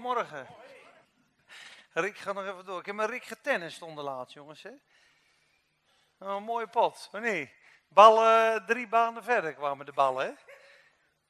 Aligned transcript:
goedemorgen. 0.00 0.46
Rick, 1.92 2.18
ga 2.18 2.32
nog 2.32 2.44
even 2.44 2.64
door. 2.64 2.80
Ik 2.80 2.86
heb 2.86 2.94
met 2.94 3.10
Rick 3.10 3.24
getennist 3.24 3.82
onderlaat, 3.82 4.32
jongens. 4.32 4.62
Hè? 4.62 4.70
Oh, 6.18 6.34
een 6.34 6.42
mooie 6.42 6.66
pot, 6.66 7.08
maar 7.12 7.20
nee. 7.20 7.54
Ballen 7.88 8.66
drie 8.66 8.88
banen 8.88 9.24
verder 9.24 9.54
kwamen 9.54 9.86
de 9.86 9.92
ballen, 9.92 10.26
hè? 10.26 10.32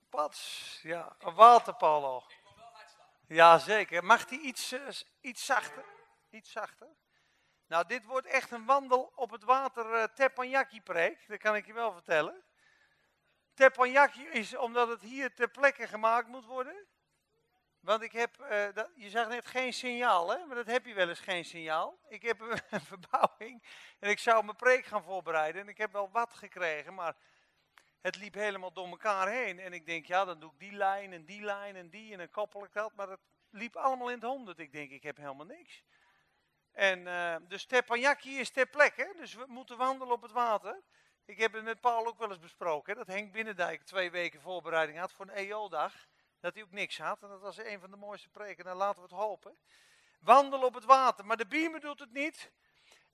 Pats, 0.09 0.79
ja. 0.83 1.17
Een 1.19 1.35
waterpolo. 1.35 2.25
Ja, 3.27 3.59
zeker. 3.59 4.05
Mag 4.05 4.27
die 4.27 4.41
iets, 4.41 4.73
uh, 4.73 4.89
iets 5.21 5.45
zachter? 5.45 5.85
Iets 6.31 6.51
zachter? 6.51 6.89
Nou, 7.67 7.87
dit 7.87 8.05
wordt 8.05 8.27
echt 8.27 8.51
een 8.51 8.65
wandel 8.65 9.13
op 9.15 9.31
het 9.31 9.45
water 9.45 9.95
uh, 9.95 10.05
teppanyaki 10.05 10.83
preek. 10.83 11.29
Dat 11.29 11.39
kan 11.39 11.57
ik 11.57 11.67
je 11.67 11.73
wel 11.73 11.93
vertellen. 11.93 12.43
Teppanyaki 13.55 14.27
is 14.27 14.57
omdat 14.57 14.89
het 14.89 15.01
hier 15.01 15.35
ter 15.35 15.49
plekke 15.49 15.89
gemaakt 15.89 16.29
moet 16.29 16.45
worden. 16.45 16.87
Want 17.81 18.03
ik 18.03 18.13
heb, 18.13 18.37
uh, 18.41 18.67
dat, 18.75 18.91
je 18.95 19.11
zag 19.11 19.29
net 19.29 19.47
geen 19.47 19.73
signaal, 19.73 20.31
hè? 20.31 20.45
maar 20.47 20.57
dat 20.57 20.67
heb 20.67 20.87
je 20.87 20.95
wel 20.95 21.09
eens 21.09 21.21
geen 21.21 21.45
signaal. 21.45 21.99
Ik 22.09 22.23
heb 22.23 22.41
een 22.71 22.81
verbouwing 22.81 23.63
en 23.99 24.11
ik 24.11 24.19
zou 24.19 24.45
mijn 24.45 24.57
preek 24.57 24.85
gaan 24.85 25.03
voorbereiden 25.03 25.63
en 25.63 25.69
ik 25.69 25.79
heb 25.79 25.93
wel 25.93 26.11
wat 26.11 26.33
gekregen, 26.33 26.95
maar 26.95 27.17
het 28.01 28.17
liep 28.17 28.35
helemaal 28.35 28.73
door 28.73 28.89
elkaar 28.89 29.29
heen. 29.29 29.59
En 29.59 29.73
ik 29.73 29.87
denk, 29.87 30.07
ja, 30.07 30.25
dan 30.25 30.41
doe 30.41 30.53
ik 30.53 30.59
die 30.59 30.73
lijn 30.73 31.13
en 31.13 31.25
die 31.25 31.43
lijn 31.43 31.77
en 31.77 31.91
die 31.91 32.13
en 32.13 32.19
dan 32.19 32.31
koppel 32.31 32.65
ik 32.65 32.73
dat, 32.73 32.95
maar 32.95 33.09
het 33.09 33.21
liep 33.51 33.77
allemaal 33.77 34.09
in 34.09 34.15
het 34.15 34.25
honderd. 34.25 34.59
Ik 34.59 34.73
denk, 34.73 34.91
ik 34.91 35.03
heb 35.03 35.17
helemaal 35.17 35.47
niks. 35.47 35.83
En 36.73 37.01
uh, 37.01 37.37
dus 37.49 37.65
Teppanyaki 37.65 38.39
is 38.39 38.51
ter 38.51 38.67
plekke, 38.67 39.15
dus 39.17 39.35
we 39.35 39.45
moeten 39.47 39.77
wandelen 39.77 40.15
op 40.15 40.23
het 40.23 40.33
water. 40.33 40.83
Ik 41.25 41.39
heb 41.39 41.53
het 41.53 41.65
met 41.65 41.81
Paul 41.81 42.07
ook 42.07 42.19
wel 42.19 42.29
eens 42.29 42.39
besproken, 42.39 42.93
hè, 42.93 42.99
dat 42.99 43.15
Henk 43.15 43.33
Binnendijk 43.33 43.83
twee 43.83 44.11
weken 44.11 44.41
voorbereiding 44.41 44.99
had 44.99 45.13
voor 45.13 45.29
een 45.29 45.35
EO-dag 45.35 46.09
dat 46.41 46.55
hij 46.55 46.63
ook 46.63 46.73
niks 46.73 46.99
had. 46.99 47.23
En 47.23 47.29
dat 47.29 47.41
was 47.41 47.57
een 47.57 47.81
van 47.81 47.91
de 47.91 47.97
mooiste 47.97 48.29
preken. 48.29 48.65
Dan 48.65 48.77
laten 48.77 49.03
we 49.03 49.09
het 49.09 49.19
hopen. 49.19 49.59
Wandel 50.21 50.63
op 50.63 50.75
het 50.75 50.85
water. 50.85 51.27
Maar 51.27 51.37
de 51.37 51.47
biemen 51.47 51.81
doet 51.81 52.01
het 52.01 52.13
niet. 52.13 52.51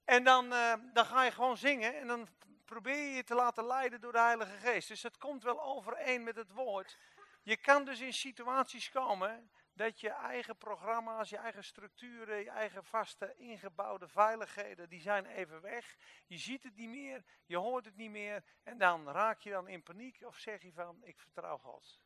En 0.04 0.24
dan, 0.24 0.52
uh, 0.52 0.74
dan 0.92 1.06
ga 1.06 1.24
je 1.24 1.30
gewoon 1.30 1.56
zingen. 1.56 1.96
En 1.96 2.06
dan 2.06 2.28
probeer 2.64 2.96
je 2.96 3.16
je 3.16 3.24
te 3.24 3.34
laten 3.34 3.66
leiden 3.66 4.00
door 4.00 4.12
de 4.12 4.18
Heilige 4.18 4.56
Geest. 4.56 4.88
Dus 4.88 5.02
het 5.02 5.18
komt 5.18 5.42
wel 5.42 5.62
overeen 5.62 6.22
met 6.22 6.36
het 6.36 6.52
woord. 6.52 6.98
Je 7.42 7.56
kan 7.56 7.84
dus 7.84 8.00
in 8.00 8.12
situaties 8.12 8.90
komen 8.90 9.50
dat 9.72 10.00
je 10.00 10.10
eigen 10.10 10.56
programma's, 10.56 11.30
je 11.30 11.36
eigen 11.36 11.64
structuren, 11.64 12.38
je 12.38 12.50
eigen 12.50 12.84
vaste 12.84 13.34
ingebouwde 13.36 14.08
veiligheden, 14.08 14.88
die 14.88 15.00
zijn 15.00 15.26
even 15.26 15.60
weg. 15.60 15.96
Je 16.26 16.38
ziet 16.38 16.62
het 16.62 16.76
niet 16.76 16.88
meer, 16.88 17.24
je 17.46 17.56
hoort 17.56 17.84
het 17.84 17.96
niet 17.96 18.10
meer. 18.10 18.44
En 18.62 18.78
dan 18.78 19.08
raak 19.08 19.40
je 19.40 19.50
dan 19.50 19.68
in 19.68 19.82
paniek 19.82 20.22
of 20.22 20.38
zeg 20.38 20.62
je 20.62 20.72
van, 20.72 21.04
ik 21.04 21.18
vertrouw 21.18 21.58
God. 21.58 22.00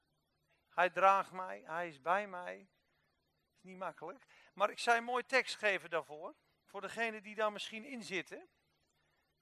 Hij 0.80 0.90
draagt 0.90 1.32
mij, 1.32 1.62
hij 1.64 1.88
is 1.88 2.00
bij 2.00 2.26
mij. 2.26 2.68
Is 3.56 3.62
niet 3.62 3.76
makkelijk. 3.76 4.26
Maar 4.54 4.70
ik 4.70 4.78
zou 4.78 4.96
een 4.96 5.04
mooi 5.04 5.26
tekst 5.26 5.56
geven 5.56 5.90
daarvoor. 5.90 6.34
Voor 6.64 6.80
degenen 6.80 7.22
die 7.22 7.34
daar 7.34 7.52
misschien 7.52 7.84
in 7.84 8.02
zitten. 8.02 8.48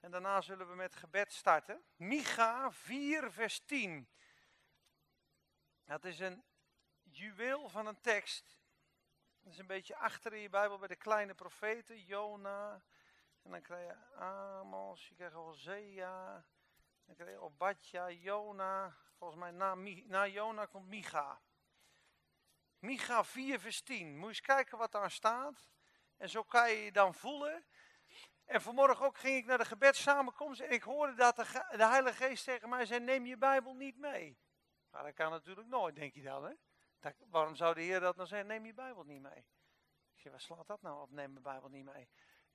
En 0.01 0.11
daarna 0.11 0.41
zullen 0.41 0.69
we 0.69 0.75
met 0.75 0.97
gebed 0.97 1.33
starten. 1.33 1.85
Micha 1.97 2.73
4, 2.73 3.33
vers 3.33 3.61
10. 3.61 4.09
Dat 5.85 6.05
is 6.05 6.19
een 6.19 6.45
juweel 7.03 7.69
van 7.69 7.87
een 7.87 8.01
tekst. 8.01 8.61
Dat 9.41 9.53
is 9.53 9.59
een 9.59 9.67
beetje 9.67 9.97
achter 9.97 10.33
in 10.33 10.41
je 10.41 10.49
Bijbel 10.49 10.79
bij 10.79 10.89
de 10.89 10.97
kleine 10.97 11.35
profeten. 11.35 12.05
Jona. 12.05 12.83
En 13.43 13.51
dan 13.51 13.63
krijg 13.63 13.87
je 13.87 14.17
Amos. 14.17 15.09
Je 15.09 15.15
krijgt 15.15 15.35
Hosea. 15.35 16.45
Dan 17.05 17.15
krijg 17.15 17.31
je 17.31 17.41
Obadja, 17.41 18.11
Jona. 18.11 18.97
Volgens 19.19 19.41
mij 19.41 19.51
na, 19.51 19.75
na 20.07 20.27
Jona 20.27 20.67
komt 20.67 20.87
Micha. 20.87 21.41
Micha 22.79 23.25
4 23.25 23.61
vers 23.61 23.81
10. 23.83 24.13
Moet 24.13 24.21
je 24.23 24.29
eens 24.29 24.41
kijken 24.41 24.79
wat 24.79 24.93
daar 24.93 25.11
staat. 25.11 25.69
En 26.17 26.29
zo 26.29 26.43
kan 26.43 26.71
je 26.71 26.77
je 26.77 26.93
dan 26.93 27.15
voelen. 27.15 27.65
En 28.45 28.63
vanmorgen 28.63 29.07
ook 29.07 29.19
ging 29.19 29.37
ik 29.37 29.45
naar 29.45 29.59
de 29.59 29.65
gebedssamenkomst 29.65 30.61
en 30.61 30.71
ik 30.71 30.83
hoorde 30.83 31.15
dat 31.15 31.37
de, 31.37 31.75
de 31.77 31.87
Heilige 31.87 32.25
Geest 32.25 32.45
tegen 32.45 32.69
mij 32.69 32.87
zei, 32.87 33.01
neem 33.01 33.27
je 33.27 33.37
Bijbel 33.37 33.75
niet 33.75 33.99
mee. 33.99 34.39
Maar 34.91 35.03
dat 35.03 35.15
kan 35.15 35.31
natuurlijk 35.31 35.69
nooit, 35.69 35.95
denk 35.95 36.15
je 36.15 36.23
dan. 36.23 36.45
Hè? 36.45 36.55
Dat, 36.99 37.15
waarom 37.31 37.55
zou 37.55 37.75
de 37.75 37.81
Heer 37.81 38.01
dat 38.01 38.17
nou 38.17 38.29
zeggen, 38.29 38.49
neem 38.49 38.67
je 38.67 38.75
Bijbel 38.75 39.05
niet 39.05 39.21
mee? 39.21 39.47
Ik 40.15 40.21
zeg, 40.21 40.33
waar 40.33 40.41
slaat 40.41 40.67
dat 40.67 40.83
nou 40.83 41.03
op, 41.03 41.11
neem 41.11 41.31
mijn 41.31 41.43
Bijbel 41.43 41.69
niet 41.69 41.85
mee? 41.85 42.09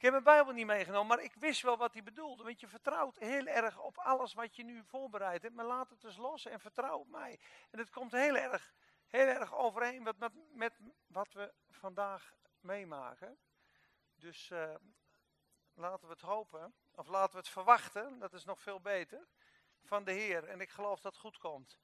Heb 0.03 0.11
mijn 0.11 0.23
Bijbel 0.23 0.53
niet 0.53 0.65
meegenomen, 0.65 1.07
maar 1.07 1.23
ik 1.23 1.33
wist 1.33 1.61
wel 1.61 1.77
wat 1.77 1.93
hij 1.93 2.03
bedoelde. 2.03 2.43
Want 2.43 2.59
je 2.59 2.67
vertrouwt 2.67 3.17
heel 3.17 3.45
erg 3.45 3.79
op 3.79 3.97
alles 3.97 4.33
wat 4.33 4.55
je 4.55 4.63
nu 4.63 4.83
voorbereid 4.83 5.41
hebt. 5.41 5.55
Maar 5.55 5.65
laat 5.65 5.89
het 5.89 6.03
eens 6.03 6.17
los 6.17 6.45
en 6.45 6.59
vertrouw 6.59 6.97
op 6.97 7.07
mij. 7.07 7.39
En 7.71 7.79
het 7.79 7.89
komt 7.89 8.11
heel 8.11 8.35
erg, 8.35 8.73
heel 9.07 9.25
erg 9.25 9.55
overeen 9.55 10.03
met, 10.03 10.17
met, 10.17 10.31
met 10.53 10.73
wat 11.07 11.33
we 11.33 11.53
vandaag 11.69 12.33
meemaken. 12.59 13.39
Dus 14.15 14.49
uh, 14.49 14.75
laten 15.73 16.07
we 16.07 16.13
het 16.13 16.21
hopen, 16.21 16.73
of 16.91 17.07
laten 17.07 17.31
we 17.31 17.37
het 17.37 17.49
verwachten, 17.49 18.19
dat 18.19 18.33
is 18.33 18.45
nog 18.45 18.61
veel 18.61 18.81
beter, 18.81 19.27
van 19.83 20.03
de 20.03 20.11
Heer. 20.11 20.47
En 20.47 20.61
ik 20.61 20.69
geloof 20.69 20.99
dat 20.99 21.11
het 21.11 21.21
goed 21.21 21.37
komt. 21.37 21.77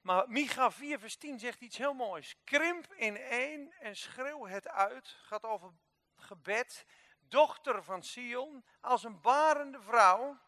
Maar 0.00 0.28
Micha 0.28 0.70
4 0.70 0.98
vers 0.98 1.16
10 1.16 1.38
zegt 1.38 1.60
iets 1.60 1.78
heel 1.78 1.94
moois. 1.94 2.36
Krimp 2.44 2.92
in 2.92 3.16
één 3.16 3.72
en 3.72 3.96
schreeuw 3.96 4.46
het 4.46 4.68
uit. 4.68 5.08
Gaat 5.08 5.44
over 5.44 5.72
gebed 6.16 6.86
dochter 7.28 7.84
van 7.84 8.02
Sion, 8.02 8.64
als 8.80 9.04
een 9.04 9.20
barende 9.20 9.80
vrouw. 9.80 10.38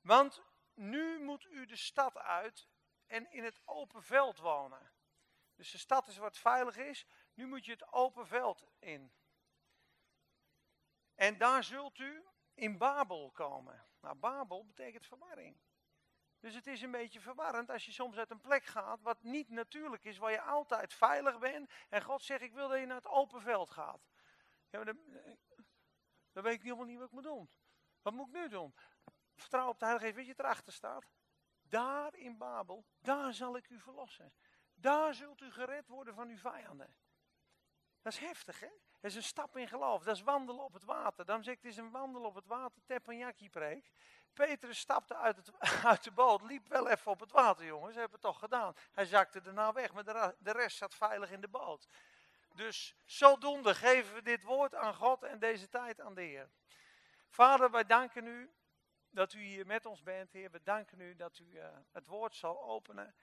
Want 0.00 0.42
nu 0.74 1.18
moet 1.18 1.44
u 1.44 1.66
de 1.66 1.76
stad 1.76 2.18
uit 2.18 2.68
en 3.06 3.32
in 3.32 3.44
het 3.44 3.60
open 3.64 4.02
veld 4.02 4.38
wonen. 4.38 4.92
Dus 5.56 5.70
de 5.70 5.78
stad 5.78 6.08
is 6.08 6.16
wat 6.16 6.38
veilig 6.38 6.76
is, 6.76 7.06
nu 7.34 7.46
moet 7.46 7.64
je 7.64 7.72
het 7.72 7.92
open 7.92 8.26
veld 8.26 8.64
in. 8.78 9.12
En 11.14 11.38
daar 11.38 11.64
zult 11.64 11.98
u 11.98 12.24
in 12.54 12.78
Babel 12.78 13.30
komen. 13.30 13.86
Nou, 14.00 14.14
Babel 14.16 14.66
betekent 14.66 15.06
verwarring. 15.06 15.56
Dus 16.40 16.54
het 16.54 16.66
is 16.66 16.82
een 16.82 16.90
beetje 16.90 17.20
verwarrend 17.20 17.70
als 17.70 17.84
je 17.84 17.92
soms 17.92 18.16
uit 18.16 18.30
een 18.30 18.40
plek 18.40 18.64
gaat 18.64 19.02
wat 19.02 19.22
niet 19.22 19.48
natuurlijk 19.48 20.04
is, 20.04 20.18
waar 20.18 20.30
je 20.30 20.40
altijd 20.40 20.94
veilig 20.94 21.38
bent. 21.38 21.70
En 21.88 22.02
God 22.02 22.22
zegt, 22.22 22.42
ik 22.42 22.52
wil 22.52 22.68
dat 22.68 22.78
je 22.78 22.86
naar 22.86 22.96
het 22.96 23.06
open 23.06 23.40
veld 23.40 23.70
gaat. 23.70 24.08
Ja, 24.70 24.84
maar 24.84 24.94
de, 24.94 25.36
dan 26.34 26.42
weet 26.42 26.54
ik 26.54 26.62
helemaal 26.62 26.84
niet 26.84 26.98
wat 26.98 27.06
ik 27.06 27.12
moet 27.12 27.22
doen. 27.22 27.50
Wat 28.02 28.12
moet 28.12 28.26
ik 28.26 28.32
nu 28.32 28.48
doen? 28.48 28.74
Vertrouw 29.34 29.68
op 29.68 29.78
de 29.78 29.84
Heilige 29.84 30.06
Geest. 30.06 30.16
Weet 30.16 30.26
je 30.26 30.34
wat 30.36 30.44
erachter 30.44 30.72
staat? 30.72 31.04
Daar 31.62 32.14
in 32.14 32.38
Babel, 32.38 32.84
daar 33.00 33.34
zal 33.34 33.56
ik 33.56 33.68
u 33.68 33.80
verlossen. 33.80 34.32
Daar 34.74 35.14
zult 35.14 35.40
u 35.40 35.52
gered 35.52 35.88
worden 35.88 36.14
van 36.14 36.28
uw 36.28 36.38
vijanden. 36.38 36.96
Dat 38.02 38.12
is 38.12 38.18
heftig, 38.18 38.60
hè? 38.60 38.70
Dat 39.00 39.10
is 39.10 39.14
een 39.14 39.22
stap 39.22 39.56
in 39.56 39.68
geloof. 39.68 40.02
Dat 40.02 40.16
is 40.16 40.22
wandelen 40.22 40.64
op 40.64 40.72
het 40.72 40.84
water. 40.84 41.24
Dan 41.24 41.44
zeg 41.44 41.54
ik, 41.54 41.62
het 41.62 41.70
is 41.70 41.76
een 41.76 41.90
wandelen 41.90 42.28
op 42.28 42.34
het 42.34 42.46
water, 42.46 42.82
teppanyaki 42.84 43.50
preek. 43.50 43.90
Petrus 44.32 44.78
stapte 44.78 45.16
uit, 45.16 45.36
het, 45.36 45.52
uit 45.84 46.04
de 46.04 46.10
boot, 46.10 46.42
liep 46.42 46.68
wel 46.68 46.88
even 46.88 47.10
op 47.10 47.20
het 47.20 47.30
water, 47.30 47.64
jongens. 47.64 47.92
Ze 47.92 48.00
hebben 48.00 48.18
het 48.20 48.26
toch 48.26 48.38
gedaan. 48.38 48.74
Hij 48.92 49.04
zakte 49.04 49.40
daarna 49.40 49.72
weg, 49.72 49.92
maar 49.92 50.04
de, 50.04 50.36
de 50.38 50.52
rest 50.52 50.76
zat 50.76 50.94
veilig 50.94 51.30
in 51.30 51.40
de 51.40 51.48
boot. 51.48 51.86
Dus 52.54 52.96
zodoende 53.04 53.74
geven 53.74 54.14
we 54.14 54.22
dit 54.22 54.42
woord 54.42 54.74
aan 54.74 54.94
God 54.94 55.22
en 55.22 55.38
deze 55.38 55.68
tijd 55.68 56.00
aan 56.00 56.14
de 56.14 56.22
Heer. 56.22 56.50
Vader, 57.28 57.70
wij 57.70 57.84
danken 57.84 58.26
u 58.26 58.54
dat 59.10 59.32
u 59.32 59.40
hier 59.40 59.66
met 59.66 59.86
ons 59.86 60.02
bent, 60.02 60.32
Heer. 60.32 60.50
We 60.50 60.62
danken 60.62 61.00
u 61.00 61.14
dat 61.14 61.38
u 61.38 61.44
uh, 61.44 61.66
het 61.92 62.06
woord 62.06 62.34
zal 62.34 62.62
openen. 62.62 63.14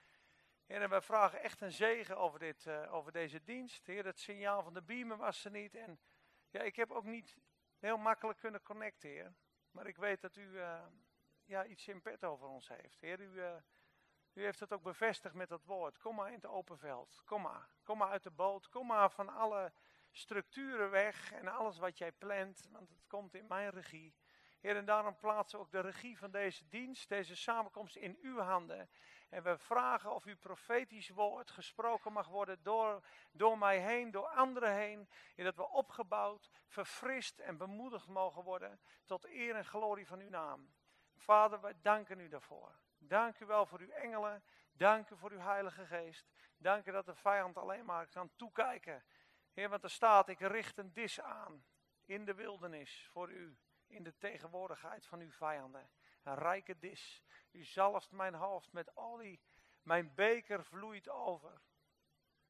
Heer, 0.66 0.82
en 0.82 0.88
wij 0.88 1.00
vragen 1.00 1.42
echt 1.42 1.60
een 1.60 1.72
zegen 1.72 2.16
over, 2.16 2.38
dit, 2.38 2.64
uh, 2.64 2.94
over 2.94 3.12
deze 3.12 3.42
dienst. 3.42 3.86
Heer, 3.86 4.04
het 4.04 4.20
signaal 4.20 4.62
van 4.62 4.74
de 4.74 4.82
beamer 4.82 5.16
was 5.16 5.44
er 5.44 5.50
niet. 5.50 5.74
En 5.74 6.00
ja, 6.50 6.60
ik 6.60 6.76
heb 6.76 6.90
ook 6.90 7.04
niet 7.04 7.36
heel 7.78 7.96
makkelijk 7.96 8.38
kunnen 8.38 8.62
connecten, 8.62 9.08
Heer. 9.08 9.34
Maar 9.70 9.86
ik 9.86 9.96
weet 9.96 10.20
dat 10.20 10.36
u 10.36 10.50
uh, 10.50 10.84
ja, 11.44 11.64
iets 11.64 11.88
in 11.88 12.02
pet 12.02 12.24
over 12.24 12.46
ons 12.46 12.68
heeft. 12.68 13.00
Heer, 13.00 13.20
u 13.20 13.42
u 14.34 14.44
heeft 14.44 14.60
het 14.60 14.72
ook 14.72 14.82
bevestigd 14.82 15.34
met 15.34 15.48
dat 15.48 15.64
woord. 15.64 15.98
Kom 15.98 16.14
maar 16.14 16.28
in 16.28 16.34
het 16.34 16.46
open 16.46 16.78
veld. 16.78 17.22
Kom 17.24 17.42
maar. 17.42 17.68
Kom 17.82 17.98
maar 17.98 18.10
uit 18.10 18.22
de 18.22 18.30
boot. 18.30 18.68
Kom 18.68 18.86
maar 18.86 19.10
van 19.10 19.28
alle 19.28 19.72
structuren 20.10 20.90
weg 20.90 21.32
en 21.32 21.48
alles 21.48 21.78
wat 21.78 21.98
jij 21.98 22.12
plant, 22.12 22.68
want 22.70 22.88
het 22.88 23.06
komt 23.06 23.34
in 23.34 23.46
mijn 23.46 23.70
regie. 23.70 24.14
Heer, 24.60 24.76
en 24.76 24.84
daarom 24.84 25.16
plaatsen 25.16 25.58
we 25.58 25.64
ook 25.64 25.70
de 25.70 25.80
regie 25.80 26.18
van 26.18 26.30
deze 26.30 26.68
dienst, 26.68 27.08
deze 27.08 27.36
samenkomst 27.36 27.96
in 27.96 28.18
uw 28.20 28.38
handen. 28.38 28.90
En 29.28 29.42
we 29.42 29.58
vragen 29.58 30.14
of 30.14 30.24
uw 30.24 30.36
profetisch 30.36 31.08
woord 31.08 31.50
gesproken 31.50 32.12
mag 32.12 32.28
worden 32.28 32.62
door, 32.62 33.04
door 33.32 33.58
mij 33.58 33.78
heen, 33.78 34.10
door 34.10 34.26
anderen 34.26 34.74
heen. 34.74 35.08
En 35.36 35.44
dat 35.44 35.56
we 35.56 35.68
opgebouwd, 35.68 36.50
verfrist 36.66 37.38
en 37.38 37.56
bemoedigd 37.56 38.06
mogen 38.06 38.42
worden 38.42 38.80
tot 39.04 39.24
eer 39.24 39.54
en 39.54 39.64
glorie 39.64 40.06
van 40.06 40.20
uw 40.20 40.28
naam. 40.28 40.72
Vader, 41.14 41.60
wij 41.60 41.74
danken 41.82 42.20
u 42.20 42.28
daarvoor. 42.28 42.81
Dank 43.08 43.40
u 43.40 43.46
wel 43.46 43.66
voor 43.66 43.80
uw 43.80 43.90
engelen. 43.90 44.44
Dank 44.72 45.10
u 45.10 45.16
voor 45.16 45.30
uw 45.30 45.38
Heilige 45.38 45.86
Geest. 45.86 46.30
Dank 46.56 46.86
u 46.86 46.92
dat 46.92 47.06
de 47.06 47.14
vijand 47.14 47.56
alleen 47.56 47.84
maar 47.84 48.06
kan 48.06 48.30
toekijken. 48.36 49.04
Heer, 49.52 49.68
want 49.68 49.82
er 49.84 49.90
staat, 49.90 50.28
ik 50.28 50.40
richt 50.40 50.78
een 50.78 50.92
dis 50.92 51.20
aan 51.20 51.64
in 52.04 52.24
de 52.24 52.34
wildernis 52.34 53.08
voor 53.10 53.30
u. 53.30 53.58
In 53.86 54.02
de 54.02 54.18
tegenwoordigheid 54.18 55.06
van 55.06 55.20
uw 55.20 55.30
vijanden. 55.30 55.90
Een 56.22 56.34
rijke 56.34 56.78
dis. 56.78 57.22
U 57.50 57.64
zalft 57.64 58.10
mijn 58.10 58.34
hoofd 58.34 58.72
met 58.72 58.96
olie. 58.96 59.40
Mijn 59.82 60.14
beker 60.14 60.64
vloeit 60.64 61.08
over. 61.08 61.60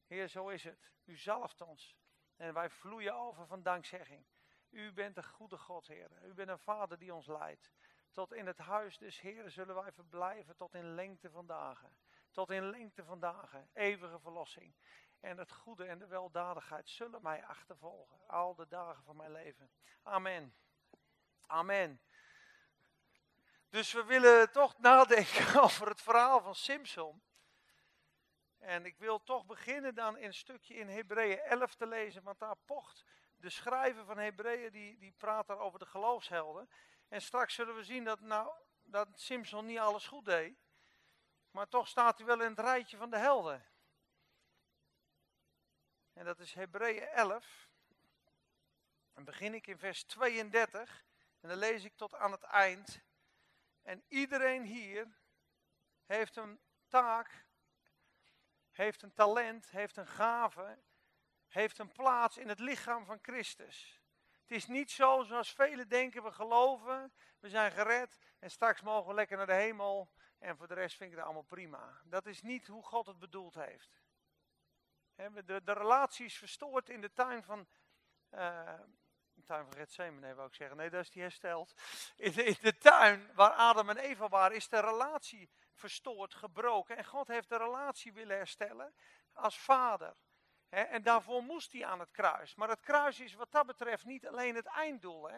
Heer, 0.07 0.29
zo 0.29 0.49
is 0.49 0.65
het. 0.65 0.93
U 1.05 1.17
zalft 1.17 1.61
ons. 1.61 1.97
En 2.37 2.55
wij 2.55 2.71
vloeien 2.71 3.15
over 3.15 3.47
van 3.47 3.63
dankzegging. 3.63 4.27
U 4.71 4.93
bent 4.93 5.17
een 5.17 5.25
goede 5.25 5.59
God, 5.59 5.87
Heer. 5.87 6.25
U 6.25 6.35
bent 6.35 6.49
een 6.49 6.59
Vader 6.59 6.99
die 6.99 7.15
ons 7.15 7.27
leidt. 7.27 7.71
Tot 8.12 8.32
in 8.32 8.47
het 8.47 8.59
huis 8.59 8.99
des 8.99 9.20
Heeren 9.20 9.50
zullen 9.50 9.75
wij 9.75 9.93
verblijven 9.93 10.56
tot 10.56 10.75
in 10.75 10.94
lengte 10.94 11.31
van 11.31 11.47
dagen. 11.47 11.97
Tot 12.31 12.50
in 12.50 12.70
lengte 12.70 13.05
van 13.05 13.20
dagen. 13.20 13.69
Eeuwige 13.73 14.19
verlossing. 14.19 14.75
En 15.20 15.38
het 15.38 15.53
goede 15.53 15.85
en 15.85 15.99
de 15.99 16.06
weldadigheid 16.06 16.88
zullen 16.88 17.23
mij 17.23 17.44
achtervolgen. 17.44 18.29
Al 18.29 18.55
de 18.55 18.69
dagen 18.69 19.05
van 19.05 19.17
mijn 19.17 19.32
leven. 19.32 19.70
Amen. 20.03 20.55
Amen. 21.47 22.00
Dus 23.69 23.93
we 23.93 24.05
willen 24.05 24.53
toch 24.53 24.79
nadenken 24.79 25.61
over 25.65 25.88
het 25.88 26.03
verhaal 26.03 26.41
van 26.41 26.55
Simpson. 26.55 27.23
En 28.58 28.85
ik 28.85 28.99
wil 28.99 29.23
toch 29.23 29.47
beginnen 29.47 29.94
dan 29.94 30.17
in 30.17 30.26
een 30.26 30.35
stukje 30.35 30.75
in 30.75 30.88
Hebreeën 30.88 31.38
11 31.38 31.75
te 31.75 31.87
lezen, 31.87 32.23
want 32.23 32.38
daar 32.38 32.56
pocht 32.56 33.05
de 33.37 33.50
schrijver 33.50 34.05
van 34.05 34.19
Hebreeën, 34.19 34.73
die, 34.73 34.99
die 34.99 35.12
praat 35.12 35.47
daar 35.47 35.58
over 35.58 35.79
de 35.79 35.87
geloofshelden. 35.87 36.69
En 37.12 37.23
straks 37.23 37.55
zullen 37.55 37.75
we 37.75 37.85
zien 37.85 38.05
dat, 38.05 38.20
nou, 38.20 38.53
dat 38.82 39.09
Simpson 39.14 39.67
niet 39.67 39.79
alles 39.79 40.06
goed 40.06 40.25
deed, 40.25 40.56
maar 41.50 41.69
toch 41.69 41.88
staat 41.88 42.19
hij 42.19 42.26
wel 42.26 42.41
in 42.41 42.50
het 42.50 42.59
rijtje 42.59 42.97
van 42.97 43.11
de 43.11 43.17
helden. 43.17 43.67
En 46.12 46.25
dat 46.25 46.38
is 46.38 46.53
Hebreeën 46.53 47.09
11. 47.09 47.69
Dan 49.12 49.25
begin 49.25 49.55
ik 49.55 49.67
in 49.67 49.79
vers 49.79 50.05
32 50.05 51.05
en 51.41 51.49
dan 51.49 51.59
lees 51.59 51.85
ik 51.85 51.97
tot 51.97 52.14
aan 52.14 52.32
het 52.32 52.43
eind. 52.43 53.00
En 53.82 54.05
iedereen 54.08 54.65
hier 54.65 55.19
heeft 56.05 56.37
een 56.37 56.61
taak, 56.88 57.47
heeft 58.70 59.03
een 59.03 59.12
talent, 59.12 59.70
heeft 59.70 59.97
een 59.97 60.08
gave, 60.08 60.79
heeft 61.49 61.79
een 61.79 61.93
plaats 61.93 62.37
in 62.37 62.49
het 62.49 62.61
lichaam 62.61 63.05
van 63.05 63.19
Christus. 63.23 64.02
Het 64.43 64.50
is 64.50 64.67
niet 64.67 64.91
zo 64.91 65.23
zoals 65.23 65.53
velen 65.53 65.89
denken, 65.89 66.23
we 66.23 66.33
geloven, 66.33 67.12
we 67.41 67.49
zijn 67.49 67.73
gered 67.73 68.19
en 68.39 68.50
straks 68.50 68.81
mogen 68.81 69.09
we 69.09 69.15
lekker 69.15 69.37
naar 69.37 69.47
de 69.47 69.53
hemel 69.53 70.11
en 70.39 70.56
voor 70.56 70.69
de 70.69 70.75
rest 70.75 70.97
vind 70.97 71.11
ik 71.11 71.17
het 71.17 71.25
allemaal 71.25 71.43
prima. 71.43 72.00
Dat 72.05 72.27
is 72.27 72.43
niet 72.43 72.67
hoe 72.67 72.83
God 72.83 73.06
het 73.06 73.19
bedoeld 73.19 73.55
heeft. 73.55 74.00
De, 75.44 75.62
de 75.65 75.73
relatie 75.73 76.25
is 76.25 76.39
verstoord 76.39 76.89
in 76.89 77.00
de 77.00 77.12
tuin 77.12 77.43
van, 77.43 77.67
uh, 78.31 78.81
de 79.33 79.43
tuin 79.43 79.65
van 79.65 79.75
Gethsemane 79.75 80.35
wou 80.35 80.49
ik 80.49 80.55
zeggen. 80.55 80.77
Nee, 80.77 80.91
dat 80.91 81.00
is 81.00 81.11
die 81.11 81.23
hersteld. 81.23 81.75
In 82.17 82.47
in 82.47 82.56
de 82.61 82.79
tuin 82.79 83.35
waar 83.35 83.50
Adam 83.50 83.89
en 83.89 83.97
Eva 83.97 84.29
waren, 84.29 84.56
is 84.56 84.69
de 84.69 84.81
relatie 84.81 85.50
verstoord, 85.73 86.35
gebroken. 86.35 86.97
En 86.97 87.05
God 87.05 87.29
heeft 87.29 87.49
de 87.49 87.56
relatie 87.56 88.12
willen 88.12 88.37
herstellen 88.37 88.94
als 89.33 89.59
vader. 89.59 90.17
En 90.73 91.03
daarvoor 91.03 91.43
moest 91.43 91.73
hij 91.73 91.85
aan 91.85 92.01
het 92.01 92.11
kruis. 92.11 92.55
Maar 92.55 92.69
het 92.69 92.81
kruis 92.81 93.21
is 93.21 93.35
wat 93.35 93.53
dat 93.53 93.67
betreft 93.67 94.05
niet 94.05 94.27
alleen 94.27 94.55
het 94.55 94.67
einddoel. 94.67 95.31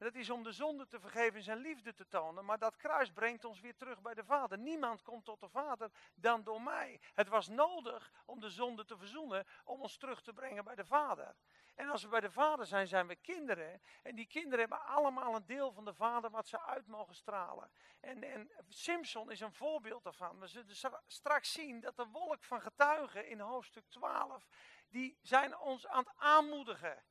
Dat 0.00 0.14
is 0.14 0.30
om 0.30 0.42
de 0.42 0.52
zonde 0.52 0.86
te 0.86 1.00
vergeven 1.00 1.36
en 1.36 1.42
zijn 1.42 1.58
liefde 1.58 1.94
te 1.94 2.08
tonen. 2.08 2.44
Maar 2.44 2.58
dat 2.58 2.76
kruis 2.76 3.12
brengt 3.12 3.44
ons 3.44 3.60
weer 3.60 3.76
terug 3.76 4.00
bij 4.00 4.14
de 4.14 4.24
Vader. 4.24 4.58
Niemand 4.58 5.02
komt 5.02 5.24
tot 5.24 5.40
de 5.40 5.48
Vader 5.48 5.90
dan 6.14 6.42
door 6.42 6.62
mij. 6.62 7.00
Het 7.14 7.28
was 7.28 7.48
nodig 7.48 8.12
om 8.26 8.40
de 8.40 8.50
zonde 8.50 8.84
te 8.84 8.96
verzoenen, 8.96 9.46
om 9.64 9.80
ons 9.80 9.96
terug 9.96 10.22
te 10.22 10.32
brengen 10.32 10.64
bij 10.64 10.74
de 10.74 10.84
Vader. 10.84 11.36
En 11.74 11.88
als 11.88 12.02
we 12.02 12.08
bij 12.08 12.20
de 12.20 12.30
Vader 12.30 12.66
zijn, 12.66 12.86
zijn 12.86 13.06
we 13.06 13.16
kinderen. 13.16 13.80
En 14.02 14.14
die 14.14 14.26
kinderen 14.26 14.58
hebben 14.58 14.86
allemaal 14.86 15.34
een 15.34 15.46
deel 15.46 15.72
van 15.72 15.84
de 15.84 15.94
Vader 15.94 16.30
wat 16.30 16.48
ze 16.48 16.60
uit 16.60 16.86
mogen 16.86 17.14
stralen. 17.14 17.70
En, 18.00 18.22
en 18.22 18.50
Simpson 18.68 19.30
is 19.30 19.40
een 19.40 19.52
voorbeeld 19.52 20.02
daarvan. 20.02 20.38
We 20.38 20.46
zullen 20.46 21.02
straks 21.06 21.52
zien 21.52 21.80
dat 21.80 21.96
de 21.96 22.06
wolk 22.06 22.44
van 22.44 22.60
getuigen 22.60 23.28
in 23.28 23.40
hoofdstuk 23.40 23.84
12, 23.88 24.48
die 24.88 25.18
zijn 25.22 25.58
ons 25.58 25.86
aan 25.86 26.04
het 26.04 26.12
aanmoedigen. 26.16 27.04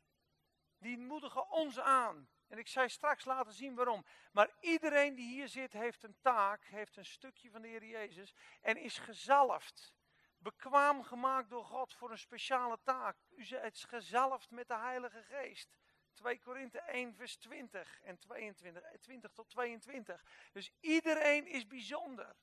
Die 0.78 0.98
moedigen 0.98 1.50
ons 1.50 1.80
aan. 1.80 2.30
En 2.50 2.58
ik 2.58 2.68
zei 2.68 2.90
straks 2.90 3.26
laten 3.26 3.54
zien 3.54 3.76
waarom. 3.76 4.06
Maar 4.32 4.50
iedereen 4.60 5.16
die 5.16 5.28
hier 5.28 5.48
zit 5.48 5.74
heeft 5.74 6.04
een 6.04 6.18
taak, 6.22 6.66
heeft 6.66 6.98
een 6.98 7.06
stukje 7.06 7.52
van 7.52 7.62
de 7.62 7.68
Heer 7.68 7.86
Jezus 7.86 8.34
en 8.62 8.78
is 8.78 8.98
gezalfd. 8.98 9.94
Bekwaam 10.38 11.04
gemaakt 11.04 11.50
door 11.50 11.66
God 11.66 11.94
voor 11.94 12.12
een 12.12 12.18
speciale 12.18 12.80
taak. 12.84 13.18
U 13.30 13.42
is 13.42 13.84
gezalfd 13.84 14.52
met 14.52 14.68
de 14.68 14.78
Heilige 14.78 15.24
Geest. 15.24 15.78
2 16.14 16.40
Korinthe 16.40 16.80
1 16.80 17.16
vers 17.16 17.36
20 17.38 18.02
en 18.02 18.18
22, 18.18 18.84
20 19.00 19.32
tot 19.32 19.50
22. 19.50 20.24
Dus 20.52 20.72
iedereen 20.80 21.48
is 21.48 21.68
bijzonder. 21.68 22.36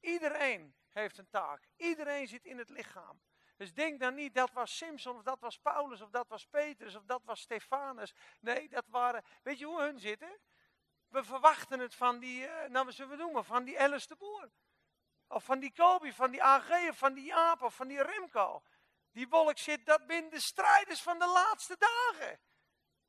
Iedereen 0.00 0.74
heeft 0.88 1.18
een 1.18 1.28
taak. 1.28 1.68
Iedereen 1.76 2.28
zit 2.28 2.44
in 2.44 2.58
het 2.58 2.68
lichaam. 2.68 3.20
Dus 3.58 3.72
denk 3.74 4.00
dan 4.00 4.14
niet, 4.14 4.34
dat 4.34 4.52
was 4.52 4.76
Simpson, 4.76 5.16
of 5.16 5.22
dat 5.22 5.40
was 5.40 5.58
Paulus, 5.58 6.00
of 6.00 6.10
dat 6.10 6.28
was 6.28 6.46
Petrus, 6.46 6.94
of 6.94 7.04
dat 7.04 7.22
was 7.24 7.40
Stefanus. 7.40 8.12
Nee, 8.40 8.68
dat 8.68 8.84
waren, 8.88 9.24
weet 9.42 9.58
je 9.58 9.64
hoe 9.64 9.80
hun 9.80 9.98
zitten? 9.98 10.40
We 11.08 11.24
verwachten 11.24 11.78
het 11.78 11.94
van 11.94 12.18
die, 12.18 12.42
uh, 12.42 12.64
nou 12.68 12.84
wat 12.84 12.94
zullen 12.94 13.16
we 13.16 13.22
noemen, 13.22 13.44
van 13.44 13.64
die 13.64 13.80
Alice 13.80 14.06
de 14.06 14.16
Boer. 14.16 14.50
Of 15.26 15.44
van 15.44 15.58
die 15.58 15.72
Kobi, 15.72 16.12
van 16.12 16.30
die 16.30 16.42
AG, 16.42 16.88
of 16.88 16.98
van 16.98 17.14
die 17.14 17.24
Jaap, 17.24 17.62
of 17.62 17.74
van 17.74 17.88
die 17.88 18.02
Remco. 18.02 18.62
Die 19.12 19.28
wolk 19.28 19.58
zit, 19.58 19.86
dat 19.86 20.06
binnen 20.06 20.30
de 20.30 20.40
strijders 20.40 21.02
van 21.02 21.18
de 21.18 21.26
laatste 21.26 21.76
dagen. 21.78 22.40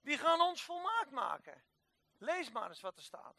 Die 0.01 0.17
gaan 0.17 0.41
ons 0.41 0.63
volmaakt 0.63 1.11
maken. 1.11 1.63
Lees 2.17 2.51
maar 2.51 2.69
eens 2.69 2.81
wat 2.81 2.97
er 2.97 3.03
staat. 3.03 3.35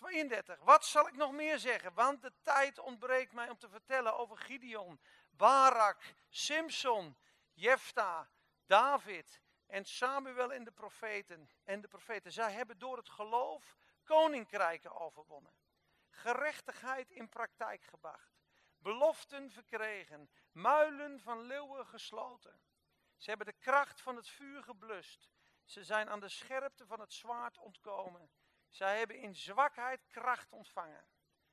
32. 0.00 0.58
Wat 0.60 0.84
zal 0.84 1.08
ik 1.08 1.16
nog 1.16 1.32
meer 1.32 1.58
zeggen? 1.58 1.94
Want 1.94 2.22
de 2.22 2.32
tijd 2.42 2.78
ontbreekt 2.78 3.32
mij 3.32 3.48
om 3.48 3.58
te 3.58 3.68
vertellen 3.68 4.16
over 4.16 4.36
Gideon, 4.36 5.00
Barak, 5.40 6.14
Simpson, 6.28 7.16
Jefta, 7.52 8.28
David 8.66 9.40
en 9.66 9.84
Samuel 9.84 10.52
en 10.52 10.64
de 10.64 10.70
profeten. 10.70 11.50
En 11.64 11.80
de 11.80 11.88
profeten. 11.88 12.32
Zij 12.32 12.52
hebben 12.52 12.78
door 12.78 12.96
het 12.96 13.08
geloof 13.08 13.76
koninkrijken 14.04 14.94
overwonnen. 14.94 15.52
Gerechtigheid 16.10 17.10
in 17.10 17.28
praktijk 17.28 17.84
gebracht. 17.84 18.42
Beloften 18.78 19.50
verkregen. 19.50 20.30
Muilen 20.52 21.20
van 21.20 21.40
leeuwen 21.40 21.86
gesloten. 21.86 22.60
Ze 23.16 23.28
hebben 23.28 23.46
de 23.46 23.58
kracht 23.58 24.00
van 24.00 24.16
het 24.16 24.28
vuur 24.28 24.62
geblust. 24.62 25.30
Ze 25.64 25.84
zijn 25.84 26.08
aan 26.08 26.20
de 26.20 26.28
scherpte 26.28 26.86
van 26.86 27.00
het 27.00 27.12
zwaard 27.12 27.58
ontkomen. 27.58 28.30
Zij 28.68 28.98
hebben 28.98 29.16
in 29.16 29.34
zwakheid 29.34 30.06
kracht 30.06 30.52
ontvangen. 30.52 31.06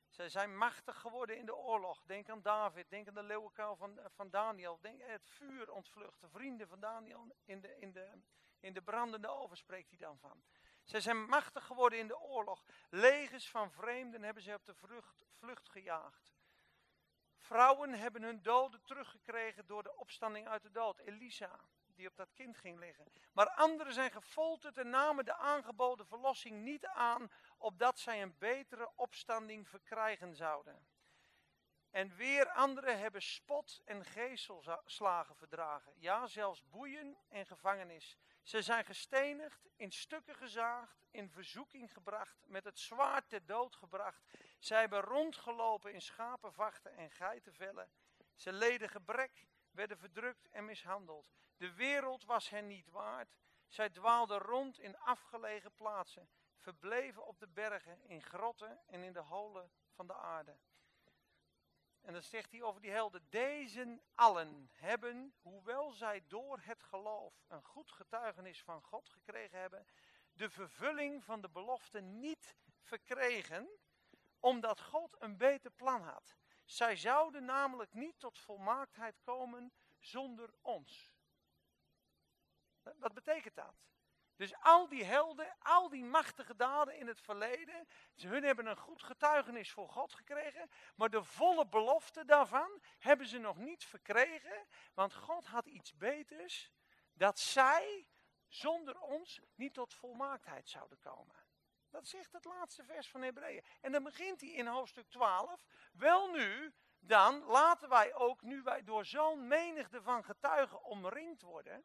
Zij 0.08 0.28
zijn 0.28 0.56
machtig 0.56 1.00
geworden 1.00 1.36
in 1.36 1.46
de 1.46 1.56
oorlog. 1.56 2.02
Denk 2.02 2.28
aan 2.28 2.42
David, 2.42 2.90
denk 2.90 3.08
aan 3.08 3.14
de 3.14 3.22
leeuwenkuil 3.22 3.76
van, 3.76 4.00
van 4.14 4.30
Daniel. 4.30 4.78
Denk 4.80 5.02
aan 5.02 5.10
het 5.10 5.26
vuur 5.26 5.72
ontvlucht. 5.72 6.20
De 6.20 6.28
vrienden 6.28 6.68
van 6.68 6.80
Daniel 6.80 7.36
in 7.44 7.60
de, 7.60 7.78
in, 7.78 7.92
de, 7.92 8.10
in 8.60 8.72
de 8.72 8.82
brandende 8.82 9.28
oven 9.28 9.56
spreekt 9.56 9.88
hij 9.88 9.98
dan 9.98 10.18
van. 10.18 10.42
Zij 10.84 11.00
zijn 11.00 11.24
machtig 11.24 11.64
geworden 11.64 11.98
in 11.98 12.06
de 12.06 12.18
oorlog. 12.18 12.64
Legers 12.90 13.50
van 13.50 13.70
vreemden 13.70 14.22
hebben 14.22 14.42
zij 14.42 14.54
op 14.54 14.64
de 14.64 14.74
vlucht, 14.74 15.24
vlucht 15.38 15.68
gejaagd. 15.68 16.32
Vrouwen 17.36 17.94
hebben 17.94 18.22
hun 18.22 18.42
doden 18.42 18.82
teruggekregen 18.82 19.66
door 19.66 19.82
de 19.82 19.96
opstanding 19.96 20.48
uit 20.48 20.62
de 20.62 20.70
dood. 20.70 20.98
Elisa, 20.98 21.60
die 21.98 22.08
op 22.08 22.16
dat 22.16 22.32
kind 22.34 22.56
ging 22.56 22.78
liggen. 22.78 23.12
Maar 23.32 23.50
anderen 23.50 23.92
zijn 23.92 24.10
gefolterd 24.10 24.78
en 24.78 24.90
namen 24.90 25.24
de 25.24 25.34
aangeboden 25.34 26.06
verlossing 26.06 26.62
niet 26.62 26.86
aan, 26.86 27.30
opdat 27.56 27.98
zij 27.98 28.22
een 28.22 28.38
betere 28.38 28.90
opstanding 28.94 29.68
verkrijgen 29.68 30.36
zouden. 30.36 30.86
En 31.90 32.16
weer 32.16 32.48
anderen 32.50 32.98
hebben 32.98 33.22
spot 33.22 33.82
en 33.84 34.04
geeselslagen 34.04 35.36
verdragen, 35.36 35.92
ja 35.96 36.26
zelfs 36.26 36.68
boeien 36.68 37.16
en 37.28 37.46
gevangenis. 37.46 38.18
Ze 38.42 38.62
zijn 38.62 38.84
gestenigd, 38.84 39.68
in 39.76 39.92
stukken 39.92 40.34
gezaagd, 40.34 41.06
in 41.10 41.30
verzoeking 41.30 41.92
gebracht, 41.92 42.44
met 42.46 42.64
het 42.64 42.78
zwaard 42.78 43.28
ter 43.28 43.46
dood 43.46 43.76
gebracht. 43.76 44.24
Zij 44.58 44.80
hebben 44.80 45.00
rondgelopen 45.00 45.92
in 45.92 46.02
schapenvachten 46.02 46.96
en 46.96 47.10
geitenvellen. 47.10 47.90
Ze 48.34 48.52
leden 48.52 48.88
gebrek, 48.88 49.46
werden 49.70 49.98
verdrukt 49.98 50.48
en 50.48 50.64
mishandeld. 50.64 51.36
De 51.58 51.72
wereld 51.72 52.24
was 52.24 52.48
hen 52.48 52.66
niet 52.66 52.90
waard. 52.90 53.36
Zij 53.66 53.90
dwaalden 53.90 54.38
rond 54.38 54.78
in 54.78 54.98
afgelegen 54.98 55.74
plaatsen, 55.74 56.28
verbleven 56.56 57.26
op 57.26 57.38
de 57.38 57.48
bergen, 57.48 58.04
in 58.04 58.22
grotten 58.22 58.80
en 58.86 59.02
in 59.02 59.12
de 59.12 59.20
holen 59.20 59.70
van 59.90 60.06
de 60.06 60.14
aarde. 60.14 60.58
En 62.00 62.12
dan 62.12 62.22
zegt 62.22 62.50
hij 62.50 62.62
over 62.62 62.80
die 62.80 62.90
helden, 62.90 63.26
deze 63.30 64.00
allen 64.14 64.70
hebben, 64.72 65.34
hoewel 65.42 65.90
zij 65.90 66.24
door 66.26 66.58
het 66.62 66.82
geloof 66.82 67.44
een 67.48 67.62
goed 67.62 67.92
getuigenis 67.92 68.62
van 68.62 68.82
God 68.82 69.08
gekregen 69.08 69.58
hebben, 69.58 69.86
de 70.32 70.50
vervulling 70.50 71.24
van 71.24 71.40
de 71.40 71.48
belofte 71.48 72.00
niet 72.00 72.54
verkregen, 72.80 73.68
omdat 74.40 74.80
God 74.80 75.16
een 75.18 75.36
beter 75.36 75.70
plan 75.70 76.02
had. 76.02 76.36
Zij 76.64 76.96
zouden 76.96 77.44
namelijk 77.44 77.92
niet 77.92 78.18
tot 78.18 78.38
volmaaktheid 78.38 79.20
komen 79.20 79.72
zonder 79.98 80.54
ons. 80.62 81.17
Wat 82.96 83.14
betekent 83.14 83.54
dat? 83.54 83.74
Dus 84.38 84.54
al 84.60 84.88
die 84.88 85.04
helden, 85.04 85.56
al 85.58 85.88
die 85.88 86.04
machtige 86.04 86.56
daden 86.56 86.96
in 86.96 87.06
het 87.06 87.20
verleden, 87.20 87.88
hun 88.14 88.42
hebben 88.42 88.66
een 88.66 88.76
goed 88.76 89.02
getuigenis 89.02 89.72
voor 89.72 89.88
God 89.88 90.14
gekregen, 90.14 90.70
maar 90.96 91.10
de 91.10 91.24
volle 91.24 91.66
belofte 91.66 92.24
daarvan 92.24 92.82
hebben 92.98 93.26
ze 93.26 93.38
nog 93.38 93.56
niet 93.56 93.84
verkregen, 93.84 94.66
want 94.94 95.14
God 95.14 95.46
had 95.46 95.66
iets 95.66 95.96
beters, 95.96 96.72
dat 97.12 97.38
zij 97.38 98.06
zonder 98.48 99.00
ons 99.00 99.40
niet 99.54 99.74
tot 99.74 99.94
volmaaktheid 99.94 100.68
zouden 100.68 100.98
komen. 100.98 101.36
Dat 101.90 102.06
zegt 102.08 102.32
het 102.32 102.44
laatste 102.44 102.84
vers 102.84 103.10
van 103.10 103.22
Hebreeën. 103.22 103.64
En 103.80 103.92
dan 103.92 104.02
begint 104.02 104.40
hij 104.40 104.50
in 104.50 104.66
hoofdstuk 104.66 105.08
12. 105.08 105.64
Wel 105.92 106.30
nu, 106.30 106.74
dan 106.98 107.44
laten 107.44 107.88
wij 107.88 108.14
ook, 108.14 108.42
nu 108.42 108.62
wij 108.62 108.84
door 108.84 109.04
zo'n 109.04 109.48
menigte 109.48 110.02
van 110.02 110.24
getuigen 110.24 110.82
omringd 110.84 111.42
worden, 111.42 111.84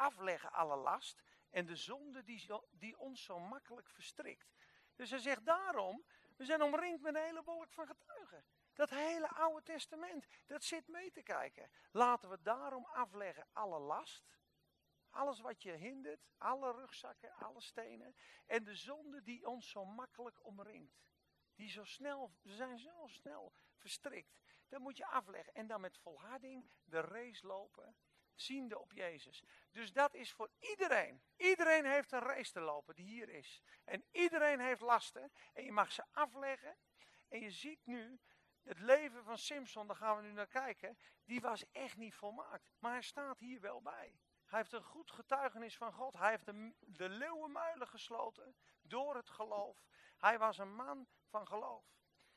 afleggen 0.00 0.52
alle 0.52 0.76
last 0.76 1.22
en 1.50 1.66
de 1.66 1.76
zonde 1.76 2.22
die, 2.22 2.46
die 2.70 2.98
ons 2.98 3.24
zo 3.24 3.38
makkelijk 3.38 3.90
verstrikt. 3.90 4.54
Dus 4.96 5.10
hij 5.10 5.18
zegt 5.18 5.44
daarom, 5.44 6.04
we 6.36 6.44
zijn 6.44 6.62
omringd 6.62 7.02
met 7.02 7.14
een 7.14 7.22
hele 7.22 7.42
wolk 7.42 7.72
van 7.72 7.86
getuigen. 7.86 8.44
Dat 8.72 8.90
hele 8.90 9.28
Oude 9.28 9.62
Testament, 9.62 10.26
dat 10.46 10.64
zit 10.64 10.88
mee 10.88 11.10
te 11.10 11.22
kijken. 11.22 11.70
Laten 11.90 12.30
we 12.30 12.42
daarom 12.42 12.84
afleggen 12.84 13.46
alle 13.52 13.78
last, 13.78 14.38
alles 15.10 15.40
wat 15.40 15.62
je 15.62 15.72
hindert, 15.72 16.28
alle 16.38 16.72
rugzakken, 16.72 17.32
alle 17.32 17.60
stenen 17.60 18.14
en 18.46 18.64
de 18.64 18.74
zonde 18.74 19.22
die 19.22 19.46
ons 19.46 19.70
zo 19.70 19.84
makkelijk 19.84 20.44
omringt. 20.44 21.02
Die 21.54 21.70
zo 21.70 21.84
snel, 21.84 22.32
ze 22.42 22.54
zijn 22.54 22.78
zo 22.78 23.06
snel 23.06 23.52
verstrikt. 23.76 24.38
Dat 24.68 24.80
moet 24.80 24.96
je 24.96 25.06
afleggen 25.06 25.54
en 25.54 25.66
dan 25.66 25.80
met 25.80 25.98
volharding 25.98 26.70
de 26.84 27.00
race 27.00 27.46
lopen 27.46 27.96
ziende 28.40 28.78
op 28.78 28.92
Jezus. 28.92 29.42
Dus 29.70 29.92
dat 29.92 30.14
is 30.14 30.32
voor 30.32 30.50
iedereen. 30.58 31.22
Iedereen 31.36 31.84
heeft 31.84 32.12
een 32.12 32.20
race 32.20 32.52
te 32.52 32.60
lopen 32.60 32.94
die 32.94 33.06
hier 33.06 33.28
is. 33.28 33.62
En 33.84 34.04
iedereen 34.10 34.60
heeft 34.60 34.80
lasten. 34.80 35.32
En 35.52 35.64
je 35.64 35.72
mag 35.72 35.92
ze 35.92 36.04
afleggen. 36.12 36.76
En 37.28 37.40
je 37.40 37.50
ziet 37.50 37.80
nu, 37.84 38.20
het 38.62 38.78
leven 38.78 39.24
van 39.24 39.38
Simpson, 39.38 39.86
daar 39.86 39.96
gaan 39.96 40.16
we 40.16 40.22
nu 40.22 40.32
naar 40.32 40.46
kijken. 40.46 40.98
Die 41.24 41.40
was 41.40 41.64
echt 41.72 41.96
niet 41.96 42.14
volmaakt. 42.14 42.70
Maar 42.78 42.92
hij 42.92 43.02
staat 43.02 43.38
hier 43.38 43.60
wel 43.60 43.82
bij. 43.82 44.18
Hij 44.46 44.58
heeft 44.58 44.72
een 44.72 44.82
goed 44.82 45.10
getuigenis 45.10 45.76
van 45.76 45.92
God. 45.92 46.14
Hij 46.14 46.30
heeft 46.30 46.46
de, 46.46 46.74
de 46.78 47.08
leeuwenmuilen 47.08 47.88
gesloten 47.88 48.56
door 48.82 49.16
het 49.16 49.30
geloof. 49.30 49.86
Hij 50.16 50.38
was 50.38 50.58
een 50.58 50.74
man 50.74 51.06
van 51.28 51.46
geloof. 51.46 51.84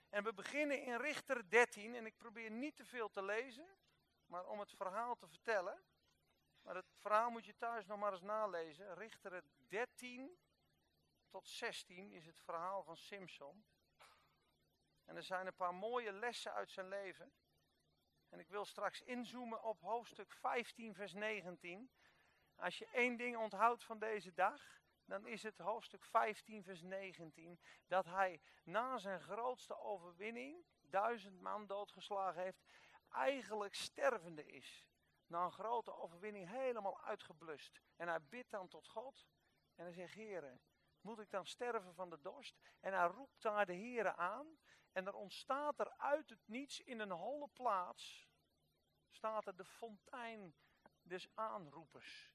En 0.09 0.23
we 0.23 0.33
beginnen 0.33 0.83
in 0.83 0.97
Richter 0.97 1.49
13. 1.49 1.95
En 1.95 2.05
ik 2.05 2.17
probeer 2.17 2.51
niet 2.51 2.75
te 2.75 2.85
veel 2.85 3.09
te 3.09 3.23
lezen. 3.23 3.77
Maar 4.25 4.45
om 4.45 4.59
het 4.59 4.71
verhaal 4.71 5.15
te 5.15 5.27
vertellen. 5.27 5.83
Maar 6.63 6.75
het 6.75 6.93
verhaal 6.97 7.29
moet 7.29 7.45
je 7.45 7.55
thuis 7.55 7.85
nog 7.85 7.99
maar 7.99 8.11
eens 8.11 8.21
nalezen. 8.21 8.95
Richteren 8.95 9.43
13 9.67 10.37
tot 11.29 11.47
16 11.47 12.11
is 12.11 12.25
het 12.25 12.41
verhaal 12.41 12.83
van 12.83 12.97
Simpson. 12.97 13.65
En 15.05 15.15
er 15.15 15.23
zijn 15.23 15.47
een 15.47 15.55
paar 15.55 15.73
mooie 15.73 16.11
lessen 16.11 16.53
uit 16.53 16.71
zijn 16.71 16.87
leven. 16.87 17.33
En 18.29 18.39
ik 18.39 18.47
wil 18.47 18.65
straks 18.65 19.01
inzoomen 19.01 19.63
op 19.63 19.81
hoofdstuk 19.81 20.31
15, 20.31 20.93
vers 20.93 21.13
19. 21.13 21.91
Als 22.55 22.77
je 22.77 22.87
één 22.87 23.17
ding 23.17 23.37
onthoudt 23.37 23.83
van 23.83 23.99
deze 23.99 24.33
dag, 24.33 24.81
dan 25.05 25.25
is 25.25 25.43
het 25.43 25.57
hoofdstuk 25.57 26.05
15, 26.05 26.63
vers 26.63 26.81
19. 26.81 27.59
Dat 27.87 28.05
hij 28.05 28.41
na 28.63 28.97
zijn 28.97 29.21
grootste 29.21 29.77
overwinning, 29.77 30.65
duizend 30.81 31.41
man 31.41 31.67
doodgeslagen 31.67 32.41
heeft, 32.41 32.63
eigenlijk 33.09 33.75
stervende 33.75 34.45
is 34.45 34.87
na 35.33 35.45
een 35.45 35.51
grote 35.51 35.95
overwinning 35.95 36.49
helemaal 36.49 37.01
uitgeblust. 37.01 37.81
En 37.95 38.07
hij 38.07 38.21
bidt 38.29 38.49
dan 38.49 38.67
tot 38.67 38.87
God. 38.87 39.27
En 39.75 39.83
hij 39.83 39.93
zegt, 39.93 40.13
Heere, 40.13 40.59
moet 41.01 41.19
ik 41.19 41.29
dan 41.29 41.45
sterven 41.45 41.93
van 41.93 42.09
de 42.09 42.21
dorst? 42.21 42.59
En 42.79 42.93
hij 42.93 43.07
roept 43.07 43.41
daar 43.41 43.65
de 43.65 43.73
Heere 43.73 44.15
aan. 44.15 44.57
En 44.91 45.07
er 45.07 45.13
ontstaat 45.13 45.79
er 45.79 45.97
uit 45.97 46.29
het 46.29 46.47
niets 46.47 46.79
in 46.81 46.99
een 46.99 47.11
holle 47.11 47.47
plaats, 47.47 48.29
staat 49.09 49.47
er 49.47 49.55
de 49.55 49.65
fontein 49.65 50.55
des 51.01 51.27
aanroepers. 51.33 52.31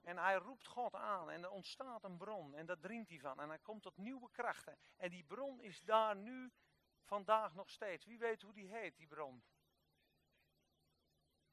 En 0.00 0.18
hij 0.18 0.34
roept 0.34 0.66
God 0.66 0.94
aan 0.94 1.30
en 1.30 1.42
er 1.42 1.50
ontstaat 1.50 2.04
een 2.04 2.16
bron 2.16 2.54
en 2.54 2.66
daar 2.66 2.78
drinkt 2.78 3.08
hij 3.08 3.18
van. 3.18 3.40
En 3.40 3.48
hij 3.48 3.58
komt 3.58 3.82
tot 3.82 3.96
nieuwe 3.96 4.30
krachten. 4.30 4.78
En 4.96 5.10
die 5.10 5.24
bron 5.24 5.60
is 5.60 5.80
daar 5.80 6.16
nu 6.16 6.52
vandaag 7.02 7.54
nog 7.54 7.70
steeds. 7.70 8.04
Wie 8.04 8.18
weet 8.18 8.42
hoe 8.42 8.52
die 8.52 8.68
heet, 8.68 8.96
die 8.96 9.06
bron? 9.06 9.42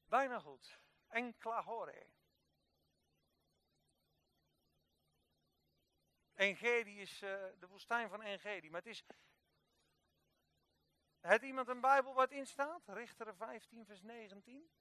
Bijna 0.08 0.40
goed. 0.40 0.80
Enklahore. 1.08 2.08
Engedi 6.34 7.02
is 7.02 7.22
uh, 7.22 7.30
de 7.60 7.68
woestijn 7.68 8.10
van 8.10 8.22
Engedi. 8.22 8.70
Maar 8.70 8.82
het 8.82 8.90
is. 8.90 9.04
Het 11.20 11.42
iemand 11.42 11.68
een 11.68 11.82
Bijbel 11.82 12.14
wat 12.14 12.32
in 12.32 12.48
staat? 12.48 12.88
Richteren 12.88 13.36
15, 13.36 13.86
vers 13.86 14.02
19. 14.02 14.72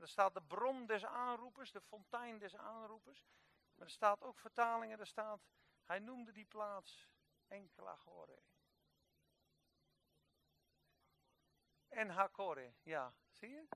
Er 0.00 0.08
staat 0.08 0.34
de 0.34 0.42
bron 0.42 0.86
des 0.86 1.04
aanroepers, 1.04 1.72
de 1.72 1.80
fontein 1.80 2.38
des 2.38 2.56
aanroepers. 2.56 3.26
Maar 3.74 3.86
er 3.86 3.92
staat 3.92 4.22
ook 4.22 4.38
vertalingen, 4.38 4.98
er 4.98 5.06
staat. 5.06 5.48
Hij 5.82 5.98
noemde 5.98 6.32
die 6.32 6.44
plaats 6.44 7.08
Enklahore. 7.46 8.42
En 11.88 12.08
Hakore, 12.08 12.74
ja, 12.82 13.14
zie 13.30 13.50
je? 13.50 13.68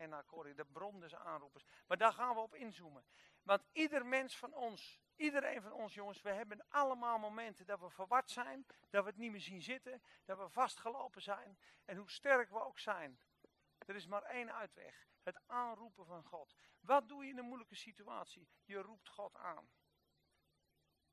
En 0.00 0.12
Akori, 0.12 0.54
de 0.54 0.64
bron 0.64 1.00
des 1.00 1.14
aanroepers. 1.14 1.64
Maar 1.86 1.96
daar 1.96 2.12
gaan 2.12 2.34
we 2.34 2.40
op 2.40 2.54
inzoomen. 2.54 3.04
Want 3.42 3.62
ieder 3.72 4.06
mens 4.06 4.38
van 4.38 4.54
ons, 4.54 5.00
iedereen 5.16 5.62
van 5.62 5.72
ons 5.72 5.94
jongens, 5.94 6.22
we 6.22 6.30
hebben 6.30 6.64
allemaal 6.68 7.18
momenten 7.18 7.66
dat 7.66 7.80
we 7.80 7.90
verward 7.90 8.30
zijn, 8.30 8.66
dat 8.90 9.04
we 9.04 9.10
het 9.10 9.18
niet 9.18 9.30
meer 9.30 9.40
zien 9.40 9.62
zitten, 9.62 10.02
dat 10.24 10.38
we 10.38 10.48
vastgelopen 10.48 11.22
zijn. 11.22 11.58
En 11.84 11.96
hoe 11.96 12.10
sterk 12.10 12.50
we 12.50 12.60
ook 12.60 12.78
zijn, 12.78 13.20
er 13.78 13.94
is 13.94 14.06
maar 14.06 14.22
één 14.22 14.54
uitweg. 14.54 15.08
Het 15.22 15.40
aanroepen 15.46 16.06
van 16.06 16.24
God. 16.24 16.54
Wat 16.80 17.08
doe 17.08 17.24
je 17.24 17.30
in 17.30 17.38
een 17.38 17.44
moeilijke 17.44 17.74
situatie? 17.74 18.48
Je 18.64 18.78
roept 18.78 19.08
God 19.08 19.36
aan. 19.36 19.70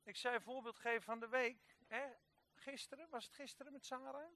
Ik 0.02 0.16
zei 0.16 0.34
een 0.34 0.42
voorbeeld 0.42 0.78
geven 0.78 1.02
van 1.02 1.20
de 1.20 1.28
week. 1.28 1.76
Hè? 1.86 2.06
Gisteren, 2.54 3.08
was 3.10 3.24
het 3.24 3.34
gisteren 3.34 3.72
met 3.72 3.86
Sarah? 3.86 4.32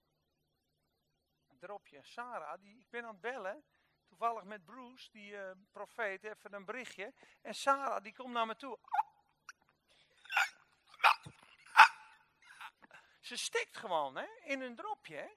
Dropje. 1.58 2.02
Sarah, 2.02 2.60
die, 2.60 2.78
ik 2.78 2.90
ben 2.90 3.04
aan 3.04 3.12
het 3.12 3.20
bellen 3.20 3.64
toevallig 4.12 4.44
met 4.44 4.64
Bruce, 4.64 5.10
die 5.10 5.32
uh, 5.32 5.50
profeet, 5.72 6.24
even 6.24 6.52
een 6.52 6.64
berichtje. 6.64 7.12
En 7.42 7.54
Sarah, 7.54 8.02
die 8.02 8.14
komt 8.14 8.32
naar 8.32 8.46
me 8.46 8.56
toe. 8.56 8.78
Ze 13.20 13.36
stikt 13.36 13.76
gewoon, 13.76 14.16
hè, 14.16 14.26
in 14.42 14.60
een 14.60 14.74
dropje, 14.74 15.16
hè. 15.16 15.28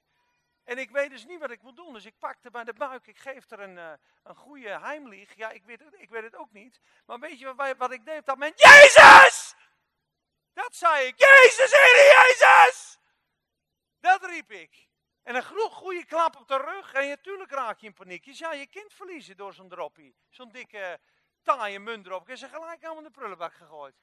En 0.63 0.77
ik 0.77 0.89
weet 0.89 1.09
dus 1.09 1.25
niet 1.25 1.39
wat 1.39 1.51
ik 1.51 1.61
moet 1.61 1.75
doen. 1.75 1.93
Dus 1.93 2.05
ik 2.05 2.19
pakte 2.19 2.51
bij 2.51 2.63
de 2.63 2.73
buik. 2.73 3.07
Ik 3.07 3.17
geef 3.17 3.51
er 3.51 3.59
een, 3.59 3.77
uh, 3.77 3.93
een 4.23 4.35
goede 4.35 4.79
heimlieg. 4.79 5.35
Ja, 5.35 5.49
ik 5.49 5.63
weet, 5.63 5.79
het, 5.79 5.93
ik 5.93 6.09
weet 6.09 6.23
het 6.23 6.35
ook 6.35 6.51
niet. 6.51 6.79
Maar 7.05 7.19
weet 7.19 7.39
je 7.39 7.53
wat, 7.53 7.77
wat 7.77 7.91
ik 7.91 8.05
deed 8.05 8.19
op 8.19 8.25
dat 8.25 8.37
moment? 8.37 8.59
Jezus! 8.59 9.55
Dat 10.53 10.75
zei 10.75 11.07
ik. 11.07 11.19
Jezus, 11.19 11.71
Heer 11.71 11.95
Jezus! 11.95 12.99
Dat 13.99 14.25
riep 14.25 14.51
ik. 14.51 14.87
En 15.25 15.35
een 15.35 15.43
goede 15.43 16.05
klap 16.05 16.35
op 16.35 16.47
de 16.47 16.57
rug 16.57 16.93
en 16.93 17.07
natuurlijk 17.07 17.51
raak 17.51 17.79
je 17.79 17.85
in 17.85 17.93
paniek. 17.93 18.25
Je 18.25 18.33
zou 18.33 18.55
je 18.55 18.67
kind 18.67 18.93
verliezen 18.93 19.37
door 19.37 19.53
zo'n 19.53 19.69
droppie. 19.69 20.15
Zo'n 20.29 20.51
dikke 20.51 20.99
taaie 21.43 21.79
munt 21.79 22.05
erop. 22.05 22.29
En 22.29 22.37
ze 22.37 22.47
gelijk 22.47 22.83
allemaal 22.83 23.03
in 23.03 23.03
de 23.03 23.19
prullenbak 23.19 23.53
gegooid. 23.53 23.95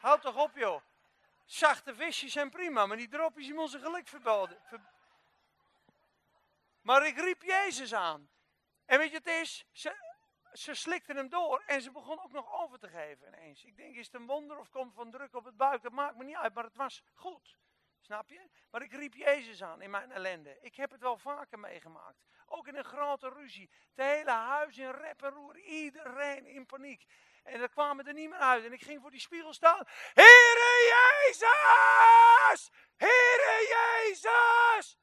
Houd 0.00 0.20
toch 0.20 0.36
op 0.36 0.56
joh. 0.56 0.82
Zachte 1.44 1.94
visjes 1.94 2.32
zijn 2.32 2.50
prima, 2.50 2.86
maar 2.86 2.96
die 2.96 3.08
droppies 3.08 3.46
die 3.46 3.54
moeten 3.54 3.80
geluk 3.80 4.08
verboden. 4.08 4.58
Maar 6.80 7.06
ik 7.06 7.16
riep 7.16 7.42
Jezus 7.42 7.94
aan. 7.94 8.30
En 8.84 8.98
weet 8.98 9.10
je 9.10 9.16
het 9.16 9.26
is? 9.26 9.66
Ze, 9.72 9.96
ze 10.52 10.74
slikte 10.74 11.12
hem 11.12 11.28
door 11.28 11.62
en 11.66 11.82
ze 11.82 11.90
begon 11.90 12.22
ook 12.22 12.32
nog 12.32 12.52
over 12.52 12.78
te 12.78 12.88
geven 12.88 13.26
ineens. 13.26 13.64
Ik 13.64 13.76
denk, 13.76 13.96
is 13.96 14.06
het 14.06 14.14
een 14.14 14.26
wonder 14.26 14.58
of 14.58 14.70
komt 14.70 14.94
van 14.94 15.10
druk 15.10 15.34
op 15.34 15.44
het 15.44 15.56
buik? 15.56 15.82
Dat 15.82 15.92
maakt 15.92 16.16
me 16.16 16.24
niet 16.24 16.36
uit, 16.36 16.54
maar 16.54 16.64
het 16.64 16.76
was 16.76 17.02
goed. 17.14 17.56
Snap 18.06 18.28
je? 18.28 18.48
Maar 18.70 18.82
ik 18.82 18.92
riep 18.92 19.14
Jezus 19.14 19.62
aan 19.62 19.82
in 19.82 19.90
mijn 19.90 20.12
ellende. 20.12 20.58
Ik 20.60 20.76
heb 20.76 20.90
het 20.90 21.00
wel 21.00 21.16
vaker 21.16 21.58
meegemaakt. 21.58 22.24
Ook 22.46 22.66
in 22.66 22.76
een 22.76 22.84
grote 22.84 23.28
ruzie. 23.28 23.70
Het 23.94 24.06
hele 24.06 24.30
huis 24.30 24.78
in 24.78 24.90
rep 24.90 25.22
en 25.22 25.30
roer. 25.30 25.58
Iedereen 25.58 26.46
in 26.46 26.66
paniek. 26.66 27.06
En 27.42 27.58
dan 27.58 27.68
kwamen 27.68 28.06
er 28.06 28.12
niet 28.12 28.30
meer 28.30 28.38
uit. 28.38 28.64
En 28.64 28.72
ik 28.72 28.82
ging 28.82 29.00
voor 29.00 29.10
die 29.10 29.20
spiegel 29.20 29.52
staan. 29.52 29.82
Heere 30.14 30.92
Jezus! 30.94 32.70
Heere 32.96 33.66
Jezus! 33.68 34.98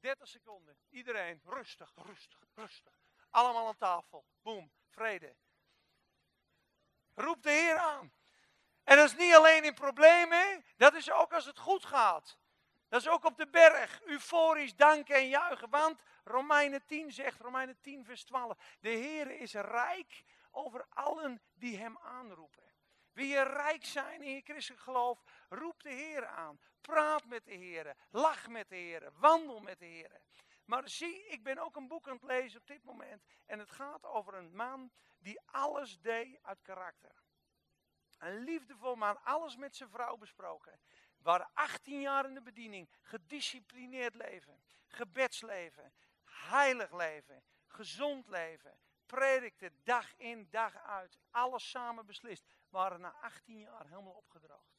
30 0.00 0.28
seconden. 0.28 0.78
Iedereen 0.88 1.40
rustig, 1.44 1.92
rustig, 1.94 2.40
rustig. 2.54 3.00
Allemaal 3.30 3.66
aan 3.66 3.76
tafel. 3.76 4.24
Boom. 4.42 4.72
Vrede. 4.88 5.36
Roep 7.14 7.42
de 7.42 7.50
Heer 7.50 7.76
aan. 7.76 8.12
En 8.86 8.96
dat 8.96 9.04
is 9.04 9.16
niet 9.16 9.34
alleen 9.34 9.64
in 9.64 9.74
problemen, 9.74 10.64
dat 10.76 10.94
is 10.94 11.10
ook 11.10 11.32
als 11.32 11.44
het 11.44 11.58
goed 11.58 11.84
gaat. 11.84 12.38
Dat 12.88 13.00
is 13.00 13.08
ook 13.08 13.24
op 13.24 13.36
de 13.36 13.48
berg, 13.48 14.02
euforisch 14.02 14.76
danken 14.76 15.14
en 15.14 15.28
juichen. 15.28 15.70
Want 15.70 16.02
Romeinen 16.24 16.84
10 16.86 17.12
zegt, 17.12 17.40
Romeinen 17.40 17.80
10 17.80 18.04
vers 18.04 18.24
12, 18.24 18.58
de 18.80 18.88
Heer 18.88 19.30
is 19.30 19.52
rijk 19.52 20.24
over 20.50 20.86
allen 20.88 21.42
die 21.54 21.78
hem 21.78 21.98
aanroepen. 21.98 22.62
Wil 23.12 23.24
je 23.24 23.42
rijk 23.42 23.84
zijn 23.84 24.22
in 24.22 24.34
je 24.34 24.40
christelijk 24.40 24.82
geloof, 24.82 25.22
roep 25.48 25.82
de 25.82 25.92
Heer 25.92 26.26
aan. 26.26 26.60
Praat 26.80 27.24
met 27.24 27.44
de 27.44 27.54
Heer, 27.54 27.94
lach 28.10 28.48
met 28.48 28.68
de 28.68 28.76
Heer, 28.76 29.10
wandel 29.12 29.60
met 29.60 29.78
de 29.78 29.86
Heer. 29.86 30.20
Maar 30.64 30.88
zie, 30.88 31.26
ik 31.28 31.42
ben 31.42 31.58
ook 31.58 31.76
een 31.76 31.88
boek 31.88 32.08
aan 32.08 32.14
het 32.14 32.22
lezen 32.22 32.60
op 32.60 32.66
dit 32.66 32.84
moment. 32.84 33.24
En 33.46 33.58
het 33.58 33.70
gaat 33.70 34.04
over 34.04 34.34
een 34.34 34.56
man 34.56 34.92
die 35.18 35.40
alles 35.44 36.00
deed 36.00 36.38
uit 36.42 36.62
karakter. 36.62 37.25
Een 38.18 38.44
liefdevol 38.44 38.94
man, 38.94 39.24
alles 39.24 39.56
met 39.56 39.76
zijn 39.76 39.90
vrouw 39.90 40.16
besproken. 40.16 40.80
Waren 41.18 41.50
18 41.52 42.00
jaar 42.00 42.24
in 42.24 42.34
de 42.34 42.42
bediening, 42.42 42.88
gedisciplineerd 43.02 44.14
leven, 44.14 44.62
gebedsleven, 44.86 45.92
heilig 46.24 46.92
leven, 46.92 47.42
gezond 47.66 48.28
leven, 48.28 48.78
predikte 49.06 49.72
dag 49.82 50.16
in, 50.16 50.48
dag 50.50 50.76
uit, 50.76 51.18
alles 51.30 51.70
samen 51.70 52.06
beslist. 52.06 52.44
Waren 52.68 53.00
na 53.00 53.12
18 53.20 53.58
jaar 53.58 53.86
helemaal 53.86 54.12
opgedroogd. 54.12 54.74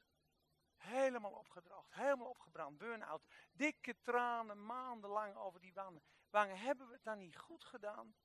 Helemaal 0.75 1.31
opgedroogd, 1.31 1.93
helemaal 1.93 2.27
opgebrand, 2.27 2.77
burn-out. 2.77 3.25
Dikke 3.51 3.95
tranen, 4.01 4.65
maandenlang 4.65 5.35
over 5.35 5.59
die 5.59 5.73
wangen. 5.73 6.03
Wangen, 6.29 6.59
hebben 6.59 6.87
we 6.87 6.93
het 6.93 7.03
dan 7.03 7.17
niet 7.17 7.37
goed 7.37 7.65
gedaan? 7.65 8.15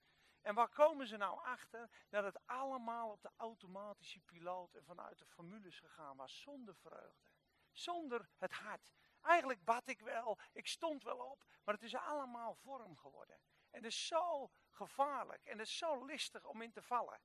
En 0.43 0.55
waar 0.55 0.69
komen 0.69 1.07
ze 1.07 1.17
nou 1.17 1.41
achter? 1.45 1.91
Dat 2.09 2.25
het 2.25 2.47
allemaal 2.47 3.11
op 3.11 3.23
de 3.23 3.31
automatische 3.37 4.21
piloot 4.21 4.75
en 4.75 4.85
vanuit 4.85 5.19
de 5.19 5.27
formules 5.27 5.79
gegaan 5.79 6.17
was, 6.17 6.41
zonder 6.41 6.75
vreugde. 6.75 7.31
Zonder 7.73 8.29
het 8.37 8.53
hart. 8.53 8.93
Eigenlijk 9.21 9.65
bad 9.65 9.89
ik 9.89 10.01
wel, 10.01 10.39
ik 10.53 10.67
stond 10.67 11.03
wel 11.03 11.19
op, 11.19 11.45
maar 11.65 11.75
het 11.75 11.83
is 11.83 11.95
allemaal 11.95 12.55
vorm 12.55 12.97
geworden. 12.97 13.37
En 13.71 13.83
het 13.83 13.93
is 13.93 14.07
zo 14.07 14.51
gevaarlijk 14.71 15.45
en 15.45 15.59
het 15.59 15.67
is 15.67 15.79
zo 15.79 16.05
listig 16.05 16.45
om 16.45 16.63
in 16.63 16.73
te 16.73 16.83
vallen. 16.83 17.21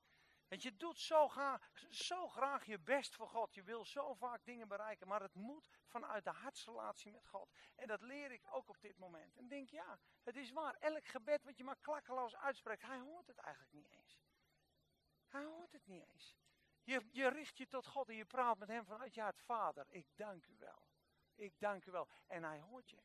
Want 0.47 0.61
je 0.61 0.77
doet 0.77 0.99
zo 0.99 1.27
graag, 1.27 1.69
zo 1.89 2.27
graag 2.27 2.65
je 2.65 2.79
best 2.79 3.15
voor 3.15 3.27
God. 3.27 3.53
Je 3.53 3.63
wil 3.63 3.85
zo 3.85 4.13
vaak 4.13 4.45
dingen 4.45 4.67
bereiken. 4.67 5.07
Maar 5.07 5.21
het 5.21 5.33
moet 5.33 5.69
vanuit 5.85 6.23
de 6.23 6.29
hartsrelatie 6.29 7.11
met 7.11 7.27
God. 7.27 7.51
En 7.75 7.87
dat 7.87 8.01
leer 8.01 8.31
ik 8.31 8.43
ook 8.51 8.69
op 8.69 8.81
dit 8.81 8.97
moment. 8.97 9.35
En 9.35 9.47
denk, 9.47 9.69
ja, 9.69 9.99
het 10.23 10.35
is 10.35 10.51
waar. 10.51 10.75
Elk 10.79 11.05
gebed 11.05 11.43
wat 11.43 11.57
je 11.57 11.63
maar 11.63 11.79
klakkeloos 11.81 12.35
uitspreekt, 12.35 12.81
hij 12.81 12.99
hoort 12.99 13.27
het 13.27 13.37
eigenlijk 13.37 13.73
niet 13.73 13.89
eens. 13.89 14.21
Hij 15.27 15.43
hoort 15.43 15.71
het 15.71 15.87
niet 15.87 16.03
eens. 16.03 16.35
Je, 16.83 17.07
je 17.11 17.27
richt 17.27 17.57
je 17.57 17.67
tot 17.67 17.87
God 17.87 18.09
en 18.09 18.15
je 18.15 18.25
praat 18.25 18.57
met 18.57 18.67
hem 18.67 18.85
vanuit 18.85 19.13
je 19.13 19.21
hart. 19.21 19.39
Vader, 19.39 19.85
ik 19.89 20.07
dank 20.15 20.45
u 20.45 20.55
wel. 20.57 20.87
Ik 21.35 21.59
dank 21.59 21.85
u 21.85 21.91
wel. 21.91 22.07
En 22.27 22.43
hij 22.43 22.59
hoort 22.59 22.89
je. 22.89 23.01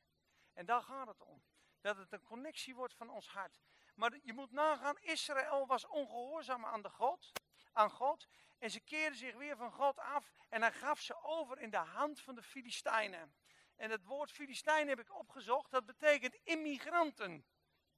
En 0.52 0.66
daar 0.66 0.82
gaat 0.82 1.06
het 1.06 1.22
om. 1.22 1.42
Dat 1.80 1.96
het 1.96 2.12
een 2.12 2.22
connectie 2.22 2.74
wordt 2.74 2.94
van 2.94 3.10
ons 3.10 3.28
hart. 3.28 3.60
Maar 3.94 4.18
je 4.22 4.32
moet 4.32 4.50
nagaan, 4.50 4.98
Israël 5.00 5.66
was 5.66 5.86
ongehoorzaam 5.86 6.64
aan, 6.64 6.82
de 6.82 6.90
God, 6.90 7.32
aan 7.72 7.90
God. 7.90 8.26
En 8.58 8.70
ze 8.70 8.80
keerden 8.80 9.18
zich 9.18 9.34
weer 9.34 9.56
van 9.56 9.72
God 9.72 9.98
af. 9.98 10.32
En 10.48 10.62
hij 10.62 10.72
gaf 10.72 11.00
ze 11.00 11.22
over 11.22 11.58
in 11.58 11.70
de 11.70 11.76
hand 11.76 12.20
van 12.20 12.34
de 12.34 12.42
Filistijnen. 12.42 13.34
En 13.76 13.90
het 13.90 14.04
woord 14.04 14.30
Filistijn 14.30 14.88
heb 14.88 15.00
ik 15.00 15.14
opgezocht. 15.14 15.70
Dat 15.70 15.86
betekent 15.86 16.34
immigranten. 16.34 17.46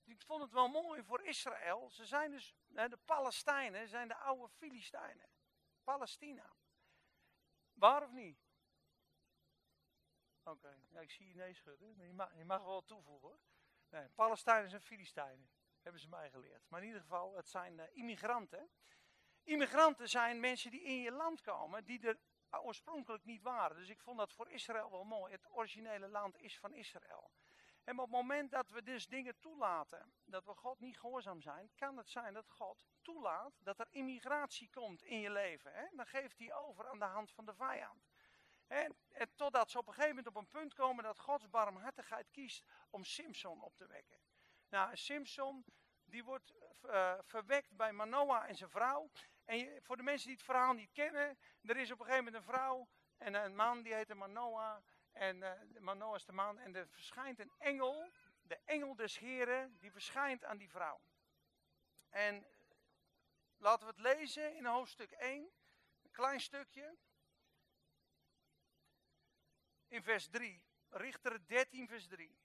Ik 0.04 0.22
vond 0.22 0.42
het 0.42 0.52
wel 0.52 0.68
mooi 0.68 1.02
voor 1.02 1.22
Israël. 1.22 1.90
Ze 1.90 2.06
zijn 2.06 2.30
dus, 2.30 2.54
de 2.68 2.98
Palestijnen 3.04 3.88
zijn 3.88 4.08
de 4.08 4.16
oude 4.16 4.48
Filistijnen. 4.48 5.28
Palestina. 5.84 6.56
Waar 7.72 8.02
of 8.02 8.10
niet? 8.10 8.38
Oké, 10.42 10.78
ja, 10.88 11.00
ik 11.00 11.10
zie 11.10 11.28
je 11.28 11.34
nee 11.34 11.54
schudden. 11.54 12.06
Je 12.06 12.12
mag, 12.12 12.36
je 12.36 12.44
mag 12.44 12.62
wel 12.62 12.84
toevoegen 12.84 13.28
hoor. 13.28 13.40
Nee, 13.88 14.08
Palestijnen 14.08 14.70
zijn 14.70 14.82
Filistijnen. 14.82 15.50
Hebben 15.84 16.02
ze 16.02 16.08
mij 16.08 16.30
geleerd. 16.30 16.68
Maar 16.68 16.80
in 16.80 16.86
ieder 16.86 17.00
geval, 17.00 17.34
het 17.34 17.48
zijn 17.48 17.78
uh, 17.78 17.84
immigranten. 17.92 18.70
Immigranten 19.42 20.08
zijn 20.08 20.40
mensen 20.40 20.70
die 20.70 20.82
in 20.82 21.00
je 21.00 21.12
land 21.12 21.40
komen, 21.40 21.84
die 21.84 22.06
er 22.06 22.18
oorspronkelijk 22.50 23.24
niet 23.24 23.42
waren. 23.42 23.76
Dus 23.76 23.88
ik 23.88 24.00
vond 24.00 24.18
dat 24.18 24.32
voor 24.32 24.50
Israël 24.50 24.90
wel 24.90 25.04
mooi. 25.04 25.32
Het 25.32 25.46
originele 25.50 26.08
land 26.08 26.38
is 26.38 26.58
van 26.58 26.74
Israël. 26.74 27.30
En 27.84 27.98
op 27.98 28.00
het 28.00 28.10
moment 28.10 28.50
dat 28.50 28.70
we 28.70 28.82
dus 28.82 29.06
dingen 29.06 29.38
toelaten, 29.38 30.12
dat 30.24 30.44
we 30.44 30.54
God 30.54 30.80
niet 30.80 30.98
gehoorzaam 30.98 31.40
zijn, 31.40 31.70
kan 31.74 31.96
het 31.96 32.10
zijn 32.10 32.34
dat 32.34 32.50
God 32.50 32.84
toelaat 33.02 33.52
dat 33.58 33.78
er 33.78 33.88
immigratie 33.90 34.70
komt 34.70 35.02
in 35.02 35.20
je 35.20 35.30
leven. 35.30 35.72
Hè? 35.72 35.86
Dan 35.92 36.06
geeft 36.06 36.38
hij 36.38 36.54
over 36.54 36.88
aan 36.88 36.98
de 36.98 37.04
hand 37.04 37.30
van 37.30 37.44
de 37.44 37.54
vijand. 37.54 38.08
En, 38.66 38.96
en 39.10 39.34
totdat 39.34 39.70
ze 39.70 39.78
op 39.78 39.86
een 39.86 39.94
gegeven 39.94 40.16
moment 40.16 40.34
op 40.34 40.42
een 40.42 40.48
punt 40.48 40.74
komen 40.74 41.04
dat 41.04 41.18
Gods 41.18 41.50
barmhartigheid 41.50 42.30
kiest 42.30 42.64
om 42.90 43.04
Simpson 43.04 43.62
op 43.62 43.76
te 43.76 43.86
wekken. 43.86 44.18
Nou, 44.74 44.96
Simpson, 44.96 45.64
die 46.04 46.24
wordt 46.24 46.52
uh, 46.84 47.14
verwekt 47.22 47.76
bij 47.76 47.92
Manoah 47.92 48.48
en 48.48 48.56
zijn 48.56 48.70
vrouw. 48.70 49.10
En 49.44 49.82
voor 49.82 49.96
de 49.96 50.02
mensen 50.02 50.26
die 50.26 50.36
het 50.36 50.44
verhaal 50.44 50.72
niet 50.72 50.92
kennen, 50.92 51.38
er 51.62 51.76
is 51.76 51.90
op 51.90 52.00
een 52.00 52.06
gegeven 52.06 52.24
moment 52.24 52.34
een 52.34 52.52
vrouw 52.52 52.88
en 53.16 53.34
een 53.34 53.56
man 53.56 53.82
die 53.82 53.94
heet 53.94 54.14
Manoah. 54.14 54.84
En 55.12 55.36
uh, 55.36 55.52
Manoah 55.78 56.14
is 56.14 56.24
de 56.24 56.32
man 56.32 56.58
en 56.58 56.74
er 56.74 56.88
verschijnt 56.88 57.38
een 57.38 57.52
engel, 57.58 58.10
de 58.42 58.60
engel 58.64 58.94
des 58.94 59.18
Heren, 59.18 59.78
die 59.78 59.92
verschijnt 59.92 60.44
aan 60.44 60.58
die 60.58 60.70
vrouw. 60.70 61.00
En 62.08 62.46
laten 63.56 63.86
we 63.86 63.92
het 63.92 64.18
lezen 64.18 64.56
in 64.56 64.64
hoofdstuk 64.64 65.10
1, 65.10 65.50
een 66.02 66.10
klein 66.10 66.40
stukje. 66.40 66.96
In 69.88 70.02
vers 70.02 70.28
3, 70.28 70.62
Richter 70.88 71.46
13 71.46 71.88
vers 71.88 72.06
3. 72.06 72.43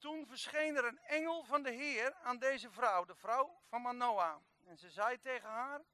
Toen 0.00 0.26
verscheen 0.26 0.76
er 0.76 0.84
een 0.84 0.98
engel 0.98 1.44
van 1.44 1.62
de 1.62 1.70
Heer 1.70 2.14
aan 2.14 2.38
deze 2.38 2.70
vrouw, 2.70 3.04
de 3.04 3.14
vrouw 3.14 3.60
van 3.68 3.82
Manoah. 3.82 4.42
En 4.64 4.78
ze 4.78 4.90
zei 4.90 5.18
tegen 5.18 5.48
haar, 5.48 5.84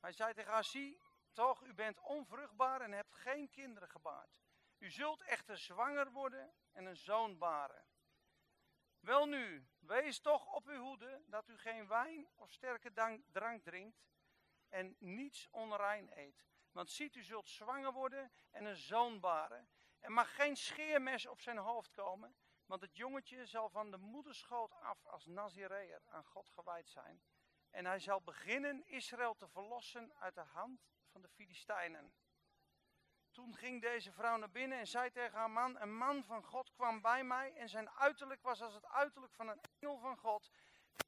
hij 0.00 0.12
zei 0.12 0.34
tegen 0.34 0.52
haar, 0.52 0.64
zie 0.64 1.00
toch, 1.32 1.62
u 1.62 1.74
bent 1.74 2.00
onvruchtbaar 2.00 2.80
en 2.80 2.92
hebt 2.92 3.14
geen 3.14 3.50
kinderen 3.50 3.88
gebaard. 3.88 4.38
U 4.78 4.90
zult 4.90 5.22
echter 5.22 5.58
zwanger 5.58 6.10
worden 6.12 6.54
en 6.72 6.84
een 6.84 6.96
zoon 6.96 7.38
baren. 7.38 7.86
Welnu, 9.00 9.68
wees 9.78 10.20
toch 10.20 10.46
op 10.46 10.66
uw 10.66 10.80
hoede 10.80 11.22
dat 11.26 11.48
u 11.48 11.58
geen 11.58 11.88
wijn 11.88 12.28
of 12.34 12.50
sterke 12.50 12.92
drank 13.32 13.64
drinkt 13.64 14.06
en 14.68 14.96
niets 14.98 15.48
onrein 15.50 16.10
eet. 16.18 16.44
Want 16.72 16.90
ziet, 16.90 17.14
u 17.14 17.22
zult 17.22 17.48
zwanger 17.48 17.92
worden 17.92 18.32
en 18.50 18.64
een 18.64 18.76
zoon 18.76 19.20
baren. 19.20 19.68
Er 19.98 20.12
mag 20.12 20.34
geen 20.34 20.56
scheermes 20.56 21.26
op 21.26 21.40
zijn 21.40 21.58
hoofd 21.58 21.90
komen, 21.90 22.36
want 22.68 22.80
het 22.80 22.96
jongetje 22.96 23.46
zal 23.46 23.68
van 23.68 23.90
de 23.90 23.96
moederschoot 23.96 24.74
af 24.74 25.06
als 25.06 25.26
Nazireër 25.26 26.02
aan 26.06 26.24
God 26.24 26.48
gewijd 26.48 26.88
zijn. 26.88 27.22
En 27.70 27.84
hij 27.84 27.98
zal 27.98 28.22
beginnen 28.22 28.86
Israël 28.86 29.34
te 29.34 29.48
verlossen 29.48 30.14
uit 30.14 30.34
de 30.34 30.40
hand 30.40 30.86
van 31.10 31.22
de 31.22 31.28
Filistijnen. 31.28 32.12
Toen 33.30 33.56
ging 33.56 33.80
deze 33.80 34.12
vrouw 34.12 34.36
naar 34.36 34.50
binnen 34.50 34.78
en 34.78 34.86
zei 34.86 35.10
tegen 35.10 35.38
haar 35.38 35.50
man: 35.50 35.80
Een 35.80 35.96
man 35.96 36.24
van 36.24 36.42
God 36.42 36.72
kwam 36.72 37.00
bij 37.00 37.24
mij 37.24 37.54
en 37.54 37.68
zijn 37.68 37.90
uiterlijk 37.90 38.42
was 38.42 38.62
als 38.62 38.74
het 38.74 38.86
uiterlijk 38.86 39.34
van 39.34 39.48
een 39.48 39.60
engel 39.78 39.98
van 39.98 40.16
God, 40.16 40.50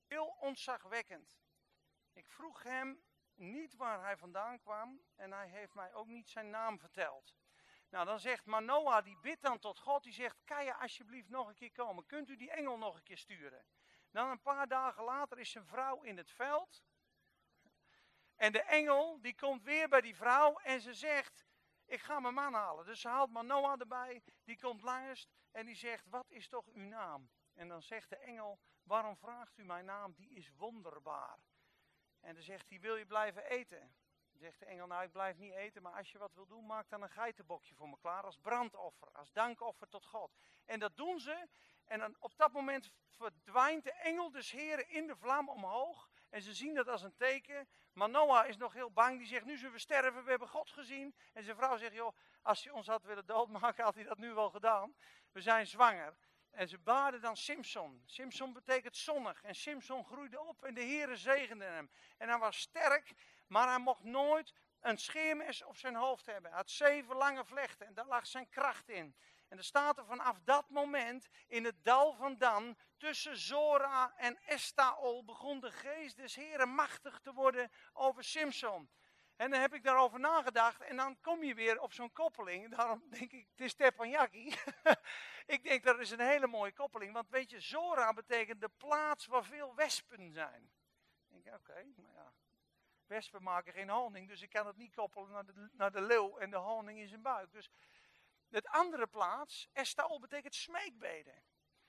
heel 0.06 0.36
ontzagwekkend. 0.40 1.38
Ik 2.12 2.28
vroeg 2.28 2.62
hem 2.62 3.02
niet 3.34 3.76
waar 3.76 4.00
hij 4.02 4.16
vandaan 4.16 4.58
kwam 4.58 5.00
en 5.16 5.32
hij 5.32 5.48
heeft 5.48 5.74
mij 5.74 5.94
ook 5.94 6.06
niet 6.06 6.28
zijn 6.28 6.50
naam 6.50 6.78
verteld. 6.78 7.34
Nou, 7.90 8.06
dan 8.06 8.20
zegt 8.20 8.44
Manoah, 8.44 9.04
die 9.04 9.18
bidt 9.18 9.42
dan 9.42 9.58
tot 9.58 9.78
God, 9.78 10.02
die 10.02 10.12
zegt, 10.12 10.36
kan 10.44 10.64
je 10.64 10.74
alsjeblieft 10.74 11.28
nog 11.28 11.48
een 11.48 11.54
keer 11.54 11.72
komen? 11.72 12.06
Kunt 12.06 12.28
u 12.28 12.36
die 12.36 12.50
engel 12.50 12.78
nog 12.78 12.96
een 12.96 13.02
keer 13.02 13.18
sturen? 13.18 13.64
Dan 14.10 14.30
een 14.30 14.40
paar 14.40 14.68
dagen 14.68 15.04
later 15.04 15.38
is 15.38 15.50
zijn 15.50 15.66
vrouw 15.66 16.02
in 16.02 16.16
het 16.16 16.30
veld. 16.30 16.84
En 18.36 18.52
de 18.52 18.62
engel, 18.62 19.20
die 19.20 19.34
komt 19.34 19.62
weer 19.62 19.88
bij 19.88 20.00
die 20.00 20.16
vrouw 20.16 20.58
en 20.58 20.80
ze 20.80 20.94
zegt, 20.94 21.44
ik 21.84 22.00
ga 22.00 22.20
mijn 22.20 22.34
man 22.34 22.54
halen. 22.54 22.84
Dus 22.84 23.00
ze 23.00 23.08
haalt 23.08 23.30
Manoah 23.30 23.80
erbij, 23.80 24.22
die 24.44 24.58
komt 24.58 24.82
langs 24.82 25.28
en 25.50 25.66
die 25.66 25.74
zegt, 25.74 26.06
wat 26.08 26.30
is 26.30 26.48
toch 26.48 26.66
uw 26.66 26.84
naam? 26.84 27.30
En 27.54 27.68
dan 27.68 27.82
zegt 27.82 28.08
de 28.08 28.16
engel, 28.16 28.60
waarom 28.82 29.16
vraagt 29.16 29.58
u 29.58 29.64
mijn 29.64 29.84
naam? 29.84 30.14
Die 30.14 30.30
is 30.30 30.50
wonderbaar. 30.56 31.38
En 32.20 32.34
dan 32.34 32.42
zegt 32.42 32.68
hij, 32.68 32.80
wil 32.80 32.96
je 32.96 33.06
blijven 33.06 33.44
eten? 33.44 33.94
Zegt 34.40 34.58
de 34.58 34.66
engel, 34.66 34.86
nou 34.86 35.04
ik 35.04 35.12
blijf 35.12 35.38
niet 35.38 35.52
eten, 35.52 35.82
maar 35.82 35.92
als 35.92 36.12
je 36.12 36.18
wat 36.18 36.34
wil 36.34 36.46
doen, 36.46 36.66
maak 36.66 36.88
dan 36.88 37.02
een 37.02 37.10
geitenbokje 37.10 37.74
voor 37.74 37.88
me 37.88 37.96
klaar 38.00 38.22
als 38.22 38.38
brandoffer, 38.38 39.08
als 39.12 39.32
dankoffer 39.32 39.88
tot 39.88 40.06
God. 40.06 40.36
En 40.64 40.78
dat 40.78 40.96
doen 40.96 41.20
ze. 41.20 41.48
En 41.84 41.98
dan 41.98 42.16
op 42.18 42.36
dat 42.36 42.52
moment 42.52 42.90
verdwijnt 43.08 43.84
de 43.84 43.92
engel 43.92 44.30
des 44.30 44.50
Heren 44.50 44.88
in 44.88 45.06
de 45.06 45.16
vlam 45.16 45.48
omhoog. 45.48 46.10
En 46.30 46.42
ze 46.42 46.54
zien 46.54 46.74
dat 46.74 46.88
als 46.88 47.02
een 47.02 47.16
teken. 47.16 47.68
Maar 47.92 48.10
Noah 48.10 48.48
is 48.48 48.56
nog 48.56 48.72
heel 48.72 48.90
bang. 48.90 49.18
Die 49.18 49.26
zegt, 49.26 49.44
nu 49.44 49.56
zullen 49.56 49.72
we 49.72 49.78
sterven, 49.78 50.24
we 50.24 50.30
hebben 50.30 50.48
God 50.48 50.70
gezien. 50.70 51.14
En 51.32 51.42
zijn 51.42 51.56
vrouw 51.56 51.76
zegt, 51.76 51.94
joh, 51.94 52.16
als 52.42 52.64
hij 52.64 52.72
ons 52.72 52.86
had 52.86 53.04
willen 53.04 53.26
doodmaken, 53.26 53.84
had 53.84 53.94
hij 53.94 54.04
dat 54.04 54.18
nu 54.18 54.32
wel 54.32 54.50
gedaan. 54.50 54.94
We 55.32 55.40
zijn 55.40 55.66
zwanger. 55.66 56.16
En 56.50 56.68
ze 56.68 56.78
baden 56.78 57.20
dan 57.20 57.36
Simpson. 57.36 58.02
Simpson 58.06 58.52
betekent 58.52 58.96
zonnig. 58.96 59.42
En 59.42 59.54
Simpson 59.54 60.04
groeide 60.04 60.40
op 60.40 60.64
en 60.64 60.74
de 60.74 60.80
Heere 60.80 61.16
zegende 61.16 61.64
hem. 61.64 61.90
En 62.18 62.28
hij 62.28 62.38
was 62.38 62.58
sterk, 62.58 63.14
maar 63.50 63.68
hij 63.68 63.78
mocht 63.78 64.02
nooit 64.02 64.54
een 64.80 64.98
scheermes 64.98 65.62
op 65.62 65.76
zijn 65.76 65.94
hoofd 65.94 66.26
hebben. 66.26 66.50
Hij 66.50 66.60
had 66.60 66.70
zeven 66.70 67.16
lange 67.16 67.44
vlechten 67.44 67.86
en 67.86 67.94
daar 67.94 68.06
lag 68.06 68.26
zijn 68.26 68.48
kracht 68.48 68.88
in. 68.88 69.14
En 69.48 69.58
er 69.58 69.64
staat 69.64 69.98
er 69.98 70.06
vanaf 70.06 70.38
dat 70.44 70.68
moment 70.68 71.28
in 71.46 71.64
het 71.64 71.84
dal 71.84 72.12
van 72.12 72.38
Dan, 72.38 72.76
tussen 72.96 73.36
Zora 73.36 74.12
en 74.16 74.38
Estaol, 74.46 75.24
begon 75.24 75.60
de 75.60 75.70
geest 75.70 76.16
des 76.16 76.34
Heren 76.34 76.68
machtig 76.68 77.20
te 77.20 77.32
worden 77.32 77.70
over 77.92 78.24
Simson. 78.24 78.90
En 79.36 79.50
dan 79.50 79.60
heb 79.60 79.74
ik 79.74 79.82
daarover 79.82 80.20
nagedacht 80.20 80.80
en 80.80 80.96
dan 80.96 81.20
kom 81.20 81.42
je 81.42 81.54
weer 81.54 81.80
op 81.80 81.92
zo'n 81.92 82.12
koppeling. 82.12 82.70
Daarom 82.76 83.02
denk 83.10 83.32
ik, 83.32 83.46
het 83.50 83.60
is 83.60 83.74
teppanyaki. 83.74 84.54
ik 85.46 85.64
denk 85.64 85.84
dat 85.84 85.98
is 85.98 86.10
een 86.10 86.20
hele 86.20 86.46
mooie 86.46 86.72
koppeling. 86.72 87.12
Want 87.12 87.30
weet 87.30 87.50
je, 87.50 87.60
Zora 87.60 88.12
betekent 88.12 88.60
de 88.60 88.68
plaats 88.68 89.26
waar 89.26 89.44
veel 89.44 89.74
wespen 89.74 90.32
zijn. 90.32 90.70
Ik 91.28 91.44
denk, 91.44 91.56
oké, 91.56 91.84
maar 91.96 92.12
ja. 92.14 92.32
Wespen 93.10 93.42
maken 93.42 93.72
geen 93.72 93.88
honing, 93.88 94.28
dus 94.28 94.42
ik 94.42 94.50
kan 94.50 94.66
het 94.66 94.76
niet 94.76 94.94
koppelen 94.94 95.30
naar 95.30 95.90
de, 95.90 95.90
de 95.90 96.06
leeuw 96.06 96.38
en 96.38 96.50
de 96.50 96.56
honing 96.56 96.98
in 96.98 97.08
zijn 97.08 97.22
buik. 97.22 97.52
Dus 97.52 97.70
het 98.48 98.66
andere 98.66 99.06
plaats, 99.06 99.68
Estaol, 99.72 100.20
betekent 100.20 100.54
smeekbeden. 100.54 101.42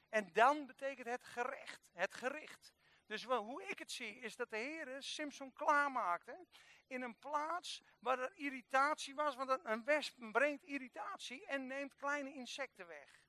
En 0.10 0.34
dan 0.34 0.66
betekent 0.66 1.08
het 1.08 1.24
gerecht, 1.24 1.90
het 1.94 2.14
gericht. 2.14 2.74
Dus 3.06 3.24
hoe 3.24 3.64
ik 3.64 3.80
het 3.80 3.92
zie, 3.92 4.20
is 4.20 4.36
dat 4.36 4.50
de 4.50 4.58
Heer 4.58 5.04
Simpson 5.04 5.54
klaarmaakte 5.54 6.46
in 6.88 7.02
een 7.02 7.18
plaats 7.20 7.82
waar 8.00 8.20
er 8.20 8.32
irritatie 8.36 9.16
was. 9.16 9.36
Want 9.36 9.60
een 9.64 9.84
wesp 9.84 10.32
brengt 10.32 10.64
irritatie 10.64 11.46
en 11.46 11.68
neemt 11.68 11.96
kleine 11.96 12.34
insecten 12.34 12.88
weg. 12.88 13.22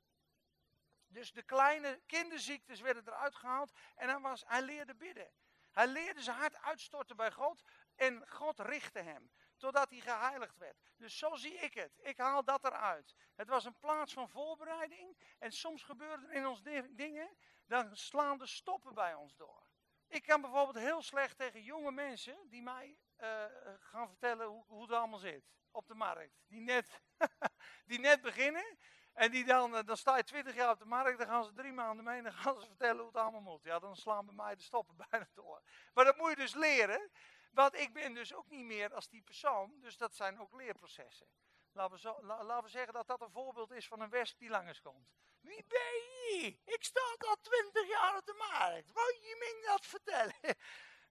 Dus 1.06 1.32
de 1.32 1.42
kleine 1.42 2.00
kinderziektes 2.06 2.80
werden 2.80 3.06
eruit 3.06 3.34
gehaald 3.34 3.72
en 3.96 4.08
hij, 4.08 4.18
was, 4.18 4.44
hij 4.46 4.62
leerde 4.62 4.94
bidden. 4.94 5.32
Hij 5.72 5.86
leerde 5.86 6.22
zijn 6.22 6.36
hart 6.36 6.56
uitstorten 6.56 7.16
bij 7.16 7.32
God 7.32 7.62
en 7.96 8.28
God 8.28 8.58
richtte 8.58 8.98
hem. 8.98 9.30
Totdat 9.56 9.90
hij 9.90 10.00
geheiligd 10.00 10.58
werd. 10.58 10.76
Dus 10.96 11.18
zo 11.18 11.34
zie 11.34 11.54
ik 11.54 11.74
het. 11.74 11.98
Ik 12.02 12.18
haal 12.18 12.44
dat 12.44 12.64
eruit. 12.64 13.14
Het 13.34 13.48
was 13.48 13.64
een 13.64 13.78
plaats 13.78 14.12
van 14.12 14.28
voorbereiding. 14.28 15.16
En 15.38 15.52
soms 15.52 15.82
gebeuren 15.82 16.28
er 16.28 16.34
in 16.34 16.46
ons 16.46 16.62
dingen. 16.90 17.36
Dan 17.66 17.96
slaan 17.96 18.38
de 18.38 18.46
stoppen 18.46 18.94
bij 18.94 19.14
ons 19.14 19.36
door. 19.36 19.66
Ik 20.08 20.22
kan 20.22 20.40
bijvoorbeeld 20.40 20.84
heel 20.84 21.02
slecht 21.02 21.36
tegen 21.36 21.62
jonge 21.62 21.92
mensen 21.92 22.38
die 22.48 22.62
mij 22.62 22.96
uh, 23.20 23.44
gaan 23.80 24.08
vertellen 24.08 24.46
hoe, 24.46 24.64
hoe, 24.66 24.82
het 24.82 24.92
allemaal 24.92 25.18
zit. 25.18 25.44
Op 25.70 25.86
de 25.86 25.94
markt. 25.94 26.42
Die 26.48 26.60
net, 26.60 27.00
die 27.90 27.98
net 27.98 28.20
beginnen. 28.20 28.78
En 29.12 29.30
die 29.30 29.44
dan, 29.44 29.76
eh, 29.76 29.84
dan 29.84 29.96
sta 29.96 30.16
je 30.16 30.24
twintig 30.24 30.54
jaar 30.54 30.70
op 30.70 30.78
de 30.78 30.84
markt, 30.84 31.18
dan 31.18 31.26
gaan 31.26 31.44
ze 31.44 31.52
drie 31.52 31.72
maanden 31.72 32.04
mee 32.04 32.18
en 32.18 32.24
dan 32.24 32.32
gaan 32.32 32.60
ze 32.60 32.66
vertellen 32.66 32.96
hoe 32.96 33.06
het 33.06 33.16
allemaal 33.16 33.40
moet. 33.40 33.64
Ja, 33.64 33.78
dan 33.78 33.96
slaan 33.96 34.26
bij 34.26 34.34
mij 34.34 34.54
de 34.54 34.62
stoppen 34.62 34.96
bijna 35.10 35.28
door. 35.34 35.62
Maar 35.94 36.04
dat 36.04 36.16
moet 36.16 36.30
je 36.30 36.36
dus 36.36 36.54
leren. 36.54 37.10
Want 37.52 37.74
ik 37.74 37.92
ben 37.92 38.14
dus 38.14 38.34
ook 38.34 38.48
niet 38.48 38.64
meer 38.64 38.94
als 38.94 39.08
die 39.08 39.22
persoon. 39.22 39.80
Dus 39.80 39.96
dat 39.96 40.14
zijn 40.14 40.40
ook 40.40 40.54
leerprocessen. 40.54 41.26
Laten 41.72 41.96
we, 41.96 42.26
laten 42.26 42.62
we 42.62 42.68
zeggen 42.68 42.92
dat 42.92 43.06
dat 43.06 43.20
een 43.20 43.30
voorbeeld 43.30 43.70
is 43.70 43.86
van 43.88 44.00
een 44.00 44.10
wesp 44.10 44.38
die 44.38 44.48
langskomt. 44.48 45.08
Wie 45.40 45.64
ben 45.68 45.78
je? 45.78 46.58
Ik 46.64 46.84
sta 46.84 47.00
al 47.18 47.36
twintig 47.40 47.88
jaar 47.88 48.16
op 48.16 48.26
de 48.26 48.34
markt. 48.50 48.92
Wou 48.92 49.12
je 49.12 49.36
me 49.38 49.66
dat 49.66 49.86
vertellen? 49.86 50.34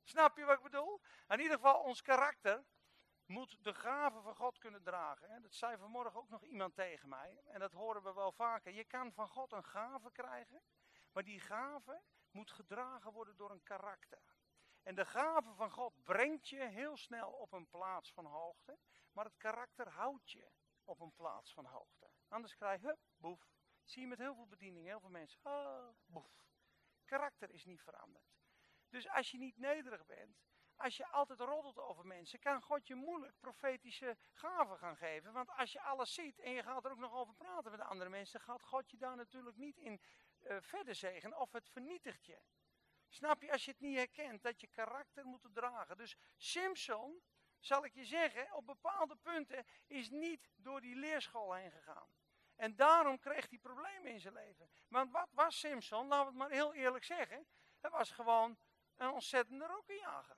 Snap 0.04 0.38
je 0.38 0.46
wat 0.46 0.58
ik 0.58 0.64
bedoel? 0.64 1.02
In 1.28 1.40
ieder 1.40 1.56
geval, 1.56 1.82
ons 1.82 2.02
karakter 2.02 2.66
moet 3.26 3.64
de 3.64 3.74
gave 3.74 4.22
van 4.22 4.36
God 4.36 4.58
kunnen 4.58 4.84
dragen. 4.84 5.42
Dat 5.42 5.54
zei 5.54 5.78
vanmorgen 5.78 6.20
ook 6.20 6.30
nog 6.30 6.44
iemand 6.44 6.76
tegen 6.76 7.10
mij. 7.10 7.42
En 7.46 7.60
dat 7.60 7.72
horen 7.72 8.04
we 8.04 8.14
wel 8.14 8.32
vaker. 8.32 8.74
Je 8.74 8.86
kan 8.86 9.14
van 9.14 9.28
God 9.28 9.52
een 9.52 9.66
gave 9.66 10.12
krijgen. 10.12 10.62
Maar 11.12 11.24
die 11.24 11.40
gave 11.40 12.02
moet 12.32 12.52
gedragen 12.52 13.12
worden 13.12 13.36
door 13.38 13.52
een 13.52 13.64
karakter. 13.64 14.22
En 14.84 14.96
de 14.96 15.06
gave 15.06 15.54
van 15.54 15.72
God 15.72 16.04
brengt 16.04 16.50
je 16.50 16.68
heel 16.68 16.98
snel 16.98 17.32
op 17.32 17.52
een 17.52 17.68
plaats 17.68 18.14
van 18.14 18.26
hoogte. 18.26 18.78
Maar 19.12 19.26
het 19.26 19.38
karakter 19.38 19.90
houdt 19.90 20.32
je 20.32 20.52
op 20.84 21.00
een 21.00 21.14
plaats 21.14 21.54
van 21.54 21.66
hoogte. 21.66 22.10
Anders 22.28 22.56
krijg 22.56 22.82
je, 22.82 22.88
hup, 22.88 23.00
boef. 23.18 23.50
Zie 23.84 24.02
je 24.02 24.08
met 24.08 24.18
heel 24.18 24.36
veel 24.36 24.48
bedieningen, 24.48 24.90
heel 24.90 25.00
veel 25.00 25.10
mensen, 25.10 25.40
ah, 25.44 25.90
boef. 26.06 26.46
Karakter 27.06 27.50
is 27.50 27.66
niet 27.66 27.82
veranderd. 27.82 28.40
Dus 28.90 29.10
als 29.10 29.32
je 29.32 29.38
niet 29.38 29.58
nederig 29.58 30.06
bent, 30.06 30.38
als 30.76 30.98
je 30.98 31.08
altijd 31.08 31.40
roddelt 31.40 31.78
over 31.78 32.06
mensen, 32.06 32.40
kan 32.40 32.62
God 32.62 32.88
je 32.88 32.96
moeilijk 32.96 33.40
profetische 33.40 34.18
gaven 34.32 34.78
gaan 34.78 34.98
geven. 34.98 35.34
Want 35.34 35.50
als 35.50 35.72
je 35.72 35.82
alles 35.82 36.14
ziet 36.14 36.40
en 36.40 36.52
je 36.52 36.64
gaat 36.64 36.86
er 36.86 36.92
ook 36.92 36.98
nog 36.98 37.14
over 37.14 37.34
praten 37.34 37.72
met 37.72 37.80
andere 37.80 38.10
mensen, 38.10 38.40
gaat 38.40 38.64
God 38.64 38.90
je 38.90 38.98
daar 38.98 39.16
natuurlijk 39.16 39.58
niet 39.58 39.78
in 39.78 40.02
uh, 40.42 40.58
verder 40.62 40.96
zegen 40.96 41.38
of 41.38 41.52
het 41.52 41.70
vernietigt 41.70 42.26
je. 42.26 42.42
Snap 43.14 43.42
je, 43.42 43.52
als 43.52 43.66
je 43.66 43.72
het 43.72 43.80
niet 43.80 43.98
herkent, 43.98 44.44
dat 44.44 44.62
je 44.62 44.68
karakter 44.68 45.26
moet 45.26 45.48
dragen. 45.54 45.98
Dus 45.98 46.16
Simpson, 46.38 47.22
zal 47.60 47.86
ik 47.86 47.94
je 47.94 48.06
zeggen, 48.06 48.54
op 48.54 48.66
bepaalde 48.66 49.16
punten 49.16 49.66
is 49.88 50.10
niet 50.10 50.50
door 50.56 50.82
die 50.82 50.96
leerschool 50.96 51.54
heen 51.54 51.72
gegaan. 51.72 52.08
En 52.56 52.76
daarom 52.76 53.20
kreeg 53.20 53.50
hij 53.50 53.58
problemen 53.58 54.12
in 54.12 54.20
zijn 54.20 54.34
leven. 54.34 54.70
Want 54.88 55.12
wat 55.12 55.30
was 55.32 55.60
Simpson? 55.60 56.08
Laten 56.08 56.24
we 56.24 56.30
het 56.30 56.40
maar 56.40 56.58
heel 56.58 56.74
eerlijk 56.74 57.04
zeggen. 57.04 57.48
Hij 57.80 57.90
was 57.90 58.12
gewoon 58.12 58.58
een 58.96 59.10
ontzettende 59.10 59.66
rokkenjager. 59.66 60.38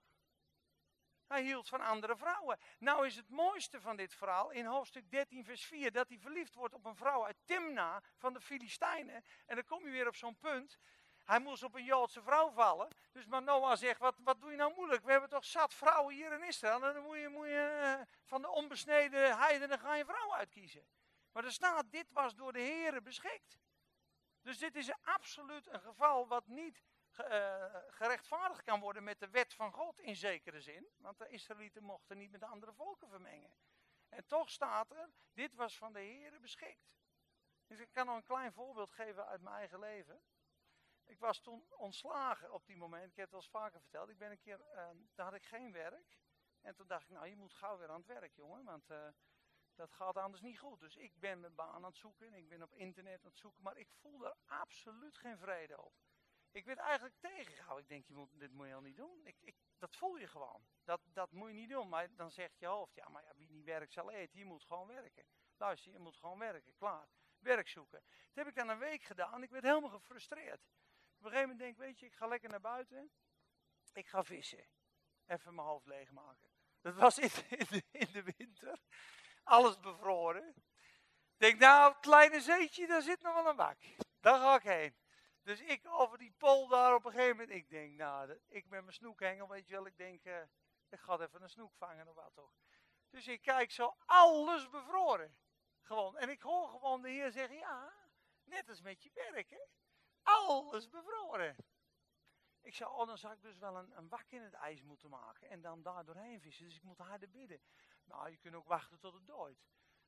Hij 1.27 1.43
hield 1.43 1.69
van 1.69 1.81
andere 1.81 2.17
vrouwen. 2.17 2.59
Nou 2.79 3.05
is 3.05 3.15
het 3.15 3.29
mooiste 3.29 3.81
van 3.81 3.95
dit 3.95 4.13
verhaal 4.13 4.51
in 4.51 4.65
hoofdstuk 4.65 5.11
13 5.11 5.45
vers 5.45 5.65
4 5.65 5.91
dat 5.91 6.09
hij 6.09 6.17
verliefd 6.17 6.53
wordt 6.53 6.73
op 6.73 6.85
een 6.85 6.95
vrouw 6.95 7.25
uit 7.25 7.37
Timna 7.45 8.03
van 8.17 8.33
de 8.33 8.41
Filistijnen. 8.41 9.23
En 9.45 9.55
dan 9.55 9.65
kom 9.65 9.85
je 9.85 9.91
weer 9.91 10.07
op 10.07 10.15
zo'n 10.15 10.37
punt. 10.37 10.77
Hij 11.23 11.39
moest 11.39 11.63
op 11.63 11.75
een 11.75 11.83
Joodse 11.83 12.21
vrouw 12.21 12.51
vallen. 12.51 12.87
Dus 13.11 13.25
Manoah 13.25 13.75
zegt, 13.75 13.99
wat, 13.99 14.15
wat 14.23 14.41
doe 14.41 14.51
je 14.51 14.57
nou 14.57 14.73
moeilijk? 14.75 15.03
We 15.03 15.11
hebben 15.11 15.29
toch 15.29 15.45
zat 15.45 15.73
vrouwen 15.73 16.13
hier 16.13 16.31
in 16.31 16.43
Israël. 16.43 16.83
En 16.83 16.93
dan 16.93 17.03
moet 17.03 17.17
je, 17.17 17.27
moet 17.27 17.45
je 17.45 17.97
uh, 17.99 18.15
van 18.25 18.41
de 18.41 18.49
onbesneden 18.49 19.37
heidenen 19.37 19.79
ga 19.79 19.95
je 19.95 20.05
vrouw 20.05 20.33
uitkiezen. 20.33 20.87
Maar 21.31 21.45
er 21.45 21.51
staat, 21.51 21.91
dit 21.91 22.11
was 22.11 22.35
door 22.35 22.53
de 22.53 22.59
Heeren 22.59 23.03
beschikt. 23.03 23.59
Dus 24.41 24.57
dit 24.57 24.75
is 24.75 24.91
absoluut 25.01 25.67
een 25.67 25.81
geval 25.81 26.27
wat 26.27 26.47
niet 26.47 26.83
uh, 27.19 27.75
gerechtvaardigd 27.87 28.63
kan 28.63 28.79
worden 28.79 29.03
met 29.03 29.19
de 29.19 29.29
wet 29.29 29.53
van 29.53 29.71
God 29.71 29.99
in 29.99 30.15
zekere 30.15 30.61
zin. 30.61 30.87
Want 30.97 31.17
de 31.17 31.27
Israëlieten 31.27 31.83
mochten 31.83 32.17
niet 32.17 32.31
met 32.31 32.39
de 32.39 32.47
andere 32.47 32.73
volken 32.73 33.09
vermengen. 33.09 33.55
En 34.09 34.25
toch 34.25 34.49
staat 34.49 34.91
er, 34.91 35.09
dit 35.33 35.55
was 35.55 35.77
van 35.77 35.93
de 35.93 35.99
Heeren 35.99 36.41
beschikt. 36.41 36.93
Dus 37.67 37.79
ik 37.79 37.91
kan 37.91 38.05
nog 38.05 38.15
een 38.15 38.23
klein 38.23 38.53
voorbeeld 38.53 38.91
geven 38.91 39.25
uit 39.27 39.41
mijn 39.41 39.55
eigen 39.55 39.79
leven. 39.79 40.21
Ik 41.05 41.19
was 41.19 41.39
toen 41.39 41.65
ontslagen 41.77 42.53
op 42.53 42.65
die 42.65 42.77
moment. 42.77 43.11
Ik 43.11 43.15
heb 43.15 43.31
het 43.31 43.31
wel 43.31 43.41
eens 43.41 43.49
vaker 43.49 43.81
verteld. 43.81 44.09
Ik 44.09 44.17
ben 44.17 44.31
een 44.31 44.39
keer, 44.39 44.59
uh, 44.59 44.89
daar 45.15 45.25
had 45.25 45.33
ik 45.33 45.45
geen 45.45 45.71
werk. 45.71 46.17
En 46.61 46.75
toen 46.75 46.87
dacht 46.87 47.03
ik, 47.03 47.09
nou 47.09 47.27
je 47.27 47.35
moet 47.35 47.53
gauw 47.53 47.77
weer 47.77 47.89
aan 47.89 47.99
het 47.99 48.05
werk 48.05 48.33
jongen. 48.33 48.63
Want 48.63 48.89
uh, 48.89 49.07
dat 49.75 49.91
gaat 49.91 50.17
anders 50.17 50.41
niet 50.41 50.59
goed. 50.59 50.79
Dus 50.79 50.95
ik 50.95 51.19
ben 51.19 51.39
mijn 51.39 51.55
baan 51.55 51.73
aan 51.73 51.83
het 51.83 51.97
zoeken. 51.97 52.33
Ik 52.33 52.47
ben 52.47 52.61
op 52.61 52.73
internet 52.73 53.19
aan 53.19 53.29
het 53.29 53.37
zoeken. 53.37 53.63
Maar 53.63 53.77
ik 53.77 53.91
voel 53.91 54.25
er 54.25 54.35
absoluut 54.45 55.17
geen 55.17 55.37
vrede 55.37 55.81
op. 55.81 55.93
Ik 56.51 56.65
werd 56.65 56.79
eigenlijk 56.79 57.15
tegengehouden. 57.19 57.83
Ik 57.83 57.89
denk, 57.89 58.05
je 58.05 58.13
moet, 58.13 58.39
dit 58.39 58.51
moet 58.51 58.67
je 58.67 58.73
al 58.73 58.81
niet 58.81 58.95
doen. 58.95 59.21
Ik, 59.23 59.35
ik, 59.41 59.55
dat 59.77 59.95
voel 59.95 60.17
je 60.17 60.27
gewoon. 60.27 60.65
Dat, 60.83 61.01
dat 61.13 61.31
moet 61.31 61.47
je 61.47 61.53
niet 61.53 61.69
doen. 61.69 61.89
Maar 61.89 62.15
dan 62.15 62.31
zegt 62.31 62.59
je 62.59 62.65
hoofd, 62.65 62.95
ja, 62.95 63.09
maar 63.09 63.23
ja, 63.23 63.35
wie 63.35 63.49
niet 63.49 63.65
werkt 63.65 63.93
zal 63.93 64.11
eten. 64.11 64.39
Je 64.39 64.45
moet 64.45 64.63
gewoon 64.63 64.87
werken. 64.87 65.25
Luister, 65.57 65.91
je 65.91 65.99
moet 65.99 66.17
gewoon 66.17 66.39
werken. 66.39 66.75
Klaar. 66.75 67.07
Werk 67.39 67.67
zoeken. 67.67 68.03
Dat 68.07 68.45
heb 68.45 68.47
ik 68.47 68.55
dan 68.55 68.69
een 68.69 68.77
week 68.77 69.03
gedaan. 69.03 69.43
Ik 69.43 69.49
werd 69.49 69.63
helemaal 69.63 69.89
gefrustreerd. 69.89 70.61
Op 71.23 71.29
een 71.29 71.35
gegeven 71.35 71.55
moment 71.55 71.77
denk 71.77 71.81
ik, 71.81 71.87
weet 71.87 71.99
je, 71.99 72.05
ik 72.05 72.15
ga 72.15 72.27
lekker 72.27 72.49
naar 72.49 72.61
buiten. 72.61 73.11
Ik 73.93 74.07
ga 74.07 74.23
vissen. 74.23 74.67
Even 75.25 75.55
mijn 75.55 75.67
hoofd 75.67 75.85
leegmaken. 75.85 76.49
Dat 76.81 76.95
was 76.95 77.17
in 77.17 77.29
de, 77.69 77.83
in 77.91 78.11
de 78.11 78.23
winter. 78.37 78.79
Alles 79.43 79.79
bevroren. 79.79 80.47
Ik 80.47 81.39
denk, 81.39 81.59
nou, 81.59 81.95
kleine 81.99 82.41
zeetje, 82.41 82.87
daar 82.87 83.01
zit 83.01 83.21
nog 83.21 83.33
wel 83.33 83.47
een 83.47 83.55
bak. 83.55 83.77
Daar 84.19 84.39
ga 84.39 84.55
ik 84.55 84.63
heen. 84.63 84.95
Dus 85.43 85.61
ik 85.61 85.87
over 85.87 86.17
die 86.17 86.33
pol 86.37 86.67
daar 86.67 86.95
op 86.95 87.05
een 87.05 87.11
gegeven 87.11 87.37
moment, 87.37 87.55
ik 87.55 87.69
denk, 87.69 87.97
nou, 87.97 88.39
ik 88.47 88.67
met 88.67 88.81
mijn 88.81 88.93
snoekhengel, 88.93 89.47
weet 89.47 89.67
je 89.67 89.73
wel, 89.73 89.85
ik 89.85 89.97
denk, 89.97 90.25
uh, 90.25 90.41
ik 90.89 90.99
ga 90.99 91.19
even 91.19 91.41
een 91.41 91.49
snoek 91.49 91.75
vangen 91.75 92.07
of 92.07 92.15
wat 92.15 92.33
toch. 92.33 92.53
Dus 93.09 93.27
ik 93.27 93.41
kijk 93.41 93.71
zo, 93.71 93.95
alles 94.05 94.69
bevroren. 94.69 95.37
Gewoon. 95.81 96.17
En 96.17 96.29
ik 96.29 96.41
hoor 96.41 96.69
gewoon 96.69 97.01
de 97.01 97.09
heer 97.09 97.31
zeggen, 97.31 97.57
ja, 97.57 97.93
net 98.43 98.69
als 98.69 98.81
met 98.81 99.03
je 99.03 99.11
werk, 99.13 99.49
hè. 99.49 99.61
Alles 100.23 100.89
bevroren. 100.89 101.55
Ik 102.61 102.75
zei, 102.75 102.89
oh, 102.89 103.07
dan 103.07 103.17
zou 103.17 103.33
ik 103.33 103.41
dus 103.41 103.57
wel 103.57 103.75
een, 103.75 103.97
een 103.97 104.09
wak 104.09 104.25
in 104.29 104.41
het 104.41 104.53
ijs 104.53 104.81
moeten 104.81 105.09
maken 105.09 105.49
en 105.49 105.61
dan 105.61 105.81
daar 105.81 106.05
doorheen 106.05 106.41
vissen. 106.41 106.65
Dus 106.65 106.75
ik 106.75 106.83
moet 106.83 106.97
harder 106.97 107.29
bidden. 107.29 107.61
Nou, 108.03 108.29
je 108.29 108.37
kunt 108.37 108.55
ook 108.55 108.67
wachten 108.67 108.99
tot 108.99 109.13
het 109.13 109.27
dooit. 109.27 109.65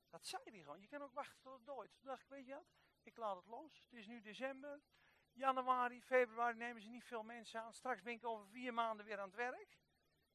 Dat 0.10 0.25
zei 0.25 0.41
hij 0.45 0.60
gewoon. 0.60 0.82
Je 0.82 0.88
kan 0.88 1.01
ook 1.01 1.13
wachten 1.13 1.41
tot 1.41 1.54
het 1.54 1.65
dooit. 1.65 1.91
Toen 1.95 2.08
dacht 2.08 2.21
ik, 2.21 2.30
weet 2.30 2.45
je 2.45 2.54
wat? 2.54 2.67
Ik 3.04 3.17
laat 3.17 3.36
het 3.36 3.47
los. 3.47 3.84
Het 3.89 3.93
is 3.99 4.08
nu 4.08 4.21
december. 4.21 4.82
Januari, 5.32 6.01
februari 6.01 6.58
nemen 6.58 6.82
ze 6.82 6.89
niet 6.89 7.04
veel 7.04 7.23
mensen 7.23 7.62
aan. 7.62 7.73
Straks 7.73 8.01
ben 8.01 8.13
ik 8.13 8.25
over 8.25 8.47
vier 8.47 8.73
maanden 8.73 9.06
weer 9.06 9.19
aan 9.19 9.28
het 9.28 9.36
werk. 9.36 9.78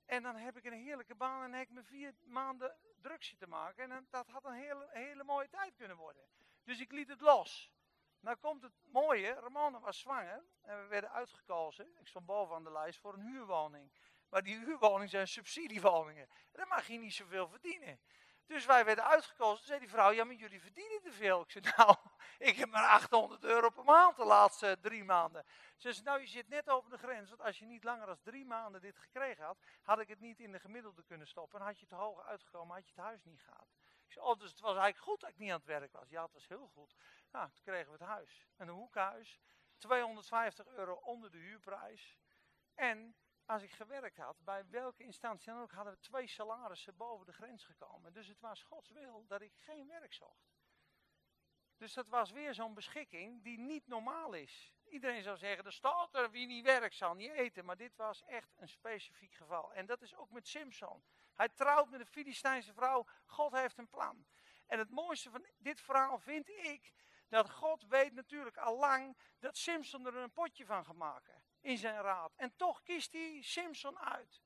En 0.04 0.22
dan 0.22 0.36
heb 0.36 0.56
ik 0.56 0.64
een 0.64 0.72
heerlijke 0.72 1.14
baan 1.14 1.42
en 1.42 1.52
heb 1.52 1.68
ik 1.68 1.74
me 1.74 1.82
vier 1.82 2.14
maanden 2.24 2.76
drugsje 3.00 3.36
te 3.36 3.46
maken. 3.46 3.90
En 3.90 4.06
dat 4.10 4.28
had 4.28 4.44
een 4.44 4.52
hele, 4.52 4.88
hele 4.90 5.24
mooie 5.24 5.48
tijd 5.48 5.74
kunnen 5.74 5.96
worden. 5.96 6.22
Dus 6.64 6.80
ik 6.80 6.92
liet 6.92 7.08
het 7.08 7.20
los. 7.20 7.72
Nou 8.20 8.36
komt 8.36 8.62
het 8.62 8.72
mooie, 8.84 9.34
Ramona 9.34 9.80
was 9.80 9.98
zwanger 9.98 10.44
en 10.62 10.82
we 10.82 10.86
werden 10.86 11.10
uitgekozen. 11.10 11.98
Ik 11.98 12.06
stond 12.06 12.26
bovenaan 12.26 12.64
de 12.64 12.72
lijst 12.72 12.98
voor 12.98 13.14
een 13.14 13.26
huurwoning. 13.26 13.92
Maar 14.28 14.42
die 14.42 14.58
huurwoningen 14.58 15.08
zijn 15.08 15.28
subsidiewoningen. 15.28 16.22
En 16.22 16.58
dan 16.58 16.68
mag 16.68 16.86
je 16.86 16.98
niet 16.98 17.14
zoveel 17.14 17.48
verdienen. 17.48 18.00
Dus 18.46 18.66
wij 18.66 18.84
werden 18.84 19.04
uitgekozen. 19.04 19.56
Toen 19.56 19.66
zei 19.66 19.78
die 19.78 19.88
vrouw, 19.88 20.10
ja, 20.10 20.24
maar 20.24 20.34
jullie 20.34 20.60
verdienen 20.60 21.00
te 21.00 21.12
veel. 21.12 21.40
Ik 21.40 21.50
zei, 21.50 21.64
nou, 21.76 21.96
ik 22.38 22.56
heb 22.56 22.70
maar 22.70 22.88
800 22.88 23.44
euro 23.44 23.70
per 23.70 23.84
maand 23.84 24.16
de 24.16 24.24
laatste 24.24 24.78
drie 24.80 25.04
maanden. 25.04 25.44
Ze 25.76 25.92
zei, 25.92 26.04
nou, 26.04 26.20
je 26.20 26.26
zit 26.26 26.48
net 26.48 26.68
over 26.68 26.90
de 26.90 26.98
grens. 26.98 27.28
Want 27.28 27.42
als 27.42 27.58
je 27.58 27.66
niet 27.66 27.84
langer 27.84 28.06
dan 28.06 28.18
drie 28.22 28.44
maanden 28.44 28.80
dit 28.80 28.98
gekregen 28.98 29.44
had, 29.44 29.58
had 29.82 30.00
ik 30.00 30.08
het 30.08 30.20
niet 30.20 30.40
in 30.40 30.52
de 30.52 30.60
gemiddelde 30.60 31.02
kunnen 31.02 31.26
stoppen. 31.26 31.60
En 31.60 31.66
had 31.66 31.80
je 31.80 31.86
te 31.86 31.94
hoog 31.94 32.24
uitgekomen, 32.24 32.74
had 32.74 32.86
je 32.86 32.92
het 32.94 33.04
huis 33.04 33.24
niet 33.24 33.42
gehad. 33.42 33.68
Ik 34.06 34.12
zei, 34.12 34.26
oh, 34.26 34.38
dus 34.38 34.50
het 34.50 34.60
was 34.60 34.76
eigenlijk 34.76 35.04
goed 35.04 35.20
dat 35.20 35.30
ik 35.30 35.38
niet 35.38 35.50
aan 35.50 35.56
het 35.56 35.66
werk 35.66 35.92
was. 35.92 36.08
Ja, 36.08 36.22
het 36.22 36.32
was 36.32 36.48
heel 36.48 36.70
goed. 36.74 36.94
Nou, 37.30 37.50
toen 37.50 37.62
kregen 37.62 37.92
we 37.92 37.98
het 37.98 38.08
huis. 38.08 38.46
Een 38.56 38.68
hoekhuis. 38.68 39.40
250 39.78 40.66
euro 40.66 40.94
onder 40.94 41.30
de 41.30 41.38
huurprijs. 41.38 42.18
En 42.74 43.16
als 43.44 43.62
ik 43.62 43.70
gewerkt 43.70 44.16
had, 44.16 44.44
bij 44.44 44.68
welke 44.68 45.02
instantie 45.02 45.52
dan 45.52 45.62
ook, 45.62 45.72
hadden 45.72 45.92
we 45.92 45.98
twee 46.00 46.26
salarissen 46.26 46.96
boven 46.96 47.26
de 47.26 47.32
grens 47.32 47.64
gekomen. 47.64 48.12
Dus 48.12 48.26
het 48.26 48.40
was 48.40 48.62
Gods 48.62 48.90
wil 48.90 49.26
dat 49.26 49.40
ik 49.40 49.52
geen 49.56 49.86
werk 49.86 50.12
zocht. 50.12 50.58
Dus 51.76 51.92
dat 51.92 52.08
was 52.08 52.30
weer 52.30 52.54
zo'n 52.54 52.74
beschikking 52.74 53.42
die 53.42 53.58
niet 53.58 53.86
normaal 53.86 54.32
is. 54.32 54.72
Iedereen 54.88 55.22
zou 55.22 55.36
zeggen, 55.36 55.64
er 55.64 55.72
staat 55.72 56.14
er, 56.14 56.30
wie 56.30 56.46
niet 56.46 56.64
werkt 56.64 56.94
zal 56.94 57.14
niet 57.14 57.30
eten. 57.30 57.64
Maar 57.64 57.76
dit 57.76 57.96
was 57.96 58.22
echt 58.22 58.52
een 58.56 58.68
specifiek 58.68 59.34
geval. 59.34 59.72
En 59.72 59.86
dat 59.86 60.02
is 60.02 60.14
ook 60.14 60.30
met 60.30 60.48
Simpson. 60.48 61.02
Hij 61.34 61.48
trouwt 61.48 61.90
met 61.90 62.00
een 62.00 62.06
Filistijnse 62.06 62.72
vrouw. 62.72 63.06
God 63.26 63.52
heeft 63.52 63.78
een 63.78 63.88
plan. 63.88 64.26
En 64.66 64.78
het 64.78 64.90
mooiste 64.90 65.30
van 65.30 65.46
dit 65.58 65.80
verhaal 65.80 66.18
vind 66.18 66.48
ik, 66.48 66.92
dat 67.30 67.50
God 67.50 67.86
weet 67.86 68.12
natuurlijk 68.12 68.56
al 68.56 68.78
lang 68.78 69.16
dat 69.38 69.56
Simpson 69.56 70.06
er 70.06 70.16
een 70.16 70.32
potje 70.32 70.66
van 70.66 70.84
gaat 70.84 70.96
maken 70.96 71.42
in 71.60 71.78
zijn 71.78 72.00
raad. 72.00 72.34
En 72.36 72.56
toch 72.56 72.82
kiest 72.82 73.12
hij 73.12 73.42
Simpson 73.42 73.98
uit. 73.98 74.42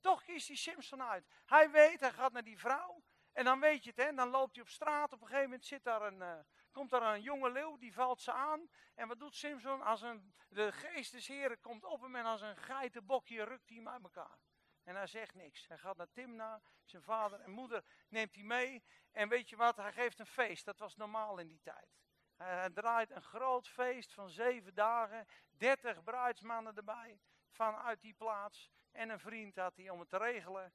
Toch 0.00 0.22
kiest 0.22 0.46
hij 0.46 0.56
Simpson 0.56 1.02
uit. 1.02 1.26
Hij 1.44 1.70
weet, 1.70 2.00
hij 2.00 2.12
gaat 2.12 2.32
naar 2.32 2.44
die 2.44 2.58
vrouw. 2.58 3.02
En 3.32 3.44
dan 3.44 3.60
weet 3.60 3.84
je 3.84 3.90
het, 3.90 3.98
hè, 3.98 4.14
dan 4.14 4.28
loopt 4.28 4.54
hij 4.54 4.62
op 4.62 4.68
straat. 4.68 5.12
Op 5.12 5.20
een 5.20 5.26
gegeven 5.26 5.48
moment 5.48 5.66
zit 5.66 5.84
daar 5.84 6.02
een, 6.02 6.18
uh, 6.18 6.38
komt 6.72 6.90
daar 6.90 7.14
een 7.14 7.22
jonge 7.22 7.50
leeuw, 7.50 7.76
die 7.76 7.94
valt 7.94 8.20
ze 8.20 8.32
aan. 8.32 8.68
En 8.94 9.08
wat 9.08 9.18
doet 9.18 9.34
Simpson? 9.34 9.82
Als 9.82 10.02
een, 10.02 10.34
de 10.48 10.72
geest 10.72 11.12
des 11.12 11.26
heren 11.26 11.60
komt 11.60 11.84
op 11.84 12.00
hem 12.00 12.16
en 12.16 12.24
als 12.24 12.40
een 12.40 12.56
geitenbokje 12.56 13.44
rukt 13.44 13.68
hij 13.68 13.76
hem 13.76 13.88
uit 13.88 14.02
elkaar. 14.02 14.38
En 14.82 14.96
hij 14.96 15.06
zegt 15.06 15.34
niks. 15.34 15.66
Hij 15.66 15.78
gaat 15.78 15.96
naar 15.96 16.10
Timna, 16.12 16.62
zijn 16.84 17.02
vader 17.02 17.40
en 17.40 17.50
moeder 17.50 17.84
neemt 18.08 18.34
hij 18.34 18.44
mee. 18.44 18.84
En 19.10 19.28
weet 19.28 19.48
je 19.48 19.56
wat, 19.56 19.76
hij 19.76 19.92
geeft 19.92 20.18
een 20.18 20.26
feest. 20.26 20.64
Dat 20.64 20.78
was 20.78 20.96
normaal 20.96 21.38
in 21.38 21.48
die 21.48 21.60
tijd. 21.60 22.05
Hij 22.36 22.70
draait 22.70 23.10
een 23.10 23.22
groot 23.22 23.68
feest 23.68 24.12
van 24.12 24.30
zeven 24.30 24.74
dagen. 24.74 25.26
Dertig 25.50 26.02
bruidsmannen 26.02 26.76
erbij 26.76 27.20
vanuit 27.50 28.00
die 28.00 28.14
plaats. 28.14 28.70
En 28.92 29.08
een 29.08 29.20
vriend 29.20 29.56
had 29.56 29.76
hij 29.76 29.90
om 29.90 30.00
het 30.00 30.08
te 30.08 30.16
regelen. 30.16 30.72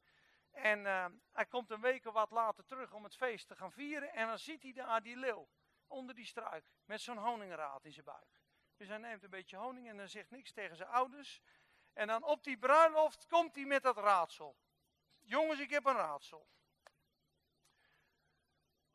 En 0.51 0.79
uh, 0.79 1.05
hij 1.31 1.45
komt 1.45 1.69
een 1.69 1.81
week 1.81 2.05
of 2.05 2.13
wat 2.13 2.31
later 2.31 2.65
terug 2.65 2.93
om 2.93 3.03
het 3.03 3.15
feest 3.15 3.47
te 3.47 3.55
gaan 3.55 3.71
vieren. 3.71 4.13
En 4.13 4.27
dan 4.27 4.39
ziet 4.39 4.63
hij 4.63 4.73
daar 4.73 5.01
die 5.01 5.17
leeuw 5.17 5.49
onder 5.87 6.15
die 6.15 6.25
struik. 6.25 6.65
Met 6.85 7.01
zo'n 7.01 7.17
honingraad 7.17 7.85
in 7.85 7.93
zijn 7.93 8.05
buik. 8.05 8.41
Dus 8.77 8.87
hij 8.87 8.97
neemt 8.97 9.23
een 9.23 9.29
beetje 9.29 9.57
honing 9.57 9.89
en 9.89 9.97
dan 9.97 10.09
zegt 10.09 10.29
niks 10.29 10.51
tegen 10.51 10.75
zijn 10.75 10.89
ouders. 10.89 11.41
En 11.93 12.07
dan 12.07 12.23
op 12.23 12.43
die 12.43 12.57
bruiloft 12.57 13.25
komt 13.27 13.55
hij 13.55 13.65
met 13.65 13.83
dat 13.83 13.97
raadsel. 13.97 14.57
Jongens, 15.19 15.59
ik 15.59 15.69
heb 15.69 15.85
een 15.85 15.95
raadsel. 15.95 16.47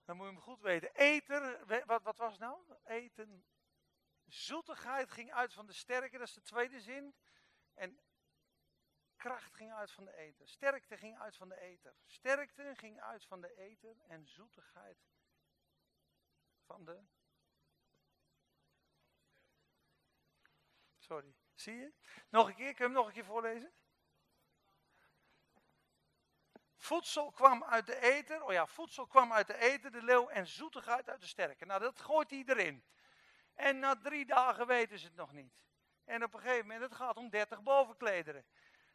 Dan 0.07 0.17
moet 0.17 0.27
je 0.27 0.33
hem 0.33 0.43
goed 0.43 0.61
weten. 0.61 0.95
Eter, 0.95 1.67
wat, 1.87 2.03
wat 2.03 2.17
was 2.17 2.39
nou? 2.39 2.61
Eten. 2.85 3.45
Zoetigheid 4.27 5.11
ging 5.11 5.33
uit 5.33 5.53
van 5.53 5.67
de 5.67 5.73
sterke, 5.73 6.19
dat 6.19 6.27
is 6.27 6.35
de 6.35 6.43
tweede 6.43 6.81
zin. 6.81 7.15
En 7.75 8.01
kracht 9.17 9.55
ging 9.55 9.73
uit 9.73 9.91
van 9.91 10.05
de 10.05 10.17
eter. 10.17 10.49
Sterkte 10.49 10.97
ging 10.97 11.19
uit 11.19 11.37
van 11.37 11.49
de 11.49 11.61
eter. 11.61 11.97
Sterkte 12.07 12.75
ging 12.77 13.01
uit 13.01 13.25
van 13.25 13.41
de 13.41 13.55
eter 13.57 13.97
en 14.09 14.27
zoetigheid 14.27 15.07
van 16.65 16.85
de. 16.85 17.05
Sorry, 20.99 21.35
zie 21.55 21.75
je? 21.75 21.93
Nog 22.29 22.49
een 22.49 22.55
keer, 22.55 22.75
kun 22.75 22.77
je 22.77 22.83
hem 22.83 22.93
nog 22.93 23.07
een 23.07 23.13
keer 23.13 23.25
voorlezen? 23.25 23.73
Voedsel 26.87 27.31
kwam 27.31 27.65
uit 27.65 27.87
de 27.87 28.01
eter. 28.01 28.43
Oh 28.45 28.53
ja, 28.53 28.67
voedsel 28.67 29.07
kwam 29.07 29.33
uit 29.33 29.47
de 29.47 29.59
eter, 29.59 29.93
de 29.93 30.03
leeuw, 30.03 30.29
en 30.29 30.47
zoetigheid 30.47 31.09
uit 31.09 31.21
de 31.21 31.27
sterke. 31.27 31.65
Nou, 31.65 31.81
dat 31.81 32.01
gooit 32.01 32.31
hij 32.31 32.43
erin. 32.47 32.85
En 33.55 33.79
na 33.79 33.97
drie 33.97 34.27
dagen 34.27 34.67
weten 34.67 34.99
ze 34.99 35.07
het 35.07 35.17
nog 35.17 35.33
niet. 35.33 35.55
En 36.05 36.25
op 36.25 36.35
een 36.35 36.41
gegeven 36.41 36.67
moment, 36.67 36.83
het 36.83 36.95
gaat 36.95 37.17
om 37.17 37.31
30 37.31 37.63
bovenklederen. 37.63 38.47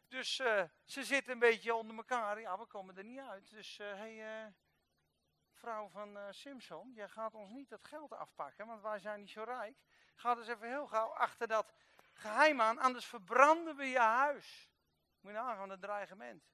Dus 0.08 0.40
uh, 0.40 0.64
ze 0.84 1.04
zitten 1.04 1.34
een 1.34 1.40
beetje 1.40 1.76
onder 1.76 1.96
elkaar. 1.96 2.40
Ja, 2.40 2.58
we 2.58 2.66
komen 2.66 2.98
er 2.98 3.04
niet 3.04 3.20
uit. 3.20 3.50
Dus, 3.50 3.78
hé, 3.78 3.92
uh, 3.92 3.98
hey, 3.98 4.46
uh, 4.46 4.52
vrouw 5.54 5.90
van 5.90 6.34
Simpson, 6.34 6.92
jij 6.94 7.10
gaat 7.10 7.34
ons 7.34 7.50
niet 7.50 7.70
dat 7.70 7.88
geld 7.88 8.14
afpakken, 8.14 8.68
want 8.68 8.82
wij 8.82 9.00
zijn 9.00 9.20
niet 9.20 9.30
zo 9.30 9.44
rijk. 9.44 9.78
Ga 10.16 10.36
dus 10.36 10.48
even 10.48 10.68
heel 10.68 10.88
gauw 10.88 11.10
achter 11.10 11.48
dat 11.48 11.74
geheim 12.14 12.62
aan, 12.62 12.80
anders 12.80 13.06
verbranden 13.06 13.76
we 13.76 13.86
je 13.86 14.00
huis. 14.00 14.70
Moet 15.20 15.32
je 15.32 15.38
nagaan, 15.38 15.70
het 15.70 15.82
dreigement. 15.82 16.52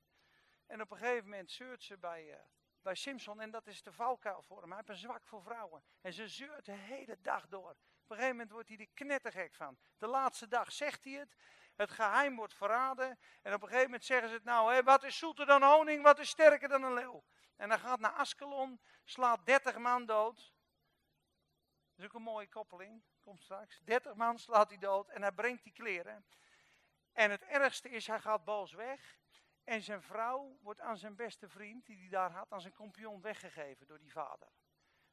En 0.67 0.81
op 0.81 0.91
een 0.91 0.97
gegeven 0.97 1.23
moment 1.23 1.51
zeurt 1.51 1.83
ze 1.83 1.97
bij, 1.97 2.29
uh, 2.29 2.35
bij 2.81 2.95
Simpson. 2.95 3.41
En 3.41 3.51
dat 3.51 3.67
is 3.67 3.83
de 3.83 3.91
valkuil 3.91 4.41
voor 4.41 4.59
hem. 4.59 4.67
Hij 4.67 4.77
heeft 4.77 4.89
een 4.89 4.95
zwak 4.95 5.25
voor 5.25 5.41
vrouwen. 5.41 5.83
En 6.01 6.13
ze 6.13 6.27
zeurt 6.27 6.65
de 6.65 6.71
hele 6.71 7.21
dag 7.21 7.47
door. 7.47 7.69
Op 7.69 8.13
een 8.13 8.15
gegeven 8.15 8.35
moment 8.35 8.51
wordt 8.51 8.69
hij 8.69 8.77
er 8.77 8.87
knettergek 8.93 9.55
van. 9.55 9.77
De 9.97 10.07
laatste 10.07 10.47
dag 10.47 10.71
zegt 10.71 11.03
hij 11.03 11.13
het. 11.13 11.35
Het 11.75 11.91
geheim 11.91 12.35
wordt 12.35 12.53
verraden. 12.53 13.19
En 13.41 13.53
op 13.53 13.61
een 13.61 13.67
gegeven 13.67 13.83
moment 13.83 14.05
zeggen 14.05 14.29
ze 14.29 14.35
het 14.35 14.43
nou. 14.43 14.73
Hé, 14.73 14.83
wat 14.83 15.03
is 15.03 15.17
zoeter 15.17 15.45
dan 15.45 15.63
honing? 15.63 16.03
Wat 16.03 16.19
is 16.19 16.29
sterker 16.29 16.69
dan 16.69 16.83
een 16.83 16.93
leeuw? 16.93 17.23
En 17.55 17.69
hij 17.69 17.79
gaat 17.79 17.99
naar 17.99 18.11
Askelon. 18.11 18.81
Slaat 19.03 19.45
30 19.45 19.77
man 19.77 20.05
dood. 20.05 20.35
Dat 20.35 22.05
is 22.05 22.05
ook 22.05 22.13
een 22.13 22.21
mooie 22.21 22.49
koppeling. 22.49 23.03
Komt 23.21 23.43
straks. 23.43 23.79
30 23.79 24.15
man 24.15 24.39
slaat 24.39 24.69
hij 24.69 24.77
dood. 24.77 25.09
En 25.09 25.21
hij 25.21 25.31
brengt 25.31 25.63
die 25.63 25.73
kleren. 25.73 26.25
En 27.11 27.31
het 27.31 27.43
ergste 27.43 27.89
is, 27.89 28.07
hij 28.07 28.19
gaat 28.19 28.45
boos 28.45 28.73
weg. 28.73 29.17
En 29.67 29.81
zijn 29.81 30.01
vrouw 30.01 30.57
wordt 30.61 30.81
aan 30.81 30.97
zijn 30.97 31.15
beste 31.15 31.49
vriend, 31.49 31.85
die 31.85 31.97
hij 31.97 32.09
daar 32.09 32.31
had, 32.31 32.51
aan 32.51 32.61
zijn 32.61 32.73
kompion 32.73 33.21
weggegeven 33.21 33.87
door 33.87 33.99
die 33.99 34.11
vader. 34.11 34.47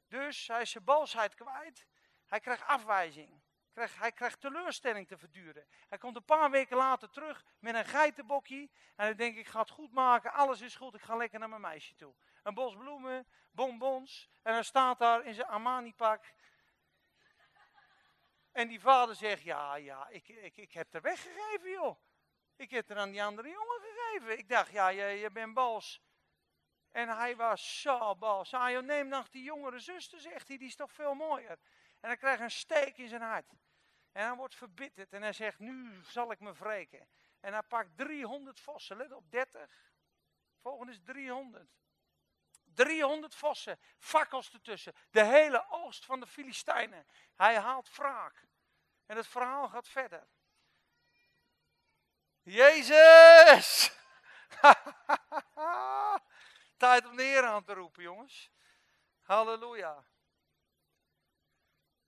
Dus 0.07 0.47
hij 0.47 0.61
is 0.61 0.71
zijn 0.71 0.83
boosheid 0.83 1.35
kwijt. 1.35 1.85
Hij 2.25 2.39
krijgt 2.39 2.63
afwijzing. 2.63 3.41
hij 3.73 4.11
krijgt 4.11 4.41
teleurstelling 4.41 5.07
te 5.07 5.17
verduren. 5.17 5.67
Hij 5.87 5.97
komt 5.97 6.15
een 6.15 6.25
paar 6.25 6.51
weken 6.51 6.77
later 6.77 7.09
terug 7.09 7.45
met 7.59 7.75
een 7.75 7.85
geitenbokje. 7.85 8.69
En 8.95 9.05
hij 9.05 9.15
denkt, 9.15 9.37
ik 9.37 9.47
ga 9.47 9.59
het 9.59 9.69
goed 9.69 9.91
maken, 9.91 10.33
alles 10.33 10.61
is 10.61 10.75
goed, 10.75 10.95
ik 10.95 11.01
ga 11.01 11.15
lekker 11.15 11.39
naar 11.39 11.49
mijn 11.49 11.61
meisje 11.61 11.95
toe. 11.95 12.15
Een 12.43 12.53
bos 12.53 12.75
bloemen, 12.75 13.27
bonbons. 13.51 14.29
En 14.41 14.53
hij 14.53 14.63
staat 14.63 14.99
daar 14.99 15.25
in 15.25 15.33
zijn 15.33 15.47
Armani-pak. 15.47 16.33
En 18.51 18.67
die 18.67 18.79
vader 18.79 19.15
zegt, 19.15 19.41
ja, 19.41 19.75
ja, 19.75 20.07
ik, 20.07 20.27
ik, 20.27 20.57
ik 20.57 20.71
heb 20.71 20.93
er 20.93 21.01
weggegeven, 21.01 21.69
joh. 21.69 21.97
Ik 22.55 22.71
heb 22.71 22.89
er 22.89 22.97
aan 22.97 23.11
die 23.11 23.23
andere 23.23 23.49
jongen 23.49 23.81
gegeven. 23.81 24.37
Ik 24.37 24.49
dacht, 24.49 24.71
ja, 24.71 24.87
je, 24.87 25.05
je 25.05 25.31
bent 25.31 25.53
boos. 25.53 26.01
En 26.91 27.09
hij 27.09 27.35
was 27.35 27.81
zo 27.81 28.15
boos. 28.15 28.49
Joh, 28.49 28.83
neem 28.83 29.07
nog 29.07 29.29
die 29.29 29.43
jongere 29.43 29.79
zuster, 29.79 30.19
zegt 30.19 30.47
hij, 30.47 30.57
die 30.57 30.67
is 30.67 30.75
toch 30.75 30.91
veel 30.91 31.13
mooier. 31.13 31.59
En 31.99 32.07
hij 32.07 32.17
krijgt 32.17 32.41
een 32.41 32.51
steek 32.51 32.97
in 32.97 33.07
zijn 33.07 33.21
hart. 33.21 33.53
En 34.11 34.25
hij 34.25 34.35
wordt 34.35 34.55
verbitterd 34.55 35.13
en 35.13 35.21
hij 35.21 35.33
zegt, 35.33 35.59
nu 35.59 36.01
zal 36.03 36.31
ik 36.31 36.39
me 36.39 36.53
wreken. 36.53 37.07
En 37.39 37.53
hij 37.53 37.61
pakt 37.61 37.97
300 37.97 38.59
vossen, 38.59 38.97
let 38.97 39.11
op 39.11 39.31
30. 39.31 39.93
Volgende 40.61 40.91
is 40.91 40.99
300. 41.03 41.69
300 42.73 43.35
vossen, 43.35 43.79
fakkels 43.97 44.53
ertussen. 44.53 44.93
De 45.11 45.23
hele 45.23 45.65
oogst 45.69 46.05
van 46.05 46.19
de 46.19 46.27
Filistijnen. 46.27 47.05
Hij 47.35 47.59
haalt 47.59 47.95
wraak. 47.95 48.47
En 49.05 49.17
het 49.17 49.27
verhaal 49.27 49.69
gaat 49.69 49.87
verder. 49.87 50.27
Jezus! 52.45 53.91
Tijd 56.77 57.05
om 57.05 57.15
de 57.15 57.23
Heer 57.23 57.43
aan 57.43 57.63
te 57.63 57.73
roepen, 57.73 58.03
jongens. 58.03 58.51
Halleluja. 59.21 60.05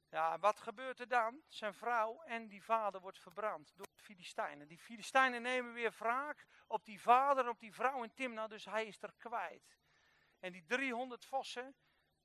Ja, 0.10 0.40
wat 0.40 0.60
gebeurt 0.60 1.00
er 1.00 1.08
dan? 1.08 1.42
Zijn 1.48 1.74
vrouw 1.74 2.22
en 2.22 2.48
die 2.48 2.64
vader 2.64 3.02
wordt 3.02 3.20
verbrand 3.20 3.72
door 3.76 3.86
de 3.86 4.04
Filistijnen. 4.04 4.68
Die 4.68 4.80
Filistijnen 4.80 5.42
nemen 5.42 5.74
weer 5.74 5.96
wraak 5.98 6.46
op 6.68 6.86
die 6.86 7.02
vader 7.02 7.44
en 7.44 7.50
op 7.50 7.60
die 7.60 7.74
vrouw 7.74 8.04
in 8.04 8.14
Timna, 8.14 8.48
dus 8.48 8.66
hij 8.66 8.86
is 8.86 9.02
er 9.02 9.14
kwijt. 9.18 9.78
En 10.40 10.52
die 10.52 10.66
300 10.66 11.26
vossen 11.26 11.76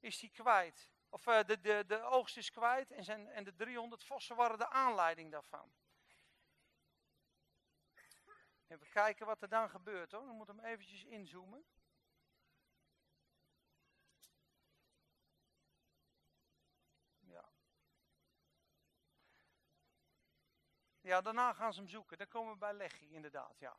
is 0.01 0.20
hij 0.20 0.31
kwijt. 0.31 0.88
Of 1.09 1.27
uh, 1.27 1.42
de, 1.44 1.61
de, 1.61 1.85
de 1.87 2.03
oogst 2.03 2.37
is 2.37 2.51
kwijt 2.51 2.90
en, 2.90 3.05
zijn, 3.05 3.29
en 3.29 3.44
de 3.44 3.55
300 3.55 4.05
vossen 4.05 4.37
waren 4.37 4.59
de 4.59 4.70
aanleiding 4.70 5.31
daarvan. 5.31 5.72
Even 8.72 8.88
kijken 8.88 9.26
wat 9.26 9.42
er 9.42 9.48
dan 9.48 9.70
gebeurt 9.70 10.12
hoor. 10.12 10.26
We 10.26 10.32
moeten 10.32 10.56
hem 10.56 10.64
eventjes 10.64 11.04
inzoomen. 11.04 11.64
Ja. 17.18 17.44
Ja, 21.00 21.20
daarna 21.20 21.52
gaan 21.52 21.72
ze 21.72 21.80
hem 21.80 21.88
zoeken. 21.88 22.18
Dan 22.18 22.28
komen 22.28 22.52
we 22.52 22.58
bij 22.58 22.72
Leggy 22.72 23.04
inderdaad, 23.04 23.58
ja. 23.58 23.76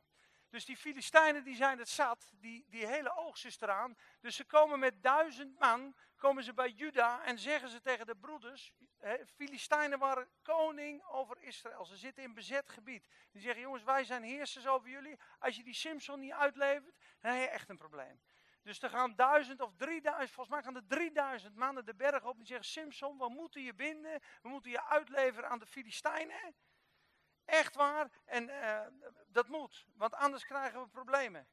Dus 0.48 0.64
die 0.64 0.76
Filistijnen 0.76 1.44
die 1.44 1.56
zijn 1.56 1.78
het 1.78 1.88
zat, 1.88 2.30
die, 2.34 2.66
die 2.68 2.86
hele 2.86 3.16
oogst 3.16 3.44
is 3.44 3.60
eraan. 3.60 3.96
Dus 4.20 4.36
ze 4.36 4.44
komen 4.44 4.78
met 4.78 5.02
duizend 5.02 5.58
man, 5.58 5.94
komen 6.16 6.44
ze 6.44 6.54
bij 6.54 6.70
Juda 6.70 7.24
en 7.24 7.38
zeggen 7.38 7.68
ze 7.68 7.80
tegen 7.80 8.06
de 8.06 8.16
broeders, 8.16 8.72
Filistijnen 9.34 9.98
waren 9.98 10.28
koning 10.42 11.04
over 11.04 11.40
Israël. 11.40 11.84
Ze 11.84 11.96
zitten 11.96 12.22
in 12.22 12.34
bezet 12.34 12.68
gebied. 12.68 13.08
Die 13.32 13.42
zeggen, 13.42 13.62
jongens, 13.62 13.82
wij 13.82 14.04
zijn 14.04 14.22
heersers 14.22 14.66
over 14.66 14.88
jullie. 14.88 15.18
Als 15.38 15.56
je 15.56 15.62
die 15.62 15.74
Simpson 15.74 16.20
niet 16.20 16.32
uitlevert, 16.32 16.96
dan 17.20 17.32
heb 17.32 17.40
je 17.40 17.48
echt 17.48 17.68
een 17.68 17.76
probleem. 17.76 18.20
Dus 18.62 18.82
er 18.82 18.90
gaan 18.90 19.14
duizend 19.14 19.60
of 19.60 19.74
drieduizend, 19.76 20.30
volgens 20.30 20.56
mij 20.56 20.64
gaan 20.64 20.76
er 20.76 20.86
drieduizend 20.86 21.56
mannen 21.56 21.84
de 21.84 21.94
berg 21.94 22.24
op. 22.24 22.36
Die 22.36 22.46
zeggen, 22.46 22.66
Simpson, 22.66 23.18
we 23.18 23.28
moeten 23.28 23.62
je 23.62 23.74
binden. 23.74 24.20
We 24.42 24.48
moeten 24.48 24.70
je 24.70 24.84
uitleveren 24.84 25.48
aan 25.48 25.58
de 25.58 25.66
Filistijnen. 25.66 26.54
Echt 27.44 27.74
waar. 27.74 28.10
En 28.24 28.48
uh, 28.48 28.80
dat 29.26 29.48
moet, 29.48 29.86
want 29.94 30.14
anders 30.14 30.44
krijgen 30.44 30.82
we 30.82 30.88
problemen. 30.88 31.48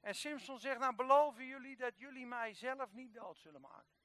En 0.00 0.14
Simpson 0.14 0.58
zegt, 0.58 0.78
nou 0.78 0.94
beloven 0.94 1.46
jullie 1.46 1.76
dat 1.76 1.98
jullie 1.98 2.26
mij 2.26 2.54
zelf 2.54 2.92
niet 2.92 3.14
dood 3.14 3.38
zullen 3.38 3.60
maken. 3.60 4.01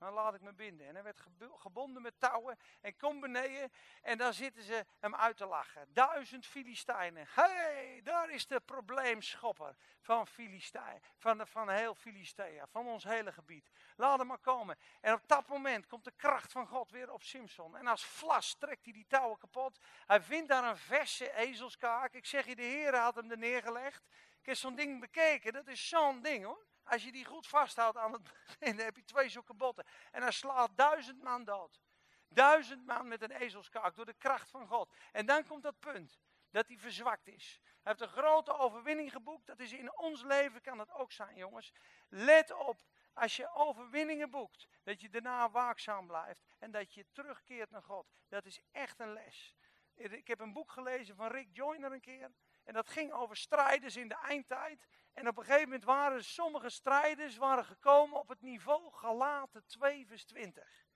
Dan 0.00 0.12
laat 0.12 0.34
ik 0.34 0.40
me 0.40 0.52
binden. 0.52 0.86
En 0.86 0.94
hij 0.94 1.02
werd 1.02 1.20
gebonden 1.56 2.02
met 2.02 2.20
touwen 2.20 2.58
en 2.80 2.96
kom 2.96 3.20
beneden. 3.20 3.72
En 4.02 4.18
dan 4.18 4.34
zitten 4.34 4.62
ze 4.62 4.86
hem 4.98 5.14
uit 5.14 5.36
te 5.36 5.46
lachen. 5.46 5.92
Duizend 5.92 6.46
Filistijnen. 6.46 7.26
Hey, 7.30 8.00
daar 8.04 8.30
is 8.30 8.46
de 8.46 8.60
probleemschopper 8.60 9.76
van 10.00 10.26
Filistijn. 10.26 11.02
Van, 11.16 11.46
van 11.46 11.68
heel 11.70 11.94
Filistea, 11.94 12.66
van 12.66 12.86
ons 12.86 13.04
hele 13.04 13.32
gebied. 13.32 13.70
Laat 13.96 14.18
hem 14.18 14.26
maar 14.26 14.38
komen. 14.38 14.78
En 15.00 15.12
op 15.12 15.22
dat 15.26 15.46
moment 15.46 15.86
komt 15.86 16.04
de 16.04 16.12
kracht 16.16 16.52
van 16.52 16.66
God 16.66 16.90
weer 16.90 17.12
op 17.12 17.22
Simpson. 17.22 17.76
En 17.76 17.86
als 17.86 18.04
vlas 18.04 18.54
trekt 18.54 18.84
hij 18.84 18.92
die 18.92 19.06
touwen 19.06 19.38
kapot. 19.38 19.78
Hij 20.06 20.22
vindt 20.22 20.48
daar 20.48 20.64
een 20.64 20.76
verse 20.76 21.34
ezelskaak. 21.34 22.12
Ik 22.12 22.26
zeg 22.26 22.46
je, 22.46 22.56
de 22.56 22.62
Heer 22.62 22.96
had 22.96 23.14
hem 23.14 23.30
er 23.30 23.38
neergelegd. 23.38 24.02
Ik 24.40 24.46
heb 24.46 24.56
zo'n 24.56 24.74
ding 24.74 25.00
bekeken. 25.00 25.52
Dat 25.52 25.66
is 25.66 25.88
zo'n 25.88 26.22
ding 26.22 26.44
hoor. 26.44 26.68
Als 26.90 27.04
je 27.04 27.12
die 27.12 27.24
goed 27.24 27.46
vasthoudt 27.46 27.96
aan 27.96 28.12
het 28.12 28.22
begin, 28.22 28.76
dan 28.76 28.84
heb 28.84 28.96
je 28.96 29.04
twee 29.04 29.28
zulke 29.28 29.54
botten. 29.54 29.84
En 30.10 30.22
hij 30.22 30.32
slaat 30.32 30.70
duizend 30.76 31.22
man 31.22 31.44
dood. 31.44 31.80
Duizend 32.28 32.86
man 32.86 33.08
met 33.08 33.22
een 33.22 33.30
ezelskaak 33.30 33.94
door 33.94 34.04
de 34.04 34.14
kracht 34.14 34.50
van 34.50 34.66
God. 34.66 34.92
En 35.12 35.26
dan 35.26 35.46
komt 35.46 35.62
dat 35.62 35.78
punt 35.78 36.20
dat 36.50 36.68
hij 36.68 36.78
verzwakt 36.78 37.26
is. 37.26 37.60
Hij 37.62 37.78
heeft 37.82 38.00
een 38.00 38.22
grote 38.22 38.58
overwinning 38.58 39.12
geboekt. 39.12 39.46
Dat 39.46 39.60
is 39.60 39.72
in 39.72 39.98
ons 39.98 40.22
leven 40.22 40.60
kan 40.60 40.76
dat 40.76 40.92
ook 40.92 41.12
zijn, 41.12 41.36
jongens. 41.36 41.72
Let 42.08 42.52
op, 42.52 42.82
als 43.12 43.36
je 43.36 43.54
overwinningen 43.54 44.30
boekt, 44.30 44.66
dat 44.82 45.00
je 45.00 45.08
daarna 45.08 45.50
waakzaam 45.50 46.06
blijft 46.06 46.42
en 46.58 46.70
dat 46.70 46.94
je 46.94 47.06
terugkeert 47.12 47.70
naar 47.70 47.82
God. 47.82 48.06
Dat 48.28 48.46
is 48.46 48.60
echt 48.72 49.00
een 49.00 49.12
les. 49.12 49.54
Ik 49.94 50.26
heb 50.26 50.40
een 50.40 50.52
boek 50.52 50.72
gelezen 50.72 51.16
van 51.16 51.30
Rick 51.30 51.48
Joyner 51.52 51.92
een 51.92 52.00
keer. 52.00 52.30
En 52.70 52.76
dat 52.76 52.88
ging 52.88 53.12
over 53.12 53.36
strijders 53.36 53.96
in 53.96 54.08
de 54.08 54.14
eindtijd. 54.14 54.86
En 55.12 55.28
op 55.28 55.36
een 55.36 55.44
gegeven 55.44 55.64
moment 55.64 55.84
waren 55.84 56.24
sommige 56.24 56.68
strijders 56.68 57.36
waren 57.36 57.64
gekomen 57.64 58.18
op 58.18 58.28
het 58.28 58.40
niveau 58.40 58.92
Galaten 58.92 59.66
2 59.66 60.06
vers 60.06 60.24
20. 60.24 60.86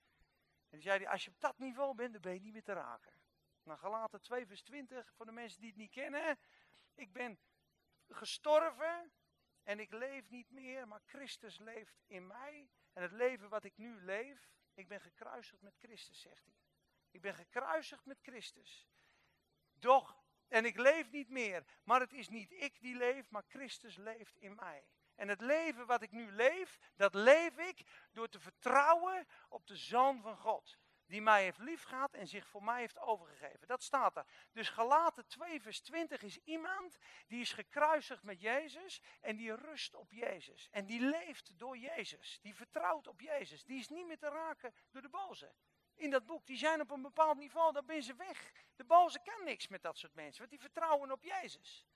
En 0.68 0.82
zei 0.82 0.98
hij, 0.98 1.08
als 1.08 1.24
je 1.24 1.30
op 1.30 1.40
dat 1.40 1.58
niveau 1.58 1.94
bent, 1.94 2.12
dan 2.12 2.20
ben 2.20 2.34
je 2.34 2.40
niet 2.40 2.52
meer 2.52 2.62
te 2.62 2.72
raken. 2.72 3.12
Nou, 3.62 3.78
Galaten 3.78 4.20
2 4.20 4.46
vers 4.46 4.62
20, 4.62 5.12
voor 5.14 5.26
de 5.26 5.32
mensen 5.32 5.60
die 5.60 5.68
het 5.68 5.78
niet 5.78 5.90
kennen. 5.90 6.38
Ik 6.94 7.12
ben 7.12 7.38
gestorven 8.08 9.12
en 9.62 9.80
ik 9.80 9.92
leef 9.92 10.30
niet 10.30 10.50
meer, 10.50 10.88
maar 10.88 11.00
Christus 11.04 11.58
leeft 11.58 12.02
in 12.06 12.26
mij. 12.26 12.70
En 12.92 13.02
het 13.02 13.12
leven 13.12 13.48
wat 13.48 13.64
ik 13.64 13.76
nu 13.76 14.00
leef, 14.00 14.48
ik 14.74 14.88
ben 14.88 15.00
gekruisigd 15.00 15.62
met 15.62 15.76
Christus, 15.78 16.20
zegt 16.20 16.44
hij. 16.44 16.54
Ik 17.10 17.20
ben 17.20 17.34
gekruisigd 17.34 18.04
met 18.04 18.18
Christus. 18.20 18.88
Doch 19.72 20.23
en 20.54 20.64
ik 20.64 20.78
leef 20.78 21.10
niet 21.10 21.28
meer, 21.28 21.64
maar 21.84 22.00
het 22.00 22.12
is 22.12 22.28
niet 22.28 22.52
ik 22.52 22.80
die 22.80 22.96
leef, 22.96 23.30
maar 23.30 23.42
Christus 23.48 23.96
leeft 23.96 24.36
in 24.36 24.54
mij. 24.54 24.86
En 25.14 25.28
het 25.28 25.40
leven 25.40 25.86
wat 25.86 26.02
ik 26.02 26.12
nu 26.12 26.30
leef, 26.30 26.78
dat 26.96 27.14
leef 27.14 27.58
ik 27.58 27.82
door 28.12 28.28
te 28.28 28.40
vertrouwen 28.40 29.26
op 29.48 29.66
de 29.66 29.76
Zoon 29.76 30.20
van 30.20 30.36
God. 30.36 30.78
Die 31.06 31.22
mij 31.22 31.42
heeft 31.42 31.58
liefgehad 31.58 32.14
en 32.14 32.28
zich 32.28 32.48
voor 32.48 32.62
mij 32.62 32.80
heeft 32.80 32.98
overgegeven. 32.98 33.68
Dat 33.68 33.82
staat 33.82 34.16
er. 34.16 34.26
Dus 34.52 34.68
Galaten 34.68 35.26
2 35.26 35.62
vers 35.62 35.80
20 35.80 36.22
is 36.22 36.38
iemand 36.44 36.98
die 37.26 37.40
is 37.40 37.52
gekruisigd 37.52 38.22
met 38.22 38.40
Jezus 38.40 39.00
en 39.20 39.36
die 39.36 39.54
rust 39.54 39.94
op 39.94 40.12
Jezus. 40.12 40.68
En 40.70 40.86
die 40.86 41.00
leeft 41.00 41.58
door 41.58 41.78
Jezus. 41.78 42.38
Die 42.42 42.54
vertrouwt 42.54 43.06
op 43.06 43.20
Jezus. 43.20 43.64
Die 43.64 43.78
is 43.78 43.88
niet 43.88 44.06
meer 44.06 44.18
te 44.18 44.28
raken 44.28 44.74
door 44.90 45.02
de 45.02 45.08
boze 45.08 45.54
in 45.94 46.10
dat 46.10 46.26
boek, 46.26 46.46
die 46.46 46.56
zijn 46.56 46.80
op 46.80 46.90
een 46.90 47.02
bepaald 47.02 47.38
niveau, 47.38 47.72
dan 47.72 47.86
ben 47.86 48.02
ze 48.02 48.14
weg. 48.14 48.52
De 48.76 48.84
boze 48.84 49.20
kan 49.22 49.44
niks 49.44 49.68
met 49.68 49.82
dat 49.82 49.98
soort 49.98 50.14
mensen, 50.14 50.38
want 50.38 50.50
die 50.50 50.60
vertrouwen 50.60 51.12
op 51.12 51.24
Jezus. 51.24 51.86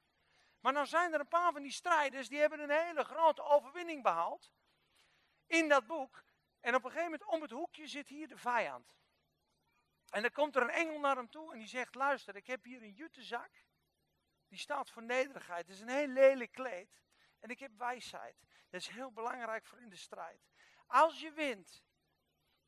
Maar 0.60 0.72
dan 0.72 0.86
zijn 0.86 1.12
er 1.12 1.20
een 1.20 1.28
paar 1.28 1.52
van 1.52 1.62
die 1.62 1.72
strijders, 1.72 2.28
die 2.28 2.38
hebben 2.38 2.60
een 2.60 2.86
hele 2.86 3.04
grote 3.04 3.42
overwinning 3.42 4.02
behaald. 4.02 4.50
In 5.46 5.68
dat 5.68 5.86
boek. 5.86 6.24
En 6.60 6.74
op 6.74 6.84
een 6.84 6.90
gegeven 6.90 7.10
moment 7.10 7.30
om 7.30 7.42
het 7.42 7.50
hoekje 7.50 7.86
zit 7.86 8.08
hier 8.08 8.28
de 8.28 8.38
vijand. 8.38 8.96
En 10.10 10.22
dan 10.22 10.32
komt 10.32 10.56
er 10.56 10.62
een 10.62 10.70
engel 10.70 11.00
naar 11.00 11.16
hem 11.16 11.30
toe 11.30 11.52
en 11.52 11.58
die 11.58 11.68
zegt, 11.68 11.94
luister, 11.94 12.36
ik 12.36 12.46
heb 12.46 12.64
hier 12.64 12.82
een 12.82 12.94
juttezak. 12.94 13.50
Die 14.48 14.58
staat 14.58 14.90
voor 14.90 15.02
nederigheid. 15.02 15.66
Het 15.66 15.76
is 15.76 15.80
een 15.80 15.88
heel 15.88 16.06
lelijk 16.06 16.52
kleed. 16.52 17.02
En 17.40 17.50
ik 17.50 17.58
heb 17.58 17.78
wijsheid. 17.78 18.36
Dat 18.70 18.80
is 18.80 18.88
heel 18.88 19.12
belangrijk 19.12 19.66
voor 19.66 19.80
in 19.80 19.88
de 19.88 19.96
strijd. 19.96 20.48
Als 20.86 21.20
je 21.20 21.32
wint, 21.32 21.82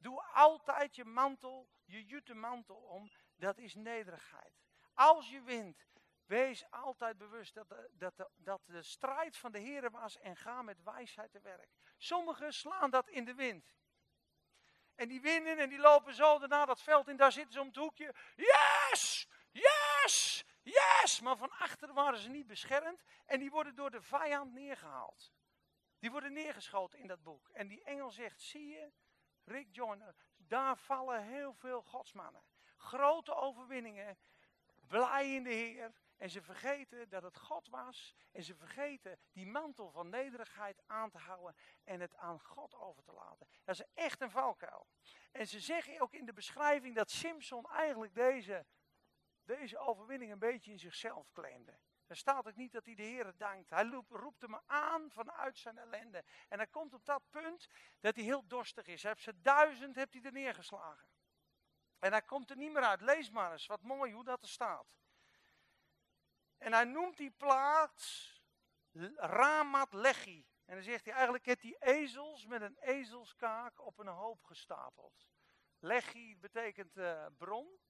Doe 0.01 0.23
altijd 0.23 0.97
je 0.97 1.05
mantel, 1.05 1.69
je 1.85 2.05
jute 2.05 2.35
mantel 2.35 2.77
om. 2.77 3.11
Dat 3.37 3.59
is 3.59 3.75
nederigheid. 3.75 4.55
Als 4.95 5.31
je 5.31 5.43
wint, 5.43 5.87
wees 6.25 6.71
altijd 6.71 7.19
bewust 7.19 7.55
dat 7.55 7.69
de, 7.69 7.91
dat 7.93 8.31
dat 8.35 8.61
de 8.67 8.83
strijd 8.83 9.37
van 9.37 9.53
de 9.53 9.59
Heer 9.59 9.91
was 9.91 10.19
en 10.19 10.37
ga 10.37 10.63
met 10.63 10.83
wijsheid 10.83 11.31
te 11.31 11.41
werk. 11.41 11.71
Sommigen 11.99 12.53
slaan 12.53 12.91
dat 12.91 13.09
in 13.09 13.25
de 13.25 13.35
wind. 13.35 13.75
En 14.95 15.09
die 15.09 15.21
winnen 15.21 15.59
en 15.59 15.69
die 15.69 15.79
lopen 15.79 16.15
zo 16.15 16.39
daarna 16.39 16.65
dat 16.65 16.83
veld 16.83 17.09
in, 17.09 17.17
daar 17.17 17.33
zitten 17.33 17.53
ze 17.53 17.61
om 17.61 17.67
het 17.67 17.77
hoekje. 17.77 18.15
Yes! 18.37 19.29
Yes! 19.51 20.45
Yes! 20.63 21.21
Maar 21.21 21.37
van 21.37 21.51
achter 21.51 21.93
waren 21.93 22.19
ze 22.19 22.29
niet 22.29 22.47
beschermd 22.47 23.03
en 23.27 23.39
die 23.39 23.51
worden 23.51 23.75
door 23.75 23.91
de 23.91 24.03
vijand 24.03 24.53
neergehaald. 24.53 25.33
Die 25.99 26.11
worden 26.11 26.33
neergeschoten 26.33 26.99
in 26.99 27.07
dat 27.07 27.23
boek. 27.23 27.49
En 27.49 27.69
die 27.69 27.85
engel 27.85 28.11
zegt, 28.11 28.41
zie 28.41 28.69
je, 28.69 28.93
Rick 29.51 29.69
Joyner, 29.71 30.15
daar 30.37 30.77
vallen 30.77 31.23
heel 31.23 31.53
veel 31.53 31.83
godsmannen. 31.83 32.43
Grote 32.77 33.35
overwinningen, 33.35 34.19
blij 34.87 35.35
in 35.35 35.43
de 35.43 35.53
Heer. 35.53 35.93
En 36.17 36.31
ze 36.31 36.43
vergeten 36.43 37.09
dat 37.09 37.23
het 37.23 37.39
God 37.39 37.69
was. 37.69 38.15
En 38.33 38.43
ze 38.43 38.55
vergeten 38.55 39.19
die 39.33 39.47
mantel 39.47 39.91
van 39.91 40.09
nederigheid 40.09 40.83
aan 40.87 41.11
te 41.11 41.19
houden 41.19 41.57
en 41.85 42.01
het 42.01 42.17
aan 42.17 42.41
God 42.41 42.75
over 42.75 43.03
te 43.03 43.13
laten. 43.13 43.49
Dat 43.65 43.75
is 43.75 43.85
echt 43.95 44.21
een 44.21 44.31
valkuil. 44.31 44.87
En 45.33 45.47
ze 45.47 45.61
zeggen 45.61 46.01
ook 46.01 46.15
in 46.15 46.25
de 46.25 46.33
beschrijving 46.33 46.95
dat 46.95 47.11
Simpson 47.11 47.71
eigenlijk 47.71 48.15
deze, 48.15 48.67
deze 49.45 49.79
overwinning 49.79 50.33
een 50.33 50.39
beetje 50.39 50.71
in 50.71 50.79
zichzelf 50.79 51.33
claimde. 51.33 51.79
Er 52.11 52.17
staat 52.17 52.47
ook 52.47 52.57
niet 52.57 52.73
dat 52.73 52.85
hij 52.85 52.95
de 52.95 53.03
Heer 53.03 53.33
dankt. 53.37 53.71
Hij 53.71 53.85
roept 54.09 54.41
hem 54.41 54.61
aan 54.67 55.11
vanuit 55.11 55.59
zijn 55.59 55.79
ellende. 55.79 56.25
En 56.49 56.59
hij 56.59 56.67
komt 56.67 56.95
op 56.95 57.05
dat 57.05 57.23
punt 57.31 57.69
dat 58.01 58.15
hij 58.15 58.25
heel 58.25 58.47
dorstig 58.47 58.87
is. 58.87 59.03
Hij 59.03 59.11
heeft 59.11 59.23
ze 59.23 59.41
duizend 59.41 59.95
heeft 59.95 60.13
hij 60.13 60.23
er 60.23 60.33
neergeslagen. 60.33 61.09
En 61.99 62.11
hij 62.11 62.23
komt 62.23 62.51
er 62.51 62.57
niet 62.57 62.73
meer 62.73 62.83
uit. 62.83 63.01
Lees 63.01 63.31
maar 63.31 63.53
eens, 63.53 63.67
wat 63.67 63.83
mooi 63.83 64.13
hoe 64.13 64.25
dat 64.25 64.43
er 64.43 64.49
staat. 64.49 64.87
En 66.59 66.73
hij 66.73 66.85
noemt 66.85 67.17
die 67.17 67.31
plaats 67.31 68.35
Ramat 69.17 69.93
Lechi. 69.93 70.47
En 70.65 70.75
dan 70.75 70.85
zegt 70.85 71.05
hij 71.05 71.15
eigenlijk, 71.15 71.47
heeft 71.47 71.61
die 71.61 71.77
ezels 71.79 72.47
met 72.47 72.63
een 72.63 72.79
ezelskaak 72.79 73.87
op 73.87 73.99
een 73.99 74.07
hoop 74.07 74.45
gestapeld. 74.45 75.29
Lechi 75.79 76.37
betekent 76.37 76.97
uh, 76.97 77.27
bron. 77.39 77.81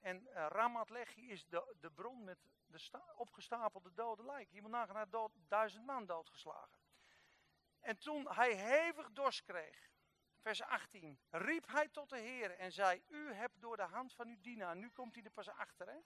En 0.00 0.22
uh, 0.22 0.46
Ramat 0.48 0.90
Lechi 0.90 1.30
is 1.30 1.46
de, 1.46 1.76
de 1.80 1.90
bron 1.90 2.24
met 2.24 2.38
de 2.70 3.00
opgestapelde 3.16 3.92
dode 3.92 4.24
lijken. 4.24 4.74
Hij 4.74 5.08
dood, 5.08 5.32
duizend 5.48 5.86
man 5.86 6.06
doodgeslagen. 6.06 6.78
En 7.80 7.98
toen 7.98 8.28
hij 8.32 8.52
hevig 8.52 9.10
dorst 9.12 9.42
kreeg, 9.42 9.90
vers 10.40 10.62
18, 10.62 11.20
riep 11.30 11.66
hij 11.66 11.88
tot 11.88 12.08
de 12.08 12.18
Heer 12.18 12.50
en 12.50 12.72
zei, 12.72 13.02
u 13.08 13.32
hebt 13.32 13.60
door 13.60 13.76
de 13.76 13.82
hand 13.82 14.14
van 14.14 14.28
uw 14.28 14.40
dienaar, 14.40 14.76
nu 14.76 14.90
komt 14.90 15.14
hij 15.14 15.24
er 15.24 15.30
pas 15.30 15.48
achter, 15.48 15.88
hè? 15.88 15.98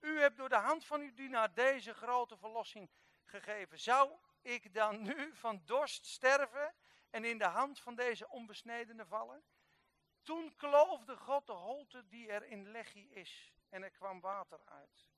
u 0.00 0.20
hebt 0.20 0.36
door 0.36 0.48
de 0.48 0.56
hand 0.56 0.84
van 0.84 1.00
uw 1.00 1.14
dienaar 1.14 1.54
deze 1.54 1.94
grote 1.94 2.36
verlossing 2.36 2.90
gegeven. 3.24 3.78
Zou 3.78 4.18
ik 4.42 4.74
dan 4.74 5.02
nu 5.02 5.34
van 5.36 5.62
dorst 5.64 6.06
sterven 6.06 6.74
en 7.10 7.24
in 7.24 7.38
de 7.38 7.44
hand 7.44 7.80
van 7.80 7.94
deze 7.94 8.28
onbesnedene 8.28 9.06
vallen? 9.06 9.42
Toen 10.22 10.56
kloofde 10.56 11.16
God 11.16 11.46
de 11.46 11.52
holte 11.52 12.06
die 12.06 12.28
er 12.28 12.44
in 12.44 12.70
Lechi 12.70 13.10
is 13.10 13.52
en 13.68 13.82
er 13.82 13.90
kwam 13.90 14.20
water 14.20 14.60
uit. 14.64 15.09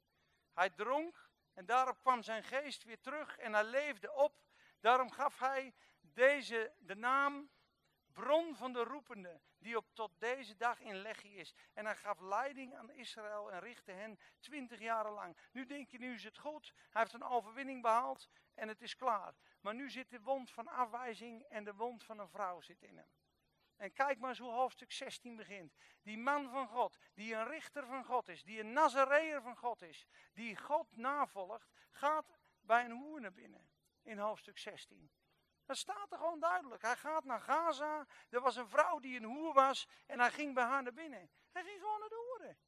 Hij 0.54 0.70
dronk 0.70 1.30
en 1.52 1.66
daarop 1.66 2.00
kwam 2.00 2.22
zijn 2.22 2.42
geest 2.42 2.84
weer 2.84 3.00
terug 3.00 3.38
en 3.38 3.52
hij 3.52 3.64
leefde 3.64 4.12
op. 4.12 4.40
Daarom 4.80 5.10
gaf 5.10 5.38
hij 5.38 5.74
deze 6.00 6.72
de 6.78 6.94
naam 6.94 7.50
bron 8.12 8.56
van 8.56 8.72
de 8.72 8.84
roepende, 8.84 9.40
die 9.58 9.76
op 9.76 9.94
tot 9.94 10.10
deze 10.18 10.56
dag 10.56 10.80
in 10.80 10.96
leggie 10.96 11.34
is. 11.34 11.54
En 11.72 11.84
hij 11.84 11.96
gaf 11.96 12.20
leiding 12.20 12.74
aan 12.74 12.90
Israël 12.90 13.52
en 13.52 13.60
richtte 13.60 13.92
hen 13.92 14.18
twintig 14.38 14.80
jaren 14.80 15.12
lang. 15.12 15.36
Nu 15.52 15.66
denk 15.66 15.88
je, 15.88 15.98
nu 15.98 16.14
is 16.14 16.24
het 16.24 16.38
goed, 16.38 16.74
hij 16.90 17.00
heeft 17.00 17.14
een 17.14 17.22
overwinning 17.22 17.82
behaald 17.82 18.28
en 18.54 18.68
het 18.68 18.82
is 18.82 18.96
klaar. 18.96 19.34
Maar 19.60 19.74
nu 19.74 19.90
zit 19.90 20.10
de 20.10 20.20
wond 20.20 20.50
van 20.50 20.68
afwijzing 20.68 21.42
en 21.42 21.64
de 21.64 21.74
wond 21.74 22.04
van 22.04 22.18
een 22.18 22.28
vrouw 22.28 22.60
zit 22.60 22.82
in 22.82 22.96
hem. 22.96 23.08
En 23.82 23.92
kijk 23.92 24.18
maar 24.18 24.28
eens 24.28 24.38
hoe 24.38 24.52
hoofdstuk 24.52 24.92
16 24.92 25.36
begint. 25.36 25.74
Die 26.02 26.18
man 26.18 26.50
van 26.50 26.68
God, 26.68 26.98
die 27.14 27.34
een 27.34 27.46
richter 27.46 27.86
van 27.86 28.04
God 28.04 28.28
is, 28.28 28.42
die 28.42 28.60
een 28.60 28.72
Nazareër 28.72 29.42
van 29.42 29.56
God 29.56 29.82
is, 29.82 30.06
die 30.32 30.56
God 30.56 30.96
navolgt, 30.96 31.70
gaat 31.90 32.38
bij 32.60 32.84
een 32.84 32.90
hoer 32.90 33.20
naar 33.20 33.32
binnen 33.32 33.68
in 34.02 34.18
hoofdstuk 34.18 34.58
16. 34.58 35.10
Dat 35.64 35.76
staat 35.76 36.12
er 36.12 36.18
gewoon 36.18 36.40
duidelijk. 36.40 36.82
Hij 36.82 36.96
gaat 36.96 37.24
naar 37.24 37.40
Gaza. 37.40 38.06
Er 38.28 38.40
was 38.40 38.56
een 38.56 38.68
vrouw 38.68 38.98
die 38.98 39.16
een 39.16 39.24
hoer 39.24 39.52
was 39.52 39.88
en 40.06 40.20
hij 40.20 40.30
ging 40.30 40.54
bij 40.54 40.64
haar 40.64 40.82
naar 40.82 40.92
binnen. 40.92 41.30
Hij 41.52 41.64
ging 41.64 41.80
gewoon 41.80 42.00
naar 42.00 42.08
de 42.08 42.26
hoeren. 42.28 42.58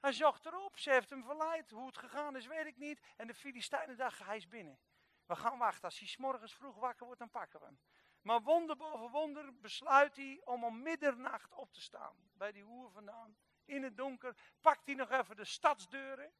Hij 0.00 0.12
zocht 0.12 0.46
erop, 0.46 0.78
ze 0.78 0.90
heeft 0.90 1.10
hem 1.10 1.24
verleid. 1.24 1.70
Hoe 1.70 1.86
het 1.86 1.98
gegaan 1.98 2.36
is, 2.36 2.46
weet 2.46 2.66
ik 2.66 2.76
niet. 2.76 3.00
En 3.16 3.26
de 3.26 3.34
Filistijnen 3.34 3.96
dachten, 3.96 4.26
hij 4.26 4.36
is 4.36 4.48
binnen. 4.48 4.80
We 5.26 5.36
gaan 5.36 5.58
wachten. 5.58 5.84
Als 5.84 5.98
hij 5.98 6.08
s 6.08 6.16
morgens 6.16 6.54
vroeg 6.54 6.76
wakker 6.76 7.04
wordt, 7.04 7.20
dan 7.20 7.30
pakken 7.30 7.60
we 7.60 7.66
hem. 7.66 7.80
Maar 8.22 8.42
wonder 8.42 8.76
boven 8.76 9.10
wonder 9.10 9.54
besluit 9.60 10.16
hij 10.16 10.40
om 10.44 10.64
om 10.64 10.82
middernacht 10.82 11.54
op 11.54 11.72
te 11.72 11.80
staan. 11.80 12.16
Bij 12.32 12.52
die 12.52 12.62
hoer 12.62 12.90
vandaan. 12.90 13.36
In 13.64 13.82
het 13.82 13.96
donker 13.96 14.36
pakt 14.60 14.86
hij 14.86 14.94
nog 14.94 15.10
even 15.10 15.36
de 15.36 15.44
stadsdeuren. 15.44 16.32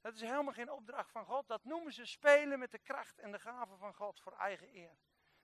Dat 0.00 0.14
is 0.14 0.20
helemaal 0.20 0.52
geen 0.52 0.70
opdracht 0.70 1.10
van 1.10 1.24
God. 1.24 1.48
Dat 1.48 1.64
noemen 1.64 1.92
ze 1.92 2.06
spelen 2.06 2.58
met 2.58 2.70
de 2.70 2.78
kracht 2.78 3.18
en 3.18 3.32
de 3.32 3.38
gaven 3.38 3.78
van 3.78 3.94
God 3.94 4.20
voor 4.20 4.32
eigen 4.32 4.76
eer. 4.76 4.98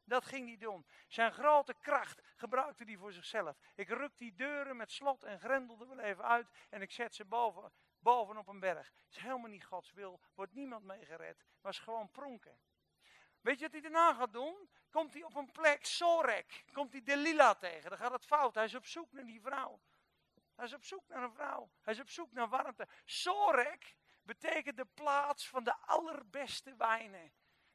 Dat 0.04 0.24
ging 0.24 0.46
hij 0.46 0.56
doen. 0.56 0.86
Zijn 1.08 1.32
grote 1.32 1.74
kracht 1.74 2.22
gebruikte 2.36 2.84
hij 2.84 2.96
voor 2.96 3.12
zichzelf. 3.12 3.58
Ik 3.74 3.88
ruk 3.88 4.18
die 4.18 4.34
deuren 4.34 4.76
met 4.76 4.90
slot 4.90 5.24
en 5.24 5.40
grendel 5.40 5.80
er 5.80 5.88
wel 5.88 5.98
even 5.98 6.24
uit 6.24 6.50
en 6.70 6.82
ik 6.82 6.90
zet 6.90 7.14
ze 7.14 7.24
boven, 7.24 7.72
op 8.38 8.48
een 8.48 8.60
berg. 8.60 8.92
Het 9.04 9.16
is 9.16 9.22
helemaal 9.22 9.50
niet 9.50 9.64
Gods 9.64 9.92
wil. 9.92 10.20
Wordt 10.34 10.52
niemand 10.52 10.84
mee 10.84 11.04
gered. 11.04 11.44
Is 11.62 11.78
gewoon 11.78 12.10
pronken. 12.10 12.58
Weet 13.40 13.58
je 13.58 13.64
wat 13.64 13.72
hij 13.72 13.80
daarna 13.80 14.14
gaat 14.14 14.32
doen? 14.32 14.68
Komt 14.90 15.12
hij 15.12 15.22
op 15.22 15.34
een 15.34 15.52
plek, 15.52 15.86
Sorek, 15.86 16.64
komt 16.72 16.92
hij 16.92 17.02
Delila 17.02 17.54
tegen. 17.54 17.90
Dan 17.90 17.98
gaat 17.98 18.12
het 18.12 18.24
fout. 18.24 18.54
Hij 18.54 18.64
is 18.64 18.74
op 18.74 18.86
zoek 18.86 19.12
naar 19.12 19.26
die 19.26 19.40
vrouw. 19.40 19.80
Hij 20.54 20.64
is 20.64 20.74
op 20.74 20.84
zoek 20.84 21.08
naar 21.08 21.22
een 21.22 21.32
vrouw. 21.32 21.70
Hij 21.80 21.94
is 21.94 22.00
op 22.00 22.08
zoek 22.08 22.32
naar 22.32 22.48
warmte. 22.48 22.88
Sorek 23.04 23.96
betekent 24.22 24.76
de 24.76 24.86
plaats 24.94 25.48
van 25.48 25.64
de 25.64 25.76
allerbeste 25.76 26.74
wijnen. 26.76 27.32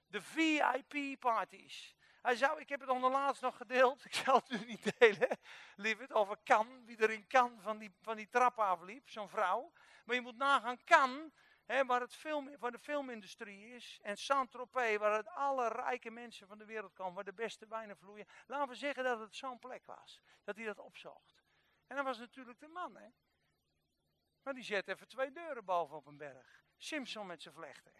De 0.07 0.21
VIP-parties. 0.21 1.95
Hij 2.21 2.35
zou, 2.35 2.59
ik 2.59 2.69
heb 2.69 2.79
het 2.79 2.89
onderlaatst 2.89 3.41
nog 3.41 3.57
gedeeld, 3.57 4.05
ik 4.05 4.13
zal 4.13 4.35
het 4.35 4.49
nu 4.49 4.65
niet 4.65 4.99
delen, 4.99 5.39
lieverd, 5.75 6.13
over 6.13 6.37
Kan, 6.43 6.85
wie 6.85 6.97
er 6.97 7.11
in 7.11 7.27
Kan 7.27 7.61
van 7.61 7.77
die, 7.77 7.95
van 8.01 8.15
die 8.15 8.29
trap 8.29 8.59
afliep, 8.59 9.09
zo'n 9.09 9.29
vrouw. 9.29 9.71
Maar 10.05 10.15
je 10.15 10.21
moet 10.21 10.37
nagaan, 10.37 10.83
Kan, 10.83 11.31
waar 11.65 12.01
het 12.01 12.15
film, 12.15 12.57
waar 12.57 12.71
de 12.71 12.79
filmindustrie 12.79 13.73
is, 13.75 13.99
en 14.01 14.17
Saint-Tropez, 14.17 14.97
waar 14.97 15.17
het 15.17 15.27
alle 15.27 15.67
rijke 15.67 16.11
mensen 16.11 16.47
van 16.47 16.57
de 16.57 16.65
wereld 16.65 16.93
komen, 16.93 17.13
waar 17.13 17.23
de 17.23 17.33
beste 17.33 17.67
wijnen 17.67 17.97
vloeien. 17.97 18.27
Laten 18.47 18.67
we 18.67 18.75
zeggen 18.75 19.03
dat 19.03 19.19
het 19.19 19.35
zo'n 19.35 19.59
plek 19.59 19.85
was, 19.85 20.21
dat 20.43 20.55
hij 20.55 20.65
dat 20.65 20.79
opzocht. 20.79 21.43
En 21.87 21.95
dat 21.95 22.05
was 22.05 22.17
natuurlijk 22.17 22.59
de 22.59 22.67
man, 22.67 22.95
hè. 22.95 23.09
Maar 24.41 24.53
die 24.53 24.63
zet 24.63 24.87
even 24.87 25.07
twee 25.07 25.31
deuren 25.31 25.65
boven 25.65 25.95
op 25.95 26.05
een 26.05 26.17
berg. 26.17 26.63
Simpson 26.77 27.27
met 27.27 27.41
zijn 27.41 27.53
vlechten. 27.53 27.93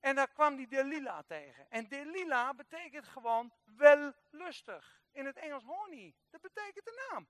En 0.00 0.14
daar 0.14 0.32
kwam 0.32 0.56
die 0.56 0.66
Delila 0.66 1.22
tegen. 1.22 1.70
En 1.70 1.88
Delila 1.88 2.54
betekent 2.54 3.08
gewoon 3.08 3.52
wel 3.64 4.12
lustig. 4.30 5.02
In 5.10 5.26
het 5.26 5.36
Engels 5.36 5.64
horny. 5.64 6.14
Dat 6.30 6.40
betekent 6.40 6.84
de 6.84 7.08
naam. 7.10 7.28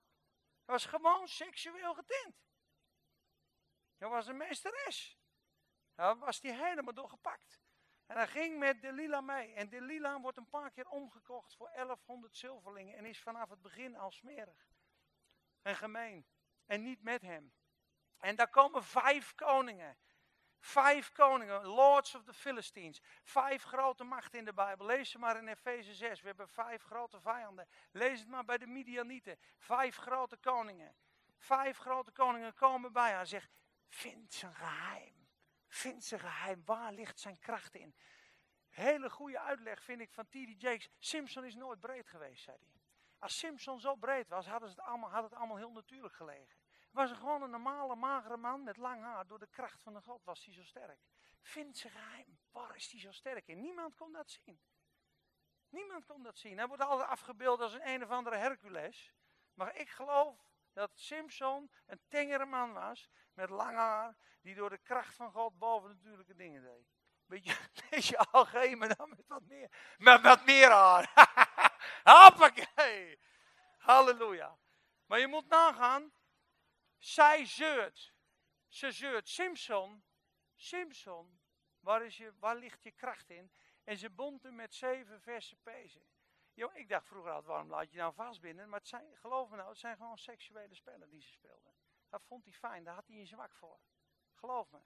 Hij 0.65 0.73
was 0.73 0.85
gewoon 0.85 1.27
seksueel 1.27 1.93
getint. 1.93 2.35
Hij 3.97 4.07
was 4.09 4.27
een 4.27 4.37
meesteres. 4.37 5.19
Daar 5.95 6.17
was 6.17 6.41
hij 6.41 6.67
helemaal 6.67 6.93
doorgepakt. 6.93 7.59
En 8.05 8.15
hij 8.15 8.27
ging 8.27 8.59
met 8.59 8.81
Delila 8.81 9.21
mee. 9.21 9.53
En 9.53 9.69
Delila 9.69 10.19
wordt 10.19 10.37
een 10.37 10.49
paar 10.49 10.71
keer 10.71 10.87
omgekocht 10.89 11.55
voor 11.55 11.71
1100 11.75 12.37
zilverlingen. 12.37 12.97
En 12.97 13.05
is 13.05 13.21
vanaf 13.21 13.49
het 13.49 13.61
begin 13.61 13.95
al 13.95 14.11
smerig. 14.11 14.67
En 15.61 15.75
gemeen. 15.75 16.25
En 16.65 16.83
niet 16.83 17.01
met 17.01 17.21
hem. 17.21 17.53
En 18.17 18.35
daar 18.35 18.49
komen 18.49 18.83
vijf 18.83 19.35
koningen. 19.35 19.97
Vijf 20.59 21.11
koningen, 21.11 21.65
lords 21.65 22.15
of 22.15 22.23
the 22.23 22.33
Philistines. 22.33 23.01
Vijf 23.23 23.63
grote 23.63 24.03
machten 24.03 24.39
in 24.39 24.45
de 24.45 24.53
Bijbel. 24.53 24.85
Lees 24.85 25.09
ze 25.09 25.19
maar 25.19 25.37
in 25.37 25.47
Efeze 25.47 25.93
6. 25.93 26.21
We 26.21 26.27
hebben 26.27 26.49
vijf 26.49 26.83
grote 26.83 27.19
vijanden. 27.21 27.67
Lees 27.91 28.19
het 28.19 28.29
maar 28.29 28.45
bij 28.45 28.57
de 28.57 28.67
Midianieten. 28.67 29.39
Vijf 29.57 29.95
grote 29.95 30.37
koningen. 30.37 30.95
Vijf 31.37 31.77
grote 31.77 32.11
koningen 32.11 32.53
komen 32.53 32.93
bij 32.93 33.11
haar 33.11 33.19
en 33.19 33.27
zegt, 33.27 33.51
vind 33.87 34.33
zijn 34.33 34.55
geheim. 34.55 35.14
Vind 35.75 36.03
zijn 36.03 36.19
geheim. 36.19 36.61
Waar 36.65 36.93
ligt 36.93 37.19
zijn 37.19 37.39
kracht 37.39 37.75
in? 37.75 37.95
Hele 38.69 39.09
goede 39.09 39.39
uitleg 39.39 39.83
vind 39.83 40.01
ik 40.01 40.11
van 40.11 40.25
T.D. 40.25 40.61
Jakes. 40.61 40.89
Simpson 40.99 41.45
is 41.45 41.55
nooit 41.55 41.79
breed 41.79 42.07
geweest, 42.07 42.43
zei 42.43 42.57
hij. 42.59 42.81
Als 43.19 43.37
Simpson 43.37 43.79
zo 43.79 43.95
breed 43.95 44.27
was, 44.27 44.47
hadden 44.47 44.69
ze 44.69 44.75
het 44.75 44.85
allemaal, 44.85 45.09
had 45.09 45.23
het 45.23 45.33
allemaal 45.33 45.57
heel 45.57 45.71
natuurlijk 45.71 46.15
gelegen 46.15 46.55
was 46.95 47.09
er 47.09 47.15
gewoon 47.15 47.41
een 47.41 47.49
normale, 47.49 47.95
magere 47.95 48.37
man 48.37 48.63
met 48.63 48.77
lang 48.77 49.01
haar. 49.03 49.27
Door 49.27 49.39
de 49.39 49.47
kracht 49.47 49.81
van 49.81 49.93
de 49.93 50.01
God 50.01 50.23
was 50.23 50.45
hij 50.45 50.53
zo 50.53 50.63
sterk. 50.63 50.99
Vind 51.41 51.77
zijn 51.77 51.93
geheim. 51.93 52.39
Waar 52.51 52.75
is 52.75 52.91
hij 52.91 52.99
zo 52.99 53.11
sterk 53.11 53.47
in? 53.47 53.61
Niemand 53.61 53.95
kon 53.95 54.11
dat 54.11 54.29
zien. 54.29 54.59
Niemand 55.69 56.05
kon 56.05 56.23
dat 56.23 56.37
zien. 56.37 56.57
Hij 56.57 56.67
wordt 56.67 56.83
altijd 56.83 57.09
afgebeeld 57.09 57.61
als 57.61 57.73
een 57.73 57.87
een 57.87 58.03
of 58.03 58.09
andere 58.09 58.35
Hercules. 58.35 59.13
Maar 59.53 59.75
ik 59.75 59.89
geloof 59.89 60.54
dat 60.75 60.91
Simpson 60.93 61.71
een 61.85 62.01
tengere 62.07 62.45
man 62.45 62.73
was. 62.73 63.09
Met 63.33 63.49
lang 63.49 63.75
haar. 63.75 64.17
Die 64.41 64.55
door 64.55 64.69
de 64.69 64.77
kracht 64.77 65.15
van 65.15 65.31
God 65.31 65.57
boven 65.57 65.89
natuurlijke 65.89 66.35
dingen 66.35 66.61
deed. 66.61 66.87
Beetje, 67.25 67.57
beetje 67.89 68.17
algemeen, 68.17 68.77
maar 68.77 68.95
dan 68.95 69.09
met 69.09 69.27
wat 69.27 69.43
meer. 69.43 69.95
Met 69.97 70.21
wat 70.21 70.45
meer 70.45 70.69
haar. 70.69 71.11
Hoppakee. 72.03 73.19
Halleluja. 73.77 74.57
Maar 75.05 75.19
je 75.19 75.27
moet 75.27 75.47
nagaan. 75.47 76.13
Zij 76.97 77.45
zeurt. 77.45 78.13
Ze 78.67 78.91
zeurt. 78.91 79.29
Simpson, 79.29 80.03
Simpson, 80.55 81.39
waar, 81.79 82.05
is 82.05 82.17
je, 82.17 82.33
waar 82.39 82.55
ligt 82.55 82.83
je 82.83 82.91
kracht 82.91 83.29
in? 83.29 83.51
En 83.83 83.97
ze 83.97 84.09
bond 84.09 84.43
hem 84.43 84.55
met 84.55 84.73
zeven 84.73 85.21
verse 85.21 85.55
pezen. 85.55 86.07
Yo, 86.55 86.69
ik 86.73 86.89
dacht 86.89 87.07
vroeger 87.07 87.31
altijd, 87.31 87.47
waarom 87.51 87.69
laat 87.69 87.91
je 87.91 87.97
nou 87.97 88.13
vastbinden? 88.13 88.69
Maar 88.69 88.79
het 88.79 88.87
zijn, 88.87 89.17
geloof 89.17 89.49
me 89.49 89.55
nou, 89.55 89.69
het 89.69 89.77
zijn 89.77 89.97
gewoon 89.97 90.17
seksuele 90.17 90.75
spellen 90.75 91.09
die 91.09 91.21
ze 91.21 91.31
speelden. 91.31 91.73
Dat 92.09 92.23
vond 92.23 92.43
hij 92.43 92.53
fijn, 92.53 92.83
daar 92.83 92.95
had 92.95 93.07
hij 93.07 93.17
een 93.19 93.27
zwak 93.27 93.55
voor. 93.55 93.79
Geloof 94.33 94.71
me. 94.71 94.79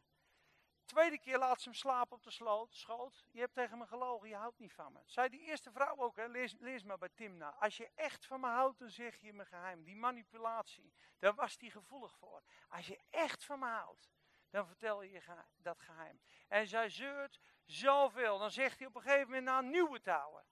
Tweede 0.85 1.19
keer 1.19 1.37
laat 1.37 1.61
ze 1.61 1.69
hem 1.69 1.77
slapen 1.77 2.15
op 2.15 2.23
de 2.23 2.31
sloot, 2.31 2.75
schoot. 2.75 3.25
Je 3.31 3.39
hebt 3.39 3.53
tegen 3.53 3.77
me 3.77 3.87
gelogen, 3.87 4.29
je 4.29 4.35
houdt 4.35 4.59
niet 4.59 4.73
van 4.73 4.93
me. 4.93 4.99
Zei 5.05 5.29
die 5.29 5.39
eerste 5.39 5.71
vrouw 5.71 5.97
ook, 5.97 6.15
hè? 6.15 6.25
Lees, 6.25 6.55
lees 6.59 6.83
maar 6.83 6.97
bij 6.97 7.09
Timna. 7.15 7.49
Als 7.49 7.77
je 7.77 7.91
echt 7.95 8.25
van 8.25 8.39
me 8.39 8.47
houdt, 8.47 8.79
dan 8.79 8.89
zeg 8.89 9.15
je 9.15 9.33
me 9.33 9.45
geheim. 9.45 9.83
Die 9.83 9.95
manipulatie, 9.95 10.93
daar 11.19 11.33
was 11.33 11.57
hij 11.59 11.69
gevoelig 11.69 12.17
voor. 12.17 12.43
Als 12.67 12.87
je 12.87 12.99
echt 13.09 13.45
van 13.45 13.59
me 13.59 13.67
houdt, 13.67 14.09
dan 14.49 14.67
vertel 14.67 15.01
je 15.01 15.21
dat 15.55 15.81
geheim. 15.81 16.21
En 16.47 16.67
zij 16.67 16.89
zeurt 16.89 17.39
zoveel. 17.65 18.37
Dan 18.37 18.51
zegt 18.51 18.77
hij 18.79 18.87
op 18.87 18.95
een 18.95 19.01
gegeven 19.01 19.25
moment 19.25 19.45
naar 19.45 19.63
nieuwe 19.63 20.01
touwen. 20.01 20.45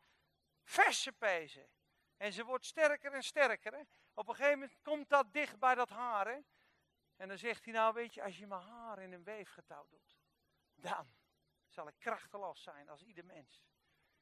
Verse 0.67 1.11
pezen. 1.11 1.69
En 2.17 2.33
ze 2.33 2.43
wordt 2.43 2.65
sterker 2.65 3.13
en 3.13 3.23
sterker. 3.23 3.73
Hè? 3.73 3.81
Op 4.13 4.27
een 4.27 4.35
gegeven 4.35 4.59
moment 4.59 4.77
komt 4.81 5.09
dat 5.09 5.33
dicht 5.33 5.59
bij 5.59 5.75
dat 5.75 5.89
haar. 5.89 6.27
Hè? 6.27 6.39
En 7.15 7.27
dan 7.27 7.37
zegt 7.37 7.63
hij 7.63 7.73
nou, 7.73 7.93
weet 7.93 8.13
je, 8.13 8.23
als 8.23 8.37
je 8.37 8.47
mijn 8.47 8.61
haar 8.61 8.99
in 8.99 9.11
een 9.11 9.23
weefgetouw 9.23 9.87
doet 9.87 10.17
dan 10.81 11.07
zal 11.67 11.87
ik 11.87 11.95
krachteloos 11.99 12.61
zijn 12.61 12.89
als 12.89 13.01
ieder 13.01 13.25
mens. 13.25 13.65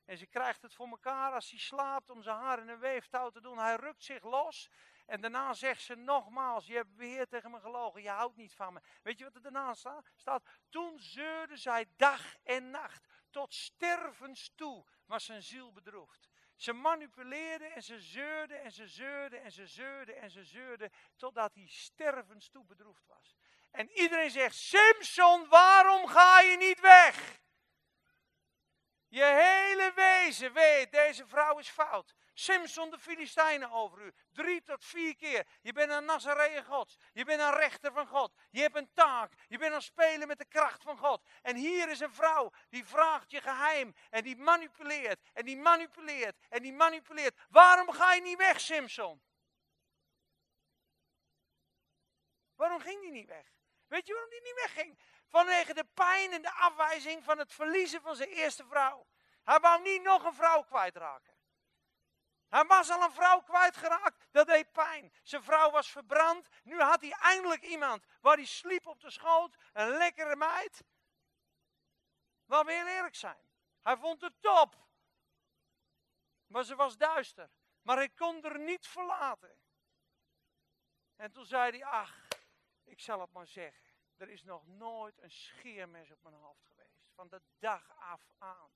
En 0.05 0.17
ze 0.17 0.27
krijgt 0.27 0.61
het 0.61 0.73
voor 0.73 0.87
elkaar 0.87 1.33
als 1.33 1.49
hij 1.49 1.59
slaapt 1.59 2.09
om 2.09 2.21
zijn 2.21 2.37
haar 2.37 2.59
in 2.59 2.67
een 2.67 2.79
weeftouw 2.79 3.29
te 3.29 3.41
doen. 3.41 3.57
Hij 3.57 3.75
rukt 3.75 4.03
zich 4.03 4.23
los. 4.23 4.69
En 5.05 5.21
daarna 5.21 5.53
zegt 5.53 5.81
ze 5.81 5.95
nogmaals, 5.95 6.65
je 6.65 6.73
hebt 6.73 6.95
weer 6.95 7.27
tegen 7.27 7.51
me 7.51 7.59
gelogen, 7.59 8.01
je 8.01 8.09
houdt 8.09 8.35
niet 8.35 8.53
van 8.53 8.73
me. 8.73 8.81
Weet 9.01 9.17
je 9.17 9.23
wat 9.23 9.35
er 9.35 9.41
daarna 9.41 9.73
staat? 9.73 10.11
staat 10.15 10.43
toen 10.69 10.99
zeurde 10.99 11.57
zij 11.57 11.85
dag 11.95 12.35
en 12.43 12.69
nacht. 12.69 13.07
Tot 13.29 13.53
stervens 13.53 14.51
toe 14.55 14.85
was 15.05 15.25
zijn 15.25 15.43
ziel 15.43 15.71
bedroefd. 15.71 16.27
Ze 16.55 16.73
manipuleerde 16.73 17.65
en 17.65 17.83
ze 17.83 17.99
zeurde 17.99 18.55
en 18.55 18.71
ze 18.71 18.87
zeurde 18.87 19.37
en 19.37 19.51
ze 19.51 19.67
zeurde 19.67 20.13
en 20.13 20.29
ze 20.31 20.43
zeurde. 20.43 20.91
Totdat 21.15 21.53
hij 21.53 21.67
stervens 21.67 22.49
toe 22.49 22.65
bedroefd 22.65 23.07
was. 23.07 23.35
En 23.71 23.89
iedereen 23.91 24.31
zegt, 24.31 24.55
Simpson, 24.55 25.47
waarom 25.47 26.07
ga 26.07 26.39
je 26.39 26.57
niet 26.57 26.79
weg? 26.79 27.39
Je 29.07 29.23
hele 29.23 29.91
Deze 29.95 30.51
weet, 30.51 30.91
deze 30.91 31.27
vrouw 31.27 31.57
is 31.57 31.69
fout. 31.69 32.15
Simson 32.37 32.89
de 32.89 32.99
Filistijnen 32.99 33.71
over 33.71 34.01
u. 34.01 34.13
Drie 34.31 34.63
tot 34.63 34.85
vier 34.85 35.15
keer. 35.15 35.47
Je 35.61 35.73
bent 35.73 35.91
een 35.91 36.05
Nazareër 36.05 36.63
Gods. 36.63 36.97
Je 37.13 37.25
bent 37.25 37.41
een 37.41 37.53
rechter 37.53 37.91
van 37.91 38.07
God. 38.07 38.33
Je 38.51 38.61
hebt 38.61 38.75
een 38.75 38.93
taak. 38.93 39.33
Je 39.47 39.57
bent 39.57 39.73
aan 39.73 39.81
spelen 39.81 40.27
met 40.27 40.37
de 40.37 40.45
kracht 40.45 40.83
van 40.83 40.97
God. 40.97 41.25
En 41.41 41.55
hier 41.55 41.89
is 41.89 41.99
een 41.99 42.13
vrouw 42.13 42.51
die 42.69 42.85
vraagt 42.85 43.31
je 43.31 43.41
geheim. 43.41 43.95
En 44.09 44.23
die 44.23 44.37
manipuleert. 44.37 45.19
En 45.33 45.45
die 45.45 45.57
manipuleert. 45.57 46.37
En 46.49 46.61
die 46.61 46.73
manipuleert. 46.73 47.37
Waarom 47.49 47.91
ga 47.91 48.13
je 48.13 48.21
niet 48.21 48.37
weg, 48.37 48.59
Simson? 48.59 49.21
Waarom 52.55 52.79
ging 52.79 53.01
die 53.01 53.11
niet 53.11 53.27
weg? 53.27 53.53
Weet 53.87 54.07
je 54.07 54.13
waarom 54.13 54.29
die 54.29 54.41
niet 54.41 54.55
wegging? 54.55 54.99
Vanwege 55.27 55.73
de 55.73 55.85
pijn 55.93 56.31
en 56.31 56.41
de 56.41 56.51
afwijzing 56.51 57.23
van 57.23 57.37
het 57.37 57.53
verliezen 57.53 58.01
van 58.01 58.15
zijn 58.15 58.29
eerste 58.29 58.65
vrouw. 58.65 59.07
Hij 59.43 59.59
wou 59.59 59.81
niet 59.81 60.01
nog 60.01 60.23
een 60.23 60.33
vrouw 60.33 60.61
kwijtraken. 60.61 61.34
Hij 62.55 62.65
was 62.65 62.89
al 62.89 63.01
een 63.01 63.11
vrouw 63.11 63.41
kwijtgeraakt, 63.41 64.27
dat 64.31 64.47
deed 64.47 64.71
pijn. 64.71 65.13
Zijn 65.23 65.43
vrouw 65.43 65.71
was 65.71 65.91
verbrand, 65.91 66.47
nu 66.63 66.81
had 66.81 67.01
hij 67.01 67.11
eindelijk 67.11 67.63
iemand 67.63 68.05
waar 68.21 68.35
hij 68.35 68.45
sliep 68.45 68.87
op 68.87 69.01
de 69.01 69.11
schoot, 69.11 69.55
een 69.73 69.87
lekkere 69.87 70.35
meid. 70.35 70.83
Laten 72.45 72.65
we 72.65 72.73
heel 72.73 72.87
eerlijk 72.87 73.15
zijn. 73.15 73.49
Hij 73.81 73.97
vond 73.97 74.21
het 74.21 74.41
top. 74.41 74.87
Maar 76.47 76.63
ze 76.63 76.75
was 76.75 76.97
duister. 76.97 77.49
Maar 77.81 77.97
hij 77.97 78.09
kon 78.09 78.43
er 78.43 78.59
niet 78.59 78.87
verlaten. 78.87 79.57
En 81.15 81.31
toen 81.31 81.45
zei 81.45 81.71
hij, 81.71 81.85
ach, 81.85 82.27
ik 82.83 82.99
zal 82.99 83.19
het 83.19 83.31
maar 83.31 83.47
zeggen. 83.47 83.93
Er 84.17 84.29
is 84.29 84.43
nog 84.43 84.67
nooit 84.67 85.21
een 85.21 85.31
scheermes 85.31 86.11
op 86.11 86.23
mijn 86.23 86.35
hoofd 86.35 86.65
geweest. 86.65 87.11
Van 87.13 87.29
de 87.29 87.41
dag 87.59 87.97
af 87.97 88.21
aan. 88.37 88.71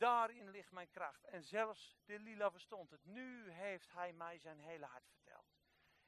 Daarin 0.00 0.50
ligt 0.50 0.70
mijn 0.70 0.90
kracht. 0.90 1.24
En 1.24 1.44
zelfs 1.44 1.96
de 2.04 2.18
lila 2.18 2.50
verstond 2.50 2.90
het. 2.90 3.04
Nu 3.04 3.50
heeft 3.50 3.92
hij 3.92 4.12
mij 4.12 4.38
zijn 4.38 4.58
hele 4.58 4.84
hart 4.84 5.08
verteld. 5.08 5.46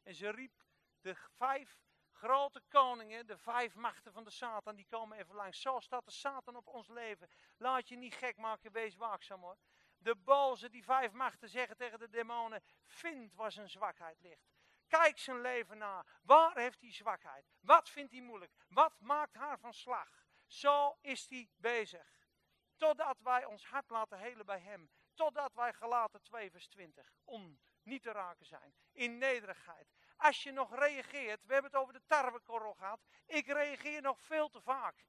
En 0.03 0.15
ze 0.15 0.31
riep 0.31 0.65
de 1.01 1.15
vijf 1.15 1.81
grote 2.11 2.63
koningen, 2.69 3.27
de 3.27 3.39
vijf 3.39 3.75
machten 3.75 4.13
van 4.13 4.25
de 4.25 4.31
Satan, 4.31 4.77
die 4.77 4.87
komen 4.87 5.19
even 5.19 5.35
langs. 5.35 5.61
Zo 5.61 5.81
staat 5.81 6.05
de 6.05 6.11
Satan 6.11 6.57
op 6.57 6.67
ons 6.67 6.89
leven. 6.89 7.29
Laat 7.57 7.89
je 7.89 7.97
niet 7.97 8.15
gek 8.15 8.37
maken, 8.37 8.73
wees 8.73 8.97
waakzaam 8.97 9.41
hoor. 9.41 9.57
De 9.99 10.17
boze, 10.17 10.71
die 10.71 10.85
vijf 10.85 11.13
machten, 11.13 11.49
zeggen 11.49 11.77
tegen 11.77 11.99
de 11.99 12.09
demonen: 12.09 12.63
Vind 12.85 13.35
waar 13.35 13.53
zijn 13.53 13.71
zwakheid 13.71 14.21
ligt. 14.21 14.51
Kijk 14.89 15.19
zijn 15.19 15.41
leven 15.41 15.79
na. 15.79 16.07
Waar 16.23 16.57
heeft 16.57 16.81
hij 16.81 16.93
zwakheid? 16.93 17.47
Wat 17.61 17.89
vindt 17.89 18.13
hij 18.13 18.21
moeilijk? 18.21 18.53
Wat 18.69 19.01
maakt 19.01 19.35
haar 19.35 19.59
van 19.59 19.75
slag? 19.75 20.27
Zo 20.47 20.99
is 21.01 21.29
hij 21.29 21.51
bezig. 21.57 22.22
Totdat 22.83 23.21
wij 23.21 23.45
ons 23.45 23.65
hart 23.67 23.91
laten 23.91 24.19
helen 24.19 24.47
bij 24.47 24.61
hem. 24.61 24.91
Totdat 25.15 25.55
wij 25.55 25.73
gelaten 25.73 26.23
2 26.23 26.51
vers 26.51 26.69
20 26.69 27.13
on 27.25 27.61
niet 27.83 28.03
te 28.03 28.13
raken 28.13 28.47
zijn. 28.47 28.75
In 28.93 29.19
nederigheid. 29.19 29.89
Als 30.17 30.43
je 30.43 30.53
nog 30.53 30.75
reageert, 30.75 31.45
we 31.45 31.53
hebben 31.53 31.71
het 31.71 31.81
over 31.81 31.93
de 31.93 32.03
tarwekorrel 32.07 32.75
gehad. 32.75 33.01
Ik 33.27 33.47
reageer 33.47 34.03
nog 34.03 34.21
veel 34.21 34.49
te 34.49 34.61
vaak. 34.61 35.05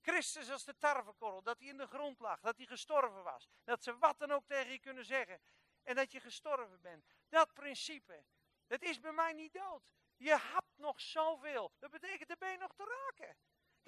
Christus 0.00 0.50
als 0.50 0.64
de 0.64 0.78
tarwekorrel, 0.78 1.42
dat 1.42 1.58
hij 1.58 1.68
in 1.68 1.76
de 1.76 1.86
grond 1.86 2.20
lag, 2.20 2.40
dat 2.40 2.56
hij 2.56 2.66
gestorven 2.66 3.22
was. 3.22 3.48
Dat 3.64 3.82
ze 3.82 3.98
wat 3.98 4.18
dan 4.18 4.30
ook 4.30 4.46
tegen 4.46 4.72
je 4.72 4.80
kunnen 4.80 5.04
zeggen. 5.04 5.40
En 5.82 5.94
dat 5.94 6.12
je 6.12 6.20
gestorven 6.20 6.80
bent. 6.80 7.06
Dat 7.28 7.52
principe, 7.52 8.24
dat 8.66 8.82
is 8.82 9.00
bij 9.00 9.12
mij 9.12 9.32
niet 9.32 9.52
dood. 9.52 9.82
Je 10.16 10.38
hebt 10.40 10.76
nog 10.76 11.00
zoveel. 11.00 11.72
Dat 11.78 11.90
betekent, 11.90 12.30
er 12.30 12.38
ben 12.38 12.50
je 12.50 12.58
nog 12.58 12.74
te 12.74 12.84
raken. 12.84 13.36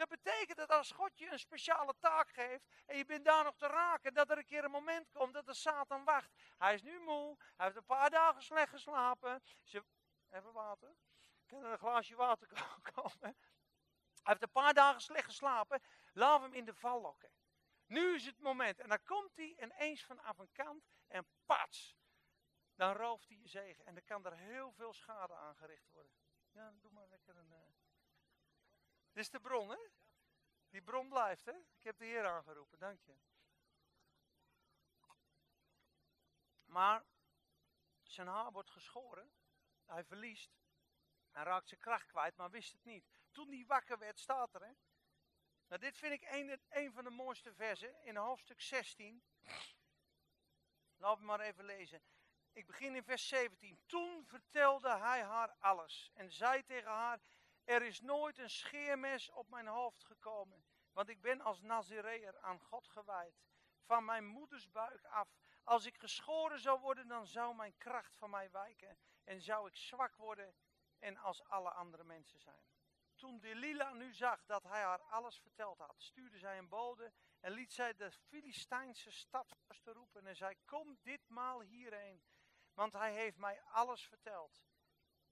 Dat 0.01 0.09
betekent 0.09 0.59
dat 0.59 0.70
als 0.70 0.90
God 0.90 1.18
je 1.18 1.32
een 1.32 1.38
speciale 1.38 1.94
taak 1.98 2.30
geeft 2.30 2.64
en 2.86 2.96
je 2.96 3.05
bent 3.05 3.24
daar 3.24 3.44
nog 3.44 3.57
te 3.57 3.66
raken, 3.66 4.14
dat 4.14 4.30
er 4.30 4.38
een 4.38 4.44
keer 4.44 4.64
een 4.64 4.70
moment 4.70 5.11
komt 5.11 5.34
dat 5.34 5.46
de 5.46 5.55
Satan 5.55 6.05
wacht. 6.05 6.30
Hij 6.59 6.74
is 6.74 6.82
nu 6.82 7.01
moe, 7.01 7.36
hij 7.57 7.66
heeft 7.66 7.76
een 7.76 7.84
paar 7.84 8.11
dagen 8.11 8.42
slecht 8.42 8.70
geslapen. 8.70 9.42
Ze, 9.62 9.84
even 10.30 10.53
water. 10.53 10.96
Kan 11.46 11.64
er 11.64 11.72
een 11.72 11.78
glaasje 11.78 12.16
water 12.16 12.48
komen? 12.94 13.18
Hij 13.20 13.34
heeft 14.22 14.42
een 14.42 14.51
paar 14.51 14.74
dagen 14.74 15.01
slecht 15.01 15.24
geslapen. 15.24 15.82
Laat 16.12 16.40
hem 16.40 16.53
in 16.53 16.64
de 16.64 16.74
val 16.74 17.01
lokken. 17.01 17.30
Nu 17.86 18.14
is 18.14 18.26
het 18.26 18.38
moment. 18.38 18.80
En 18.80 18.88
dan 18.88 19.03
komt 19.03 19.36
hij 19.36 19.57
ineens 19.57 20.05
vanaf 20.05 20.38
een 20.38 20.53
kant 20.53 20.84
en 21.09 21.26
pats. 21.46 21.96
Dan 22.74 22.92
rooft 22.92 23.28
hij 23.28 23.36
je 23.36 23.48
zegen. 23.48 23.84
En 23.86 23.94
dan 23.94 24.05
kan 24.05 24.24
er 24.24 24.36
heel 24.36 24.72
veel 24.72 24.92
schade 24.92 25.34
aangericht 25.34 25.88
worden. 25.90 26.12
Ja, 26.51 26.72
doe 26.80 26.90
maar 26.90 27.09
lekker 27.09 27.36
een... 27.36 27.53
Uh... 27.53 27.69
Dit 29.12 29.22
is 29.22 29.30
de 29.30 29.40
bron, 29.40 29.70
hè? 29.70 29.78
Die 30.68 30.82
bron 30.82 31.08
blijft, 31.08 31.44
hè? 31.44 31.52
Ik 31.52 31.82
heb 31.82 31.98
de 31.98 32.04
Heer 32.04 32.26
aangeroepen, 32.26 32.78
dank 32.78 33.00
je. 33.00 33.16
Maar 36.64 37.04
zijn 38.02 38.26
haar 38.26 38.52
wordt 38.52 38.70
geschoren. 38.70 39.32
Hij 39.84 40.04
verliest. 40.04 40.58
Hij 41.30 41.44
raakt 41.44 41.68
zijn 41.68 41.80
kracht 41.80 42.06
kwijt, 42.06 42.36
maar 42.36 42.50
wist 42.50 42.72
het 42.72 42.84
niet. 42.84 43.04
Toen 43.30 43.48
hij 43.48 43.64
wakker 43.66 43.98
werd, 43.98 44.18
staat 44.18 44.54
er, 44.54 44.62
hè? 44.62 44.72
Nou, 45.66 45.80
dit 45.80 45.98
vind 45.98 46.12
ik 46.12 46.58
een, 46.68 46.92
van 46.92 47.04
de 47.04 47.11
mooiste 47.11 47.54
versen 47.54 48.02
in 48.02 48.16
hoofdstuk 48.16 48.61
16. 48.61 49.22
Laten 50.96 51.20
we 51.20 51.26
maar 51.26 51.40
even 51.40 51.64
lezen. 51.64 52.02
Ik 52.52 52.66
begin 52.66 52.94
in 52.94 53.04
vers 53.04 53.28
17. 53.28 53.80
Toen 53.86 54.26
vertelde 54.26 54.98
hij 54.98 55.22
haar 55.22 55.54
alles 55.58 56.11
en 56.14 56.32
zei 56.32 56.64
tegen 56.64 56.90
haar: 56.90 57.20
er 57.70 57.82
is 57.82 58.00
nooit 58.00 58.38
een 58.38 58.50
scheermes 58.50 59.30
op 59.30 59.48
mijn 59.48 59.66
hoofd 59.66 60.04
gekomen, 60.04 60.64
want 60.92 61.08
ik 61.08 61.20
ben 61.20 61.40
als 61.40 61.60
Nazireër 61.60 62.40
aan 62.40 62.60
God 62.60 62.88
gewijd. 62.88 63.42
Van 63.82 64.04
mijn 64.04 64.26
moeders 64.26 64.70
buik 64.70 65.04
af. 65.04 65.28
Als 65.64 65.86
ik 65.86 65.96
geschoren 65.96 66.60
zou 66.60 66.80
worden, 66.80 67.08
dan 67.08 67.26
zou 67.26 67.54
mijn 67.54 67.76
kracht 67.76 68.16
van 68.16 68.30
mij 68.30 68.50
wijken. 68.50 68.98
En 69.24 69.40
zou 69.40 69.68
ik 69.68 69.76
zwak 69.76 70.16
worden 70.16 70.54
en 70.98 71.16
als 71.16 71.44
alle 71.44 71.70
andere 71.70 72.04
mensen 72.04 72.40
zijn. 72.40 72.64
Toen 73.14 73.40
Delila 73.40 73.92
nu 73.92 74.12
zag 74.12 74.44
dat 74.44 74.62
hij 74.62 74.82
haar 74.82 75.02
alles 75.02 75.40
verteld 75.40 75.78
had, 75.78 76.02
stuurde 76.02 76.38
zij 76.38 76.58
een 76.58 76.68
bode 76.68 77.12
en 77.40 77.52
liet 77.52 77.72
zij 77.72 77.94
de 77.94 78.10
Filistijnse 78.10 79.10
stad 79.10 79.56
te 79.82 79.92
roepen 79.92 80.26
en 80.26 80.36
zei, 80.36 80.54
kom 80.64 80.98
ditmaal 81.02 81.60
hierheen, 81.60 82.22
want 82.74 82.92
hij 82.92 83.12
heeft 83.12 83.36
mij 83.36 83.62
alles 83.62 84.06
verteld. 84.06 84.62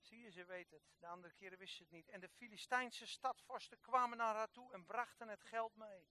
Zie 0.09 0.21
je, 0.21 0.31
ze 0.31 0.45
weet 0.45 0.71
het. 0.71 0.83
De 0.99 1.07
andere 1.07 1.35
keren 1.35 1.59
wist 1.59 1.77
ze 1.77 1.83
het 1.83 1.91
niet. 1.91 2.09
En 2.09 2.21
de 2.21 2.29
Filistijnse 2.29 3.07
stadvorsten 3.07 3.81
kwamen 3.81 4.19
naar 4.19 4.35
haar 4.35 4.51
toe 4.51 4.73
en 4.73 4.85
brachten 4.85 5.29
het 5.29 5.43
geld 5.45 5.77
mee. 5.77 6.09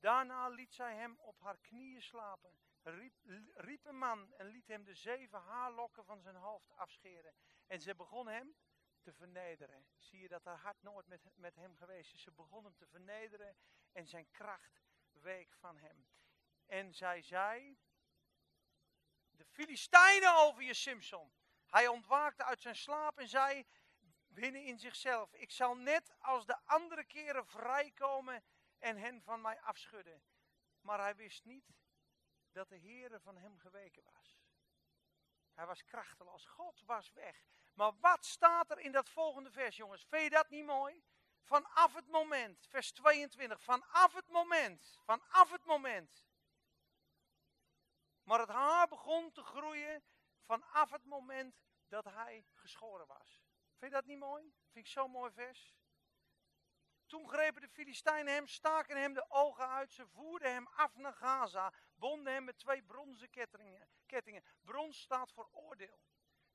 Daarna 0.00 0.48
liet 0.48 0.74
zij 0.74 0.94
hem 0.96 1.18
op 1.18 1.40
haar 1.40 1.58
knieën 1.58 2.02
slapen, 2.02 2.56
riep, 2.82 3.14
riep 3.54 3.84
een 3.84 3.98
man 3.98 4.32
en 4.34 4.46
liet 4.46 4.66
hem 4.66 4.84
de 4.84 4.94
zeven 4.94 5.40
haarlokken 5.40 6.04
van 6.04 6.20
zijn 6.20 6.34
hoofd 6.34 6.70
afscheren. 6.70 7.34
En 7.66 7.80
ze 7.80 7.94
begon 7.94 8.26
hem 8.26 8.56
te 9.00 9.12
vernederen. 9.12 9.86
Zie 9.98 10.20
je 10.20 10.28
dat 10.28 10.44
haar 10.44 10.58
hart 10.58 10.82
nooit 10.82 11.06
met, 11.06 11.20
met 11.34 11.56
hem 11.56 11.76
geweest 11.76 12.14
is. 12.14 12.22
Ze 12.22 12.32
begon 12.32 12.64
hem 12.64 12.76
te 12.76 12.86
vernederen 12.86 13.56
en 13.92 14.06
zijn 14.06 14.30
kracht 14.30 14.82
week 15.10 15.54
van 15.54 15.78
hem. 15.78 16.08
En 16.66 16.94
zij 16.94 17.22
zei, 17.22 17.78
de 19.30 19.44
Filistijnen 19.44 20.34
over 20.34 20.62
je 20.62 20.74
Simpson. 20.74 21.32
Hij 21.72 21.88
ontwaakte 21.88 22.44
uit 22.44 22.60
zijn 22.60 22.76
slaap 22.76 23.18
en 23.18 23.28
zei 23.28 23.66
binnen 24.26 24.64
in 24.64 24.78
zichzelf: 24.78 25.32
Ik 25.32 25.50
zal 25.50 25.76
net 25.76 26.14
als 26.18 26.46
de 26.46 26.56
andere 26.64 27.04
keren 27.04 27.46
vrijkomen 27.46 28.44
en 28.78 28.96
hen 28.96 29.22
van 29.22 29.40
mij 29.40 29.60
afschudden. 29.60 30.22
Maar 30.80 31.00
hij 31.00 31.16
wist 31.16 31.44
niet 31.44 31.74
dat 32.50 32.68
de 32.68 32.78
Heere 32.78 33.20
van 33.20 33.36
hem 33.36 33.58
geweken 33.58 34.02
was. 34.02 34.40
Hij 35.54 35.66
was 35.66 35.84
krachteloos. 35.84 36.44
God 36.44 36.82
was 36.86 37.12
weg. 37.12 37.44
Maar 37.74 37.92
wat 37.98 38.24
staat 38.24 38.70
er 38.70 38.78
in 38.78 38.92
dat 38.92 39.08
volgende 39.08 39.50
vers, 39.50 39.76
jongens? 39.76 40.04
Vind 40.08 40.22
je 40.22 40.30
dat 40.30 40.48
niet 40.48 40.64
mooi? 40.64 41.04
Vanaf 41.42 41.94
het 41.94 42.08
moment, 42.08 42.66
vers 42.66 42.92
22, 42.92 43.62
vanaf 43.62 44.12
het 44.12 44.28
moment, 44.28 44.98
vanaf 45.04 45.50
het 45.50 45.64
moment. 45.64 46.26
Maar 48.22 48.40
het 48.40 48.48
haar 48.48 48.88
begon 48.88 49.32
te 49.32 49.42
groeien 49.42 50.02
vanaf 50.44 50.90
het 50.90 51.04
moment 51.04 51.60
dat 51.88 52.04
hij 52.04 52.46
geschoren 52.52 53.06
was. 53.06 53.42
Vind 53.78 53.90
je 53.90 54.00
dat 54.00 54.06
niet 54.06 54.18
mooi? 54.18 54.42
Vind 54.42 54.86
ik 54.86 54.92
zo'n 54.92 55.10
mooi 55.10 55.32
vers. 55.32 55.74
Toen 57.06 57.28
grepen 57.28 57.60
de 57.60 57.68
Filistijnen 57.68 58.32
hem, 58.32 58.46
staken 58.46 58.96
hem 58.96 59.14
de 59.14 59.30
ogen 59.30 59.68
uit, 59.68 59.92
ze 59.92 60.06
voerden 60.06 60.52
hem 60.52 60.66
af 60.66 60.96
naar 60.96 61.14
Gaza, 61.14 61.72
bonden 61.94 62.32
hem 62.32 62.44
met 62.44 62.58
twee 62.58 62.82
bronzen 62.82 63.30
kettingen. 63.30 63.88
kettingen. 64.06 64.44
Brons 64.60 65.00
staat 65.00 65.32
voor 65.32 65.48
oordeel. 65.50 66.00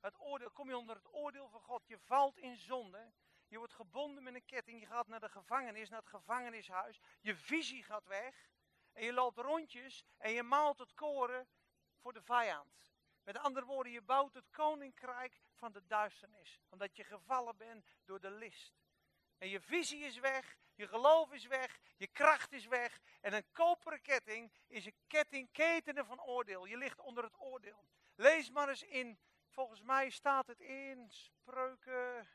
Het 0.00 0.20
oordeel, 0.20 0.50
kom 0.50 0.68
je 0.68 0.76
onder 0.76 0.96
het 0.96 1.12
oordeel 1.12 1.48
van 1.48 1.60
God. 1.60 1.86
Je 1.86 1.98
valt 1.98 2.38
in 2.38 2.56
zonde. 2.56 3.12
Je 3.48 3.58
wordt 3.58 3.72
gebonden 3.72 4.22
met 4.22 4.34
een 4.34 4.44
ketting. 4.44 4.80
Je 4.80 4.86
gaat 4.86 5.06
naar 5.06 5.20
de 5.20 5.28
gevangenis, 5.28 5.88
naar 5.88 6.00
het 6.00 6.08
gevangenishuis. 6.08 7.00
Je 7.20 7.36
visie 7.36 7.82
gaat 7.82 8.04
weg. 8.04 8.50
En 8.92 9.04
je 9.04 9.12
loopt 9.12 9.38
rondjes 9.38 10.04
en 10.16 10.32
je 10.32 10.42
maalt 10.42 10.78
het 10.78 10.94
koren 10.94 11.48
voor 11.96 12.12
de 12.12 12.22
vijand. 12.22 12.92
Met 13.28 13.38
andere 13.38 13.66
woorden, 13.66 13.92
je 13.92 14.02
bouwt 14.02 14.34
het 14.34 14.50
koninkrijk 14.50 15.40
van 15.54 15.72
de 15.72 15.86
duisternis. 15.86 16.60
Omdat 16.68 16.96
je 16.96 17.04
gevallen 17.04 17.56
bent 17.56 17.86
door 18.04 18.20
de 18.20 18.30
list. 18.30 18.74
En 19.38 19.48
je 19.48 19.60
visie 19.60 20.04
is 20.04 20.18
weg, 20.18 20.56
je 20.74 20.88
geloof 20.88 21.32
is 21.32 21.46
weg, 21.46 21.78
je 21.96 22.06
kracht 22.06 22.52
is 22.52 22.66
weg. 22.66 23.00
En 23.20 23.32
een 23.32 23.52
koperen 23.52 24.00
ketting 24.00 24.52
is 24.66 24.86
een 24.86 24.96
ketting 25.06 25.50
ketenen 25.52 26.06
van 26.06 26.22
oordeel. 26.22 26.64
Je 26.64 26.76
ligt 26.76 27.00
onder 27.00 27.24
het 27.24 27.40
oordeel. 27.40 27.84
Lees 28.14 28.50
maar 28.50 28.68
eens 28.68 28.82
in, 28.82 29.18
volgens 29.48 29.80
mij 29.80 30.10
staat 30.10 30.46
het 30.46 30.60
in 30.60 31.10
Spreuken 31.10 32.28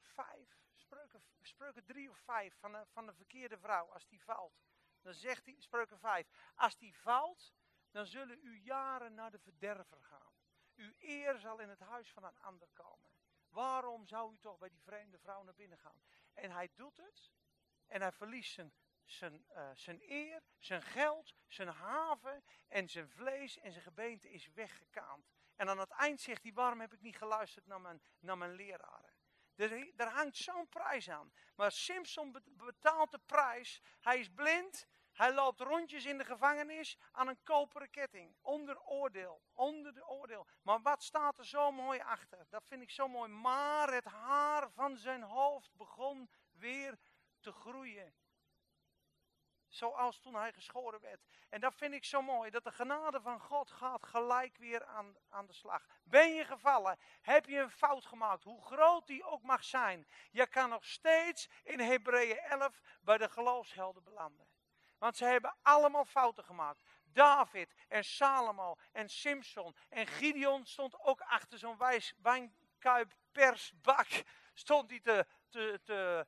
5, 0.00 0.58
Spreuken, 0.74 1.22
Spreuken 1.40 1.84
3 1.84 2.10
of 2.10 2.18
5 2.18 2.54
van 2.58 2.72
de, 2.72 2.86
van 2.92 3.06
de 3.06 3.14
verkeerde 3.14 3.58
vrouw, 3.58 3.92
als 3.92 4.06
die 4.06 4.22
valt. 4.22 4.62
Dan 5.00 5.14
zegt 5.14 5.46
hij, 5.46 5.56
Spreuken 5.58 5.98
5, 5.98 6.26
als 6.54 6.76
die 6.76 6.96
valt, 6.96 7.52
dan 7.94 8.06
zullen 8.06 8.38
uw 8.42 8.54
jaren 8.54 9.14
naar 9.14 9.30
de 9.30 9.38
verderver 9.38 10.02
gaan. 10.02 10.32
Uw 10.74 10.92
eer 10.98 11.38
zal 11.38 11.58
in 11.58 11.68
het 11.68 11.80
huis 11.80 12.12
van 12.12 12.24
een 12.24 12.38
ander 12.38 12.68
komen. 12.72 13.10
Waarom 13.48 14.06
zou 14.06 14.32
u 14.32 14.38
toch 14.38 14.58
bij 14.58 14.68
die 14.68 14.82
vreemde 14.82 15.18
vrouw 15.18 15.42
naar 15.42 15.54
binnen 15.54 15.78
gaan? 15.78 16.02
En 16.32 16.50
hij 16.50 16.70
doet 16.74 16.96
het. 16.96 17.32
En 17.86 18.00
hij 18.00 18.12
verliest 18.12 18.52
zijn, 18.52 18.72
zijn, 19.04 19.46
uh, 19.50 19.70
zijn 19.74 20.00
eer, 20.10 20.42
zijn 20.58 20.82
geld, 20.82 21.34
zijn 21.46 21.68
haven 21.68 22.44
en 22.68 22.88
zijn 22.88 23.08
vlees 23.08 23.58
en 23.58 23.72
zijn 23.72 23.84
gebeente 23.84 24.30
is 24.30 24.52
weggekaand. 24.52 25.30
En 25.56 25.68
aan 25.68 25.78
het 25.78 25.90
eind 25.90 26.20
zegt 26.20 26.42
hij, 26.42 26.52
waarom 26.52 26.80
heb 26.80 26.92
ik 26.92 27.00
niet 27.00 27.16
geluisterd 27.16 27.66
naar 27.66 27.80
mijn, 27.80 28.02
naar 28.18 28.38
mijn 28.38 28.54
leraren? 28.54 29.14
Er, 29.54 29.92
er 29.96 30.08
hangt 30.08 30.36
zo'n 30.36 30.68
prijs 30.68 31.10
aan. 31.10 31.32
Maar 31.56 31.72
Simpson 31.72 32.42
betaalt 32.44 33.10
de 33.10 33.20
prijs. 33.26 33.82
Hij 34.00 34.18
is 34.18 34.30
blind. 34.30 34.86
Hij 35.14 35.34
loopt 35.34 35.60
rondjes 35.60 36.04
in 36.04 36.18
de 36.18 36.24
gevangenis 36.24 36.98
aan 37.12 37.28
een 37.28 37.42
koperen 37.42 37.90
ketting. 37.90 38.36
Onder 38.40 38.80
oordeel. 38.82 39.42
Onder 39.52 39.94
de 39.94 40.08
oordeel. 40.08 40.46
Maar 40.62 40.82
wat 40.82 41.02
staat 41.02 41.38
er 41.38 41.46
zo 41.46 41.72
mooi 41.72 42.00
achter? 42.00 42.46
Dat 42.48 42.64
vind 42.66 42.82
ik 42.82 42.90
zo 42.90 43.08
mooi. 43.08 43.30
Maar 43.30 43.92
het 43.92 44.04
haar 44.04 44.70
van 44.70 44.96
zijn 44.96 45.22
hoofd 45.22 45.74
begon 45.76 46.30
weer 46.52 46.98
te 47.40 47.52
groeien. 47.52 48.14
Zoals 49.68 50.18
toen 50.18 50.34
hij 50.34 50.52
geschoren 50.52 51.00
werd. 51.00 51.24
En 51.48 51.60
dat 51.60 51.74
vind 51.74 51.94
ik 51.94 52.04
zo 52.04 52.22
mooi. 52.22 52.50
Dat 52.50 52.64
de 52.64 52.72
genade 52.72 53.20
van 53.20 53.40
God 53.40 53.70
gaat 53.70 54.06
gelijk 54.06 54.56
weer 54.56 54.84
aan, 54.84 55.16
aan 55.28 55.46
de 55.46 55.52
slag. 55.52 55.86
Ben 56.04 56.34
je 56.34 56.44
gevallen? 56.44 56.98
Heb 57.20 57.46
je 57.46 57.58
een 57.58 57.70
fout 57.70 58.06
gemaakt? 58.06 58.44
Hoe 58.44 58.62
groot 58.62 59.06
die 59.06 59.24
ook 59.24 59.42
mag 59.42 59.64
zijn. 59.64 60.06
Je 60.30 60.46
kan 60.46 60.68
nog 60.68 60.84
steeds 60.84 61.48
in 61.62 61.80
Hebreeën 61.80 62.38
11 62.38 62.80
bij 63.00 63.18
de 63.18 63.28
geloofshelden 63.28 64.02
belanden. 64.02 64.53
Want 65.04 65.16
ze 65.16 65.24
hebben 65.24 65.56
allemaal 65.62 66.04
fouten 66.04 66.44
gemaakt. 66.44 66.82
David 67.12 67.74
en 67.88 68.04
Salomo 68.04 68.76
en 68.92 69.08
Simpson 69.08 69.76
en 69.88 70.06
Gideon 70.06 70.66
stond 70.66 71.00
ook 71.00 71.20
achter 71.20 71.58
zo'n 71.58 71.78
wijnkuip 72.22 73.12
persbak. 73.32 74.06
Stond 74.54 74.90
hij 74.90 75.00
te, 75.00 75.26
te, 75.48 75.80
te, 75.84 76.26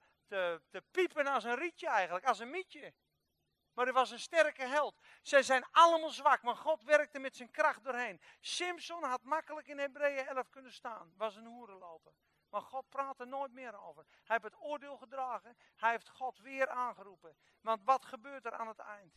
te, 0.70 0.82
piepen 0.90 1.26
als 1.26 1.44
een 1.44 1.54
rietje 1.54 1.88
eigenlijk, 1.88 2.26
als 2.26 2.38
een 2.38 2.50
mietje. 2.50 2.94
Maar 3.72 3.86
er 3.86 3.92
was 3.92 4.10
een 4.10 4.20
sterke 4.20 4.64
held. 4.64 5.00
Zij 5.22 5.42
zijn 5.42 5.64
allemaal 5.70 6.10
zwak, 6.10 6.42
maar 6.42 6.56
God 6.56 6.82
werkte 6.82 7.18
met 7.18 7.36
zijn 7.36 7.50
kracht 7.50 7.84
doorheen. 7.84 8.20
Simpson 8.40 9.04
had 9.04 9.22
makkelijk 9.22 9.68
in 9.68 9.78
Hebreeën 9.78 10.26
11 10.26 10.50
kunnen 10.50 10.72
staan. 10.72 11.12
Was 11.16 11.36
een 11.36 11.46
hoerenloper. 11.46 12.12
Maar 12.56 12.64
God 12.64 12.88
praat 12.88 13.20
er 13.20 13.26
nooit 13.26 13.52
meer 13.52 13.80
over. 13.82 14.04
Hij 14.08 14.38
heeft 14.40 14.54
het 14.54 14.62
oordeel 14.62 14.96
gedragen. 14.96 15.56
Hij 15.76 15.90
heeft 15.90 16.08
God 16.08 16.38
weer 16.38 16.68
aangeroepen. 16.68 17.36
Want 17.60 17.82
wat 17.84 18.04
gebeurt 18.04 18.44
er 18.44 18.52
aan 18.52 18.68
het 18.68 18.78
eind? 18.78 19.14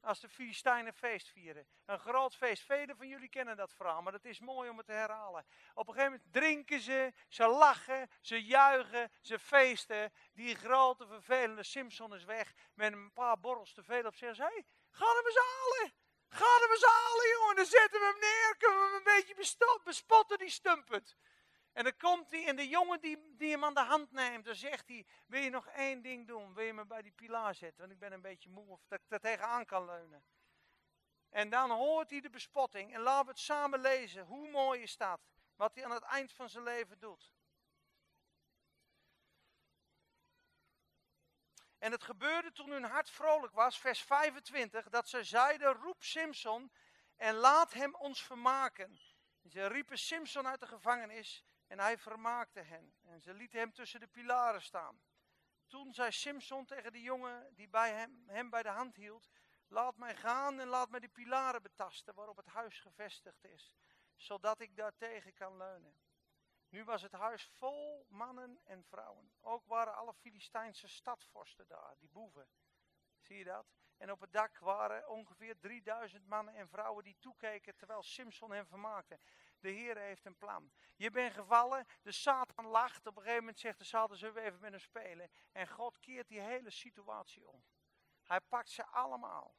Als 0.00 0.20
de 0.20 0.28
Filistijnen 0.28 0.94
feest 0.94 1.28
vieren. 1.28 1.66
Een 1.84 1.98
groot 1.98 2.36
feest. 2.36 2.62
Velen 2.62 2.96
van 2.96 3.08
jullie 3.08 3.28
kennen 3.28 3.56
dat 3.56 3.72
verhaal, 3.72 4.02
maar 4.02 4.12
het 4.12 4.24
is 4.24 4.40
mooi 4.40 4.70
om 4.70 4.76
het 4.76 4.86
te 4.86 4.92
herhalen. 4.92 5.46
Op 5.74 5.88
een 5.88 5.94
gegeven 5.94 6.12
moment 6.12 6.32
drinken 6.32 6.80
ze, 6.80 7.12
ze 7.28 7.46
lachen, 7.46 8.10
ze 8.20 8.44
juichen, 8.44 9.12
ze 9.20 9.38
feesten. 9.38 10.12
Die 10.32 10.54
grote 10.54 11.06
vervelende 11.06 11.62
Simpson 11.62 12.14
is 12.14 12.24
weg 12.24 12.52
met 12.74 12.92
een 12.92 13.12
paar 13.12 13.40
borrels 13.40 13.72
te 13.72 13.82
veel 13.82 14.04
op 14.04 14.14
zich. 14.14 14.36
Hé, 14.36 14.44
hey, 14.44 14.64
ga 14.90 15.06
hem 15.06 15.26
eens 15.26 15.38
halen. 15.38 15.92
Ga 16.28 16.60
hem 16.60 16.70
eens 16.70 16.84
halen, 16.84 17.28
jongen. 17.28 17.56
Dan 17.56 17.66
zetten 17.66 18.00
we 18.00 18.06
hem 18.06 18.20
neer. 18.20 18.56
Kunnen 18.58 18.78
we 18.78 18.86
hem 18.86 18.94
een 18.94 19.14
beetje 19.16 19.80
bespotten, 19.84 20.38
die 20.38 20.50
stumpet. 20.50 21.16
En 21.76 21.84
dan 21.84 21.96
komt 21.96 22.30
hij 22.30 22.46
en 22.46 22.56
de 22.56 22.68
jongen 22.68 23.00
die, 23.00 23.36
die 23.36 23.50
hem 23.50 23.64
aan 23.64 23.74
de 23.74 23.80
hand 23.80 24.12
neemt, 24.12 24.44
dan 24.44 24.54
zegt 24.54 24.88
hij, 24.88 25.06
wil 25.26 25.40
je 25.40 25.50
nog 25.50 25.66
één 25.66 26.02
ding 26.02 26.26
doen? 26.26 26.54
Wil 26.54 26.64
je 26.64 26.72
me 26.72 26.86
bij 26.86 27.02
die 27.02 27.12
pilaar 27.12 27.54
zetten? 27.54 27.80
Want 27.80 27.92
ik 27.92 27.98
ben 27.98 28.12
een 28.12 28.20
beetje 28.20 28.48
moe 28.48 28.68
of 28.68 28.80
dat 28.88 29.00
ik 29.00 29.04
er 29.08 29.20
tegenaan 29.20 29.64
kan 29.64 29.84
leunen. 29.84 30.24
En 31.30 31.50
dan 31.50 31.70
hoort 31.70 32.10
hij 32.10 32.20
de 32.20 32.30
bespotting 32.30 32.94
en 32.94 33.00
laten 33.00 33.24
we 33.24 33.30
het 33.30 33.40
samen 33.40 33.80
lezen. 33.80 34.24
Hoe 34.24 34.50
mooi 34.50 34.82
is 34.82 34.96
dat? 34.96 35.20
Wat 35.56 35.74
hij 35.74 35.84
aan 35.84 35.90
het 35.90 36.02
eind 36.02 36.32
van 36.32 36.48
zijn 36.48 36.64
leven 36.64 36.98
doet. 36.98 37.32
En 41.78 41.92
het 41.92 42.02
gebeurde 42.02 42.52
toen 42.52 42.70
hun 42.70 42.84
hart 42.84 43.10
vrolijk 43.10 43.54
was, 43.54 43.78
vers 43.78 44.02
25, 44.02 44.88
dat 44.88 45.08
ze 45.08 45.24
zeiden, 45.24 45.72
roep 45.72 46.02
Simpson 46.02 46.72
en 47.16 47.34
laat 47.34 47.72
hem 47.72 47.94
ons 47.94 48.22
vermaken. 48.22 49.00
En 49.42 49.50
ze 49.50 49.66
riepen 49.66 49.98
Simpson 49.98 50.46
uit 50.46 50.60
de 50.60 50.66
gevangenis 50.66 51.44
en 51.66 51.78
hij 51.78 51.98
vermaakte 51.98 52.60
hen. 52.60 52.94
En 53.02 53.20
ze 53.20 53.34
lieten 53.34 53.58
hem 53.58 53.72
tussen 53.72 54.00
de 54.00 54.06
pilaren 54.06 54.62
staan. 54.62 55.00
Toen 55.66 55.94
zei 55.94 56.12
Simson 56.12 56.64
tegen 56.64 56.92
de 56.92 57.02
jongen 57.02 57.54
die 57.54 57.68
bij 57.68 57.92
hem, 57.92 58.24
hem 58.26 58.50
bij 58.50 58.62
de 58.62 58.68
hand 58.68 58.96
hield: 58.96 59.28
Laat 59.68 59.96
mij 59.96 60.16
gaan 60.16 60.60
en 60.60 60.68
laat 60.68 60.90
mij 60.90 61.00
de 61.00 61.08
pilaren 61.08 61.62
betasten 61.62 62.14
waarop 62.14 62.36
het 62.36 62.46
huis 62.46 62.80
gevestigd 62.80 63.44
is, 63.44 63.72
zodat 64.14 64.60
ik 64.60 64.76
daartegen 64.76 65.34
kan 65.34 65.56
leunen. 65.56 66.00
Nu 66.68 66.84
was 66.84 67.02
het 67.02 67.12
huis 67.12 67.46
vol 67.46 68.06
mannen 68.08 68.60
en 68.64 68.84
vrouwen. 68.84 69.32
Ook 69.40 69.66
waren 69.66 69.94
alle 69.94 70.14
Filistijnse 70.14 70.88
stadvorsten 70.88 71.66
daar, 71.66 71.94
die 71.98 72.08
boeven. 72.08 72.48
Zie 73.20 73.36
je 73.36 73.44
dat? 73.44 73.66
En 73.96 74.12
op 74.12 74.20
het 74.20 74.32
dak 74.32 74.58
waren 74.58 75.08
ongeveer 75.08 75.58
3000 75.58 76.26
mannen 76.26 76.54
en 76.54 76.68
vrouwen 76.68 77.04
die 77.04 77.16
toekeken 77.18 77.76
terwijl 77.76 78.02
Simson 78.02 78.52
hem 78.52 78.66
vermaakte. 78.66 79.18
De 79.60 79.70
Heer 79.70 79.96
heeft 79.96 80.24
een 80.24 80.36
plan. 80.36 80.70
Je 80.96 81.10
bent 81.10 81.34
gevallen, 81.34 81.86
de 82.02 82.12
Satan 82.12 82.66
lacht. 82.66 83.06
Op 83.06 83.16
een 83.16 83.22
gegeven 83.22 83.40
moment 83.40 83.58
zegt 83.58 83.78
de 83.78 83.84
Satan, 83.84 84.16
zullen 84.16 84.34
we 84.34 84.40
even 84.40 84.60
met 84.60 84.70
hem 84.70 84.80
spelen? 84.80 85.30
En 85.52 85.68
God 85.68 85.98
keert 85.98 86.28
die 86.28 86.40
hele 86.40 86.70
situatie 86.70 87.48
om. 87.48 87.64
Hij 88.22 88.40
pakt 88.40 88.70
ze 88.70 88.86
allemaal. 88.86 89.54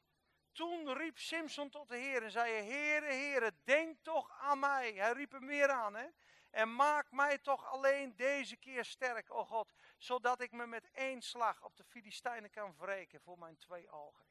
Toen 0.52 0.92
riep 0.92 1.18
Simson 1.18 1.70
tot 1.70 1.88
de 1.88 1.96
Heer 1.96 2.22
en 2.22 2.30
zei, 2.30 2.52
Heere, 2.52 3.06
Heere, 3.06 3.52
denk 3.64 3.98
toch 4.02 4.30
aan 4.38 4.58
mij. 4.58 4.92
Hij 4.92 5.12
riep 5.12 5.32
hem 5.32 5.46
weer 5.46 5.70
aan, 5.70 5.94
hè. 5.94 6.06
En 6.50 6.74
maak 6.74 7.10
mij 7.10 7.38
toch 7.38 7.66
alleen 7.66 8.16
deze 8.16 8.56
keer 8.56 8.84
sterk, 8.84 9.30
o 9.34 9.44
God, 9.44 9.72
zodat 9.96 10.40
ik 10.40 10.52
me 10.52 10.66
met 10.66 10.90
één 10.90 11.22
slag 11.22 11.64
op 11.64 11.76
de 11.76 11.84
Filistijnen 11.84 12.50
kan 12.50 12.74
wreken 12.76 13.20
voor 13.20 13.38
mijn 13.38 13.56
twee 13.56 13.90
ogen. 13.90 14.26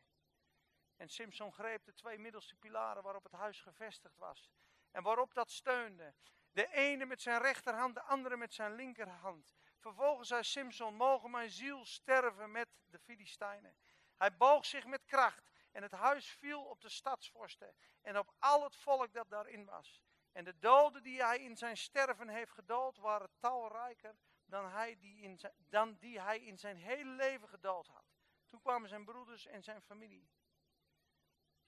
En 0.96 1.10
Simson 1.10 1.54
greep 1.54 1.86
de 1.86 1.94
twee 1.94 2.18
middelste 2.18 2.56
pilaren 2.56 3.04
waarop 3.04 3.24
het 3.24 3.32
huis 3.32 3.62
gevestigd 3.62 4.18
was 4.18 4.52
en 4.98 5.04
waarop 5.04 5.34
dat 5.34 5.52
steunde. 5.52 6.14
De 6.52 6.72
ene 6.72 7.06
met 7.06 7.22
zijn 7.22 7.42
rechterhand, 7.42 7.96
de 7.96 8.02
andere 8.02 8.38
met 8.38 8.54
zijn 8.54 8.76
linkerhand. 8.76 9.56
Vervolgens 9.80 10.28
zei 10.28 10.44
Simson, 10.44 10.96
mogen 10.96 11.32
mijn 11.32 11.50
ziel 11.50 11.86
sterven 11.86 12.52
met 12.52 12.68
de 12.86 13.00
Filistijnen. 13.00 13.76
Hij 14.18 14.38
boog 14.38 14.66
zich 14.66 14.86
met 14.86 15.06
kracht 15.06 15.50
en 15.72 15.82
het 15.82 15.92
huis 15.92 16.30
viel 16.30 16.64
op 16.64 16.82
de 16.82 16.90
stadsvorsten 16.90 17.76
en 18.02 18.18
op 18.18 18.34
al 18.40 18.64
het 18.64 18.76
volk 18.76 19.14
dat 19.14 19.30
daarin 19.30 19.66
was. 19.66 20.02
En 20.32 20.44
de 20.44 20.60
doden 20.60 21.04
die 21.04 21.24
hij 21.24 21.40
in 21.40 21.58
zijn 21.58 21.78
sterven 21.78 22.30
heeft 22.30 22.52
gedood 22.52 22.98
waren 22.98 23.30
talrijker 23.40 24.16
dan, 24.46 24.70
hij 24.70 24.98
die, 24.98 25.22
in 25.22 25.38
zijn, 25.38 25.54
dan 25.58 25.98
die 26.00 26.22
hij 26.22 26.40
in 26.40 26.58
zijn 26.58 26.78
hele 26.78 27.12
leven 27.12 27.50
gedood 27.50 27.88
had. 27.88 28.06
Toen 28.48 28.62
kwamen 28.62 28.90
zijn 28.90 29.06
broeders 29.06 29.46
en 29.46 29.64
zijn 29.64 29.82
familie. 29.82 30.30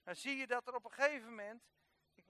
Dan 0.02 0.16
zie 0.16 0.36
je 0.36 0.46
dat 0.46 0.66
er 0.66 0.74
op 0.74 0.84
een 0.84 0.92
gegeven 0.92 1.28
moment 1.28 1.68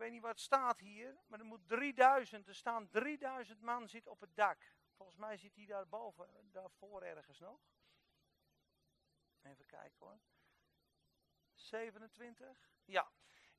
weet 0.01 0.11
niet 0.11 0.23
wat 0.23 0.41
staat 0.41 0.81
hier, 0.81 1.19
maar 1.27 1.39
er 1.39 1.45
moet 1.45 1.69
3000, 1.69 2.49
er 2.49 2.55
staan 2.55 2.89
3000 2.89 3.61
man 3.61 3.89
zit 3.89 4.07
op 4.07 4.21
het 4.21 4.37
dak. 4.37 4.75
Volgens 4.93 5.19
mij 5.19 5.37
zit 5.37 5.57
hij 5.57 5.67
daar 5.67 5.89
boven, 5.89 6.51
daarvoor 6.53 7.03
ergens 7.03 7.39
nog. 7.39 7.61
Even 9.43 9.67
kijken 9.67 9.99
hoor. 9.99 10.21
27? 11.55 12.71
Ja. 12.85 13.11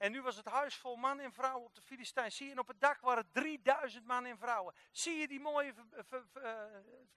En 0.01 0.11
nu 0.11 0.21
was 0.21 0.35
het 0.35 0.45
huis 0.45 0.75
vol 0.75 0.95
man 0.95 1.19
en 1.19 1.33
vrouwen 1.33 1.65
op 1.65 1.75
de 1.75 1.81
Filistijn. 1.81 2.31
Zie 2.31 2.45
je, 2.45 2.51
en 2.51 2.59
op 2.59 2.67
het 2.67 2.81
dak 2.81 3.01
waren 3.01 3.31
3000 3.31 4.05
man 4.05 4.25
en 4.25 4.37
vrouwen. 4.37 4.75
Zie 4.91 5.17
je 5.17 5.27
die 5.27 5.39
mooie 5.39 5.73
eh, 5.91 6.63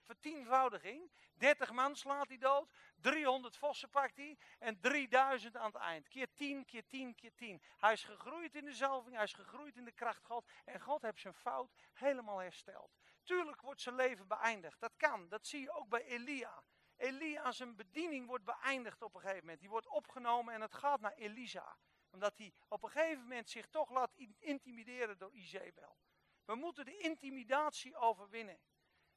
vertienvoudiging? 0.01 1.11
30 1.33 1.71
man 1.71 1.95
slaat 1.95 2.27
hij 2.27 2.37
dood, 2.37 2.73
300 2.95 3.57
vossen 3.57 3.89
pakt 3.89 4.15
hij 4.15 4.37
en 4.59 4.79
3000 4.79 5.57
aan 5.57 5.65
het 5.65 5.75
eind. 5.75 6.07
Keer 6.07 6.33
10, 6.33 6.65
keer 6.65 6.87
10, 6.87 7.15
keer 7.15 7.35
10. 7.35 7.61
Hij 7.77 7.93
is 7.93 8.03
gegroeid 8.03 8.55
in 8.55 8.65
de 8.65 8.73
zalving, 8.73 9.15
hij 9.15 9.23
is 9.23 9.33
gegroeid 9.33 9.75
in 9.75 9.85
de 9.85 9.91
kracht 9.91 10.25
God. 10.25 10.49
En 10.65 10.81
God 10.81 11.01
heeft 11.01 11.19
zijn 11.19 11.33
fout 11.33 11.71
helemaal 11.93 12.37
hersteld. 12.37 12.91
Tuurlijk 13.23 13.61
wordt 13.61 13.81
zijn 13.81 13.95
leven 13.95 14.27
beëindigd. 14.27 14.79
Dat 14.79 14.93
kan, 14.97 15.29
dat 15.29 15.47
zie 15.47 15.61
je 15.61 15.71
ook 15.71 15.89
bij 15.89 16.05
Elia. 16.05 16.63
Elia 16.95 17.51
zijn 17.51 17.75
bediening 17.75 18.27
wordt 18.27 18.45
beëindigd 18.45 19.01
op 19.01 19.15
een 19.15 19.21
gegeven 19.21 19.41
moment. 19.41 19.59
Die 19.59 19.69
wordt 19.69 19.87
opgenomen 19.87 20.53
en 20.53 20.61
het 20.61 20.73
gaat 20.73 21.01
naar 21.01 21.13
Elisa 21.13 21.77
omdat 22.15 22.37
hij 22.37 22.53
op 22.67 22.83
een 22.83 22.89
gegeven 22.89 23.21
moment 23.21 23.49
zich 23.49 23.67
toch 23.67 23.89
laat 23.89 24.15
intimideren 24.39 25.17
door 25.17 25.33
Izebel. 25.33 25.97
We 26.45 26.55
moeten 26.55 26.85
de 26.85 26.97
intimidatie 26.97 27.95
overwinnen. 27.95 28.59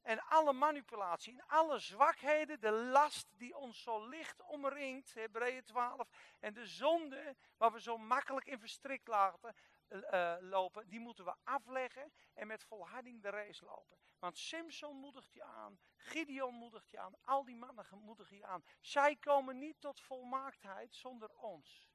en 0.03 0.21
alle 0.21 0.53
manipulatie, 0.53 1.33
en 1.33 1.47
alle 1.47 1.79
zwakheden, 1.79 2.61
de 2.61 2.71
last 2.71 3.27
die 3.39 3.57
ons 3.57 3.83
zo 3.83 4.09
licht 4.09 4.43
omringt, 4.43 5.15
Hebreeën 5.15 5.65
12, 5.65 6.09
en 6.41 6.55
de 6.55 6.67
zonde 6.67 7.37
waar 7.57 7.73
we 7.73 7.81
zo 7.81 7.99
makkelijk 7.99 8.47
in 8.47 8.59
verstrikt 8.59 9.09
laten, 9.09 9.55
uh, 9.91 10.37
lopen, 10.41 10.89
die 10.89 11.01
moeten 11.01 11.25
we 11.25 11.35
afleggen 11.45 12.13
en 12.35 12.47
met 12.47 12.65
volharding 12.65 13.23
de 13.23 13.31
race 13.31 13.65
lopen. 13.65 13.99
Want 14.19 14.39
Simpson 14.39 14.97
moedigt 14.97 15.33
je 15.33 15.43
aan, 15.43 15.79
Gideon 15.97 16.55
moedigt 16.55 16.91
je 16.91 16.99
aan, 16.99 17.15
al 17.23 17.45
die 17.45 17.57
mannen 17.57 17.87
moedigen 17.91 18.37
je 18.37 18.47
aan. 18.47 18.65
Zij 18.81 19.17
komen 19.17 19.59
niet 19.59 19.81
tot 19.81 20.01
volmaaktheid 20.01 20.95
zonder 20.95 21.31
ons. 21.35 21.88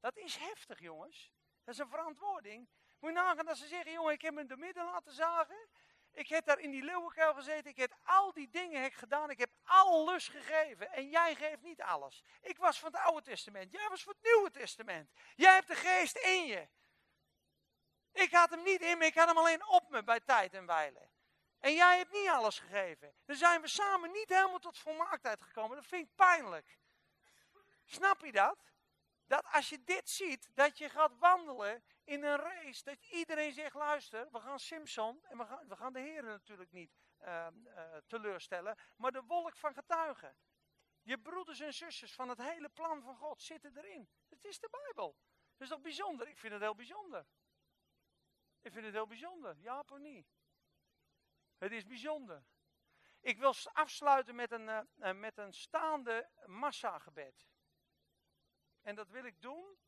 Dat 0.00 0.16
is 0.16 0.36
heftig, 0.36 0.80
jongens. 0.80 1.32
Dat 1.64 1.74
is 1.74 1.80
een 1.80 1.88
verantwoording. 1.88 2.68
Moet 2.98 3.10
je 3.10 3.16
nagaan 3.16 3.46
dat 3.46 3.58
ze 3.58 3.66
zeggen, 3.66 3.92
jongen, 3.92 4.12
ik 4.12 4.22
heb 4.22 4.36
hem 4.36 4.46
de 4.46 4.56
midden 4.56 4.84
laten 4.84 5.12
zagen. 5.12 5.68
Ik 6.12 6.28
heb 6.28 6.44
daar 6.44 6.58
in 6.58 6.70
die 6.70 6.82
leeuwenkuil 6.82 7.34
gezeten. 7.34 7.70
Ik 7.70 7.76
heb 7.76 7.96
al 8.04 8.32
die 8.32 8.48
dingen 8.50 8.82
heb 8.82 8.94
gedaan. 8.94 9.30
Ik 9.30 9.38
heb 9.38 9.50
alles 9.64 10.28
gegeven. 10.28 10.92
En 10.92 11.08
jij 11.08 11.34
geeft 11.34 11.62
niet 11.62 11.82
alles. 11.82 12.22
Ik 12.40 12.56
was 12.56 12.78
van 12.78 12.92
het 12.92 13.00
Oude 13.00 13.22
Testament. 13.22 13.72
Jij 13.72 13.88
was 13.88 14.02
van 14.02 14.14
het 14.18 14.32
Nieuwe 14.32 14.50
Testament. 14.50 15.10
Jij 15.34 15.54
hebt 15.54 15.68
de 15.68 15.74
geest 15.74 16.16
in 16.16 16.46
je. 16.46 16.68
Ik 18.12 18.32
had 18.32 18.50
hem 18.50 18.62
niet 18.62 18.80
in 18.80 18.98
me. 18.98 19.04
Ik 19.04 19.14
had 19.14 19.28
hem 19.28 19.38
alleen 19.38 19.66
op 19.66 19.90
me 19.90 20.04
bij 20.04 20.20
tijd 20.20 20.54
en 20.54 20.66
wijle. 20.66 21.08
En 21.58 21.74
jij 21.74 21.96
hebt 21.96 22.12
niet 22.12 22.28
alles 22.28 22.58
gegeven. 22.58 23.14
Dan 23.24 23.36
zijn 23.36 23.60
we 23.60 23.68
samen 23.68 24.10
niet 24.10 24.28
helemaal 24.28 24.58
tot 24.58 24.78
volmaaktheid 24.78 25.42
gekomen. 25.42 25.76
Dat 25.76 25.86
vind 25.86 26.06
ik 26.06 26.14
pijnlijk. 26.14 26.78
Snap 27.84 28.24
je 28.24 28.32
dat? 28.32 28.58
Dat 29.28 29.46
als 29.52 29.68
je 29.68 29.84
dit 29.84 30.10
ziet, 30.10 30.48
dat 30.54 30.78
je 30.78 30.88
gaat 30.88 31.18
wandelen 31.18 31.84
in 32.04 32.24
een 32.24 32.36
race, 32.36 32.84
dat 32.84 33.02
iedereen 33.02 33.52
zegt, 33.52 33.74
luister, 33.74 34.28
we 34.30 34.40
gaan 34.40 34.58
Simpson, 34.58 35.24
en 35.24 35.38
we 35.38 35.44
gaan, 35.44 35.68
we 35.68 35.76
gaan 35.76 35.92
de 35.92 36.00
heren 36.00 36.24
natuurlijk 36.24 36.72
niet 36.72 36.96
uh, 37.20 37.46
uh, 37.64 37.96
teleurstellen, 38.06 38.78
maar 38.96 39.12
de 39.12 39.22
wolk 39.22 39.56
van 39.56 39.74
getuigen. 39.74 40.36
Je 41.02 41.18
broeders 41.18 41.60
en 41.60 41.74
zusters 41.74 42.14
van 42.14 42.28
het 42.28 42.38
hele 42.38 42.68
plan 42.68 43.02
van 43.02 43.16
God 43.16 43.42
zitten 43.42 43.76
erin. 43.76 44.08
Het 44.28 44.44
is 44.44 44.58
de 44.58 44.68
Bijbel. 44.70 45.16
Dat 45.56 45.60
is 45.60 45.68
toch 45.68 45.80
bijzonder? 45.80 46.28
Ik 46.28 46.38
vind 46.38 46.52
het 46.52 46.62
heel 46.62 46.74
bijzonder. 46.74 47.26
Ik 48.60 48.72
vind 48.72 48.84
het 48.84 48.94
heel 48.94 49.06
bijzonder. 49.06 49.56
Ja 49.58 49.84
of 49.86 49.98
niet? 49.98 50.26
Het 51.58 51.72
is 51.72 51.86
bijzonder. 51.86 52.44
Ik 53.20 53.38
wil 53.38 53.54
afsluiten 53.72 54.34
met 54.34 54.52
een, 54.52 54.86
uh, 54.98 55.12
met 55.12 55.38
een 55.38 55.52
staande 55.52 56.30
massagebed. 56.46 57.46
En 58.88 58.94
dat 58.94 59.08
wil 59.08 59.24
ik 59.24 59.40
doen. 59.40 59.78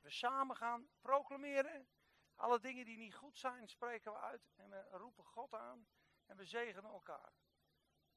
We 0.00 0.10
samen 0.10 0.56
gaan 0.56 0.88
proclameren. 1.00 1.88
Alle 2.34 2.60
dingen 2.60 2.84
die 2.84 2.96
niet 2.96 3.14
goed 3.14 3.38
zijn, 3.38 3.68
spreken 3.68 4.12
we 4.12 4.18
uit. 4.18 4.52
En 4.56 4.70
we 4.70 4.88
roepen 4.90 5.24
God 5.24 5.52
aan. 5.52 5.88
En 6.26 6.36
we 6.36 6.44
zegenen 6.44 6.90
elkaar. 6.90 7.32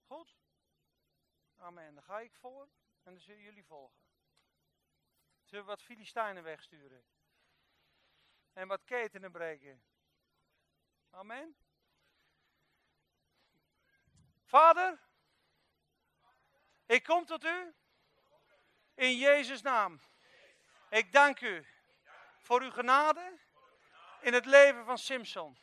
Goed? 0.03 0.37
Amen. 1.55 1.93
Dan 1.93 2.03
ga 2.03 2.19
ik 2.19 2.35
voor. 2.35 2.69
En 3.03 3.11
dan 3.11 3.19
zullen 3.19 3.41
jullie 3.41 3.65
volgen. 3.65 4.03
Zullen 5.43 5.63
we 5.63 5.69
wat 5.69 5.81
Filistijnen 5.81 6.43
wegsturen? 6.43 7.05
En 8.53 8.67
wat 8.67 8.83
ketenen 8.83 9.31
breken? 9.31 9.83
Amen. 11.09 11.57
Vader, 14.43 14.99
ik 16.85 17.03
kom 17.03 17.25
tot 17.25 17.43
u 17.43 17.75
in 18.95 19.17
Jezus' 19.17 19.61
naam. 19.61 20.01
Ik 20.89 21.11
dank 21.11 21.41
u 21.41 21.67
voor 22.37 22.61
uw 22.61 22.71
genade 22.71 23.37
in 24.21 24.33
het 24.33 24.45
leven 24.45 24.85
van 24.85 24.97
Simpson. 24.97 25.57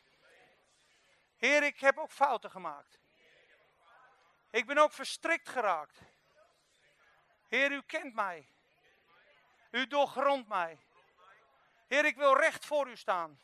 Heer, 1.37 1.63
ik 1.63 1.81
heb 1.81 1.99
ook 1.99 2.11
fouten 2.11 2.51
gemaakt. 2.51 3.01
Ik 4.51 4.67
ben 4.67 4.79
ook 4.79 4.93
verstrikt 4.93 5.49
geraakt. 5.49 5.99
Heer, 7.49 7.73
u 7.73 7.83
kent 7.83 8.15
mij. 8.15 8.49
U 9.71 9.87
doorgrondt 9.87 10.49
mij. 10.49 10.79
Heer, 11.89 12.05
ik 12.05 12.17
wil 12.17 12.37
recht 12.37 12.67
voor 12.67 12.89
u 12.89 12.97
staan. 12.97 13.41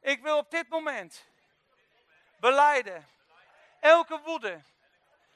Ik 0.00 0.22
wil 0.22 0.36
op 0.36 0.50
dit 0.50 0.68
moment 0.68 1.26
beleiden 2.36 3.08
elke 3.80 4.20
woede, 4.20 4.62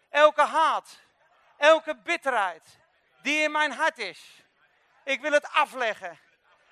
elke 0.09 0.43
haat, 0.43 1.01
elke 1.61 1.96
bitterheid 1.96 2.78
die 3.22 3.42
in 3.42 3.52
mijn 3.52 3.72
hart 3.72 3.98
is. 3.98 4.44
Ik 5.04 5.20
wil 5.20 5.32
het 5.32 5.52
afleggen. 5.52 6.18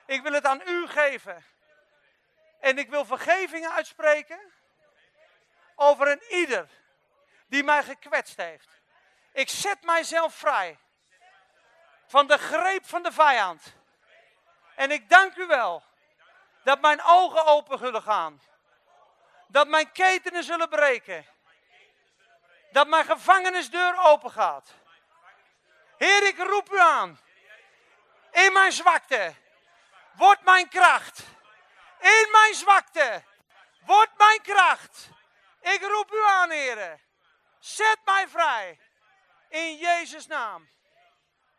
Ik 0.07 0.23
wil 0.23 0.33
het 0.33 0.45
aan 0.45 0.63
u 0.67 0.87
geven. 0.87 1.45
En 2.61 2.79
ik 2.79 2.91
wil 2.91 3.05
vergeving 3.05 3.67
uitspreken 3.67 4.53
over 5.75 6.09
een 6.11 6.23
ieder 6.29 6.69
die 7.47 7.65
mij 7.65 7.83
gekwetst 7.83 8.37
heeft. 8.37 8.69
Ik 9.33 9.49
zet 9.49 9.83
mijzelf 9.83 10.35
vrij 10.35 10.79
van 12.07 12.27
de 12.27 12.39
greep 12.39 12.87
van 12.87 13.03
de 13.03 13.13
vijand. 13.13 13.75
En 14.75 14.91
ik 14.91 15.09
dank 15.09 15.37
u 15.37 15.47
wel 15.47 15.83
dat 16.63 16.81
mijn 16.81 17.03
ogen 17.03 17.47
open 17.47 17.79
zullen 17.79 18.03
gaan. 18.03 18.43
Dat 19.47 19.69
mijn 19.69 19.93
ketenen 19.93 20.45
zullen 20.45 20.69
breken. 20.69 21.27
Dat 22.71 22.89
mijn 22.89 23.05
gevangenisdeur 23.05 23.99
open 23.99 24.31
gaat. 24.31 24.71
Heer, 25.97 26.27
ik 26.27 26.39
roep 26.39 26.73
u 26.73 26.79
aan. 26.79 27.21
In 28.31 28.53
mijn 28.53 28.73
zwakte. 28.73 29.35
Word 30.13 30.43
mijn 30.43 30.69
kracht. 30.69 31.19
In 32.01 32.29
mijn 32.33 32.55
zwakte. 32.55 33.25
Word 33.81 34.11
mijn 34.17 34.43
kracht. 34.43 35.09
Ik 35.61 35.83
roep 35.83 36.13
u 36.13 36.25
aan, 36.25 36.51
heren. 36.51 37.01
Zet 37.59 37.99
mij 38.05 38.29
vrij. 38.29 38.81
In 39.49 39.77
Jezus' 39.77 40.27
naam. 40.27 40.69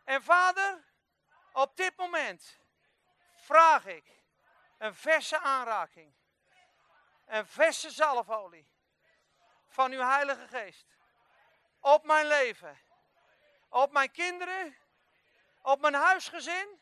En 0.04 0.22
vader, 0.22 0.84
op 1.52 1.76
dit 1.76 1.96
moment 1.96 2.58
vraag 3.36 3.86
ik 3.86 4.04
een 4.78 4.94
verse 4.94 5.38
aanraking. 5.38 6.14
Een 7.26 7.46
verse 7.46 7.90
zalfolie 7.90 8.68
van 9.68 9.92
uw 9.92 10.00
Heilige 10.00 10.46
Geest. 10.48 10.86
Op 11.80 12.04
mijn 12.04 12.26
leven. 12.26 12.78
Op 13.68 13.92
mijn 13.92 14.10
kinderen. 14.10 14.76
Op 15.62 15.80
mijn 15.80 15.94
huisgezin. 15.94 16.80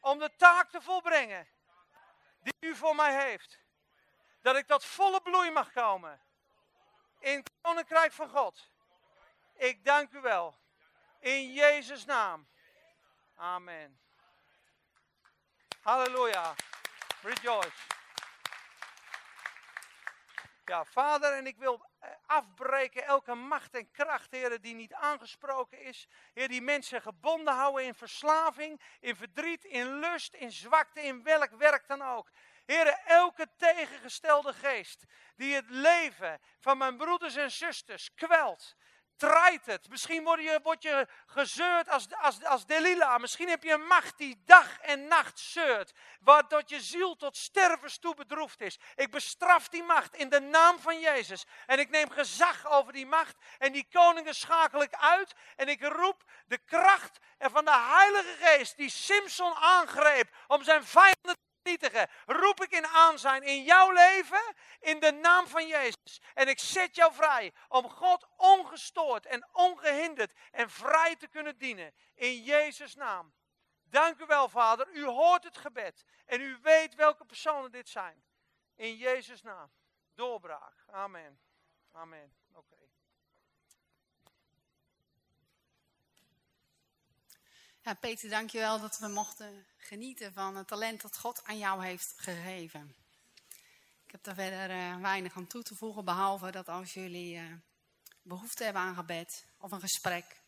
Om 0.00 0.18
de 0.18 0.36
taak 0.36 0.70
te 0.70 0.80
volbrengen. 0.80 1.48
Die 2.40 2.70
u 2.70 2.76
voor 2.76 2.94
mij 2.94 3.24
heeft. 3.24 3.58
Dat 4.42 4.56
ik 4.56 4.66
tot 4.66 4.84
volle 4.84 5.20
bloei 5.20 5.50
mag 5.50 5.72
komen. 5.72 6.20
In 7.18 7.36
het 7.36 7.50
koninkrijk 7.60 8.12
van 8.12 8.28
God. 8.28 8.70
Ik 9.54 9.84
dank 9.84 10.12
u 10.12 10.20
wel. 10.20 10.58
In 11.20 11.52
Jezus' 11.52 12.04
naam. 12.04 12.48
Amen. 13.36 14.00
Halleluja. 15.82 16.54
Rejoice. 17.22 17.97
Ja, 20.68 20.84
vader, 20.84 21.32
en 21.32 21.46
ik 21.46 21.58
wil 21.58 21.86
eh, 21.98 22.10
afbreken 22.26 23.04
elke 23.04 23.34
macht 23.34 23.74
en 23.74 23.90
kracht, 23.90 24.30
heren, 24.30 24.62
die 24.62 24.74
niet 24.74 24.92
aangesproken 24.92 25.80
is. 25.80 26.08
Heer, 26.34 26.48
die 26.48 26.62
mensen 26.62 27.02
gebonden 27.02 27.54
houden 27.54 27.84
in 27.84 27.94
verslaving, 27.94 28.80
in 29.00 29.16
verdriet, 29.16 29.64
in 29.64 29.98
lust, 29.98 30.34
in 30.34 30.52
zwakte, 30.52 31.02
in 31.02 31.22
welk 31.22 31.50
werk 31.50 31.86
dan 31.86 32.02
ook. 32.02 32.30
Heren, 32.64 32.98
elke 33.06 33.48
tegengestelde 33.56 34.52
geest 34.52 35.04
die 35.36 35.54
het 35.54 35.70
leven 35.70 36.40
van 36.58 36.78
mijn 36.78 36.96
broeders 36.96 37.36
en 37.36 37.50
zusters 37.50 38.14
kwelt, 38.14 38.76
draait 39.18 39.66
het. 39.66 39.88
Misschien 39.88 40.24
word 40.24 40.42
je, 40.42 40.60
word 40.62 40.82
je 40.82 41.08
gezeurd 41.26 41.88
als, 41.88 42.06
als, 42.20 42.44
als 42.44 42.66
Delila. 42.66 43.18
Misschien 43.18 43.48
heb 43.48 43.62
je 43.62 43.72
een 43.72 43.86
macht 43.86 44.18
die 44.18 44.42
dag 44.44 44.78
en 44.80 45.08
nacht 45.08 45.38
zeurt. 45.38 45.92
Waardoor 46.20 46.62
je 46.66 46.80
ziel 46.80 47.16
tot 47.16 47.36
stervens 47.36 47.98
toe 47.98 48.14
bedroefd 48.14 48.60
is. 48.60 48.78
Ik 48.94 49.10
bestraf 49.10 49.68
die 49.68 49.82
macht 49.82 50.16
in 50.16 50.28
de 50.28 50.40
naam 50.40 50.78
van 50.78 51.00
Jezus. 51.00 51.46
En 51.66 51.78
ik 51.78 51.90
neem 51.90 52.10
gezag 52.10 52.70
over 52.70 52.92
die 52.92 53.06
macht. 53.06 53.36
En 53.58 53.72
die 53.72 53.88
koningen 53.92 54.34
schakel 54.34 54.82
ik 54.82 54.94
uit. 54.94 55.34
En 55.56 55.68
ik 55.68 55.82
roep 55.82 56.24
de 56.46 56.58
kracht 56.58 57.18
van 57.38 57.64
de 57.64 57.76
Heilige 57.76 58.36
Geest 58.40 58.76
die 58.76 58.90
Simpson 58.90 59.54
aangreep 59.54 60.34
om 60.46 60.62
zijn 60.62 60.84
vijanden 60.84 61.36
roep 62.26 62.62
ik 62.62 62.70
in 62.70 62.86
aanzijn 62.86 63.42
in 63.42 63.62
jouw 63.62 63.90
leven 63.90 64.54
in 64.80 65.00
de 65.00 65.12
naam 65.12 65.46
van 65.46 65.66
Jezus. 65.66 66.20
En 66.34 66.48
ik 66.48 66.58
zet 66.58 66.96
jou 66.96 67.14
vrij 67.14 67.52
om 67.68 67.88
God 67.88 68.26
ongestoord 68.36 69.26
en 69.26 69.48
ongehinderd 69.52 70.32
en 70.50 70.70
vrij 70.70 71.16
te 71.16 71.26
kunnen 71.26 71.58
dienen 71.58 71.94
in 72.14 72.42
Jezus' 72.42 72.94
naam. 72.94 73.34
Dank 73.82 74.20
u 74.20 74.26
wel, 74.26 74.48
Vader. 74.48 74.88
U 74.92 75.04
hoort 75.04 75.44
het 75.44 75.58
gebed 75.58 76.04
en 76.26 76.40
u 76.40 76.58
weet 76.62 76.94
welke 76.94 77.24
personen 77.24 77.70
dit 77.70 77.88
zijn. 77.88 78.24
In 78.74 78.96
Jezus' 78.96 79.42
naam. 79.42 79.70
Doorbraak. 80.14 80.84
Amen. 80.90 81.40
Amen. 81.92 82.36
Oké. 82.52 82.76
Ja, 87.82 87.94
Peter, 87.94 88.28
dankjewel 88.28 88.80
dat 88.80 88.98
we 88.98 89.08
mochten 89.08 89.66
genieten 89.76 90.32
van 90.32 90.56
het 90.56 90.66
talent 90.66 91.00
dat 91.00 91.18
God 91.18 91.44
aan 91.44 91.58
jou 91.58 91.84
heeft 91.84 92.14
gegeven. 92.16 92.94
Ik 94.04 94.10
heb 94.10 94.22
daar 94.24 94.34
verder 94.34 94.70
uh, 94.70 95.00
weinig 95.00 95.36
aan 95.36 95.46
toe 95.46 95.62
te 95.62 95.74
voegen, 95.74 96.04
behalve 96.04 96.50
dat 96.50 96.68
als 96.68 96.94
jullie 96.94 97.34
uh, 97.34 97.52
behoefte 98.22 98.64
hebben 98.64 98.82
aan 98.82 98.94
gebed 98.94 99.46
of 99.58 99.72
een 99.72 99.80
gesprek, 99.80 100.42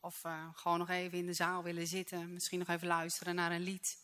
of 0.00 0.24
uh, 0.24 0.48
gewoon 0.54 0.78
nog 0.78 0.88
even 0.88 1.18
in 1.18 1.26
de 1.26 1.32
zaal 1.32 1.62
willen 1.62 1.86
zitten, 1.86 2.32
misschien 2.32 2.58
nog 2.58 2.68
even 2.68 2.86
luisteren 2.86 3.34
naar 3.34 3.52
een 3.52 3.62
lied, 3.62 3.98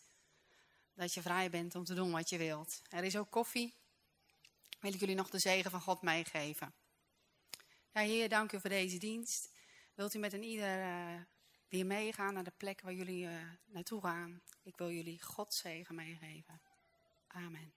dat 0.93 1.13
je 1.13 1.21
vrij 1.21 1.49
bent 1.49 1.75
om 1.75 1.83
te 1.83 1.93
doen 1.93 2.11
wat 2.11 2.29
je 2.29 2.37
wilt. 2.37 2.81
Er 2.89 3.03
is 3.03 3.17
ook 3.17 3.31
koffie. 3.31 3.75
Wil 4.79 4.93
ik 4.93 4.99
jullie 4.99 5.15
nog 5.15 5.29
de 5.29 5.39
zegen 5.39 5.71
van 5.71 5.81
God 5.81 6.01
meegeven. 6.01 6.73
Ja, 7.93 8.01
Heer, 8.01 8.29
dank 8.29 8.51
u 8.51 8.59
voor 8.59 8.69
deze 8.69 8.97
dienst. 8.97 9.49
Wilt 9.93 10.13
u 10.13 10.19
met 10.19 10.33
een 10.33 10.43
ieder 10.43 11.27
weer 11.69 11.85
meegaan 11.85 12.33
naar 12.33 12.43
de 12.43 12.53
plek 12.57 12.81
waar 12.81 12.93
jullie 12.93 13.29
naartoe 13.65 14.01
gaan? 14.01 14.41
Ik 14.63 14.77
wil 14.77 14.91
jullie 14.91 15.21
God 15.21 15.53
zegen 15.53 15.95
meegeven. 15.95 16.61
Amen. 17.27 17.76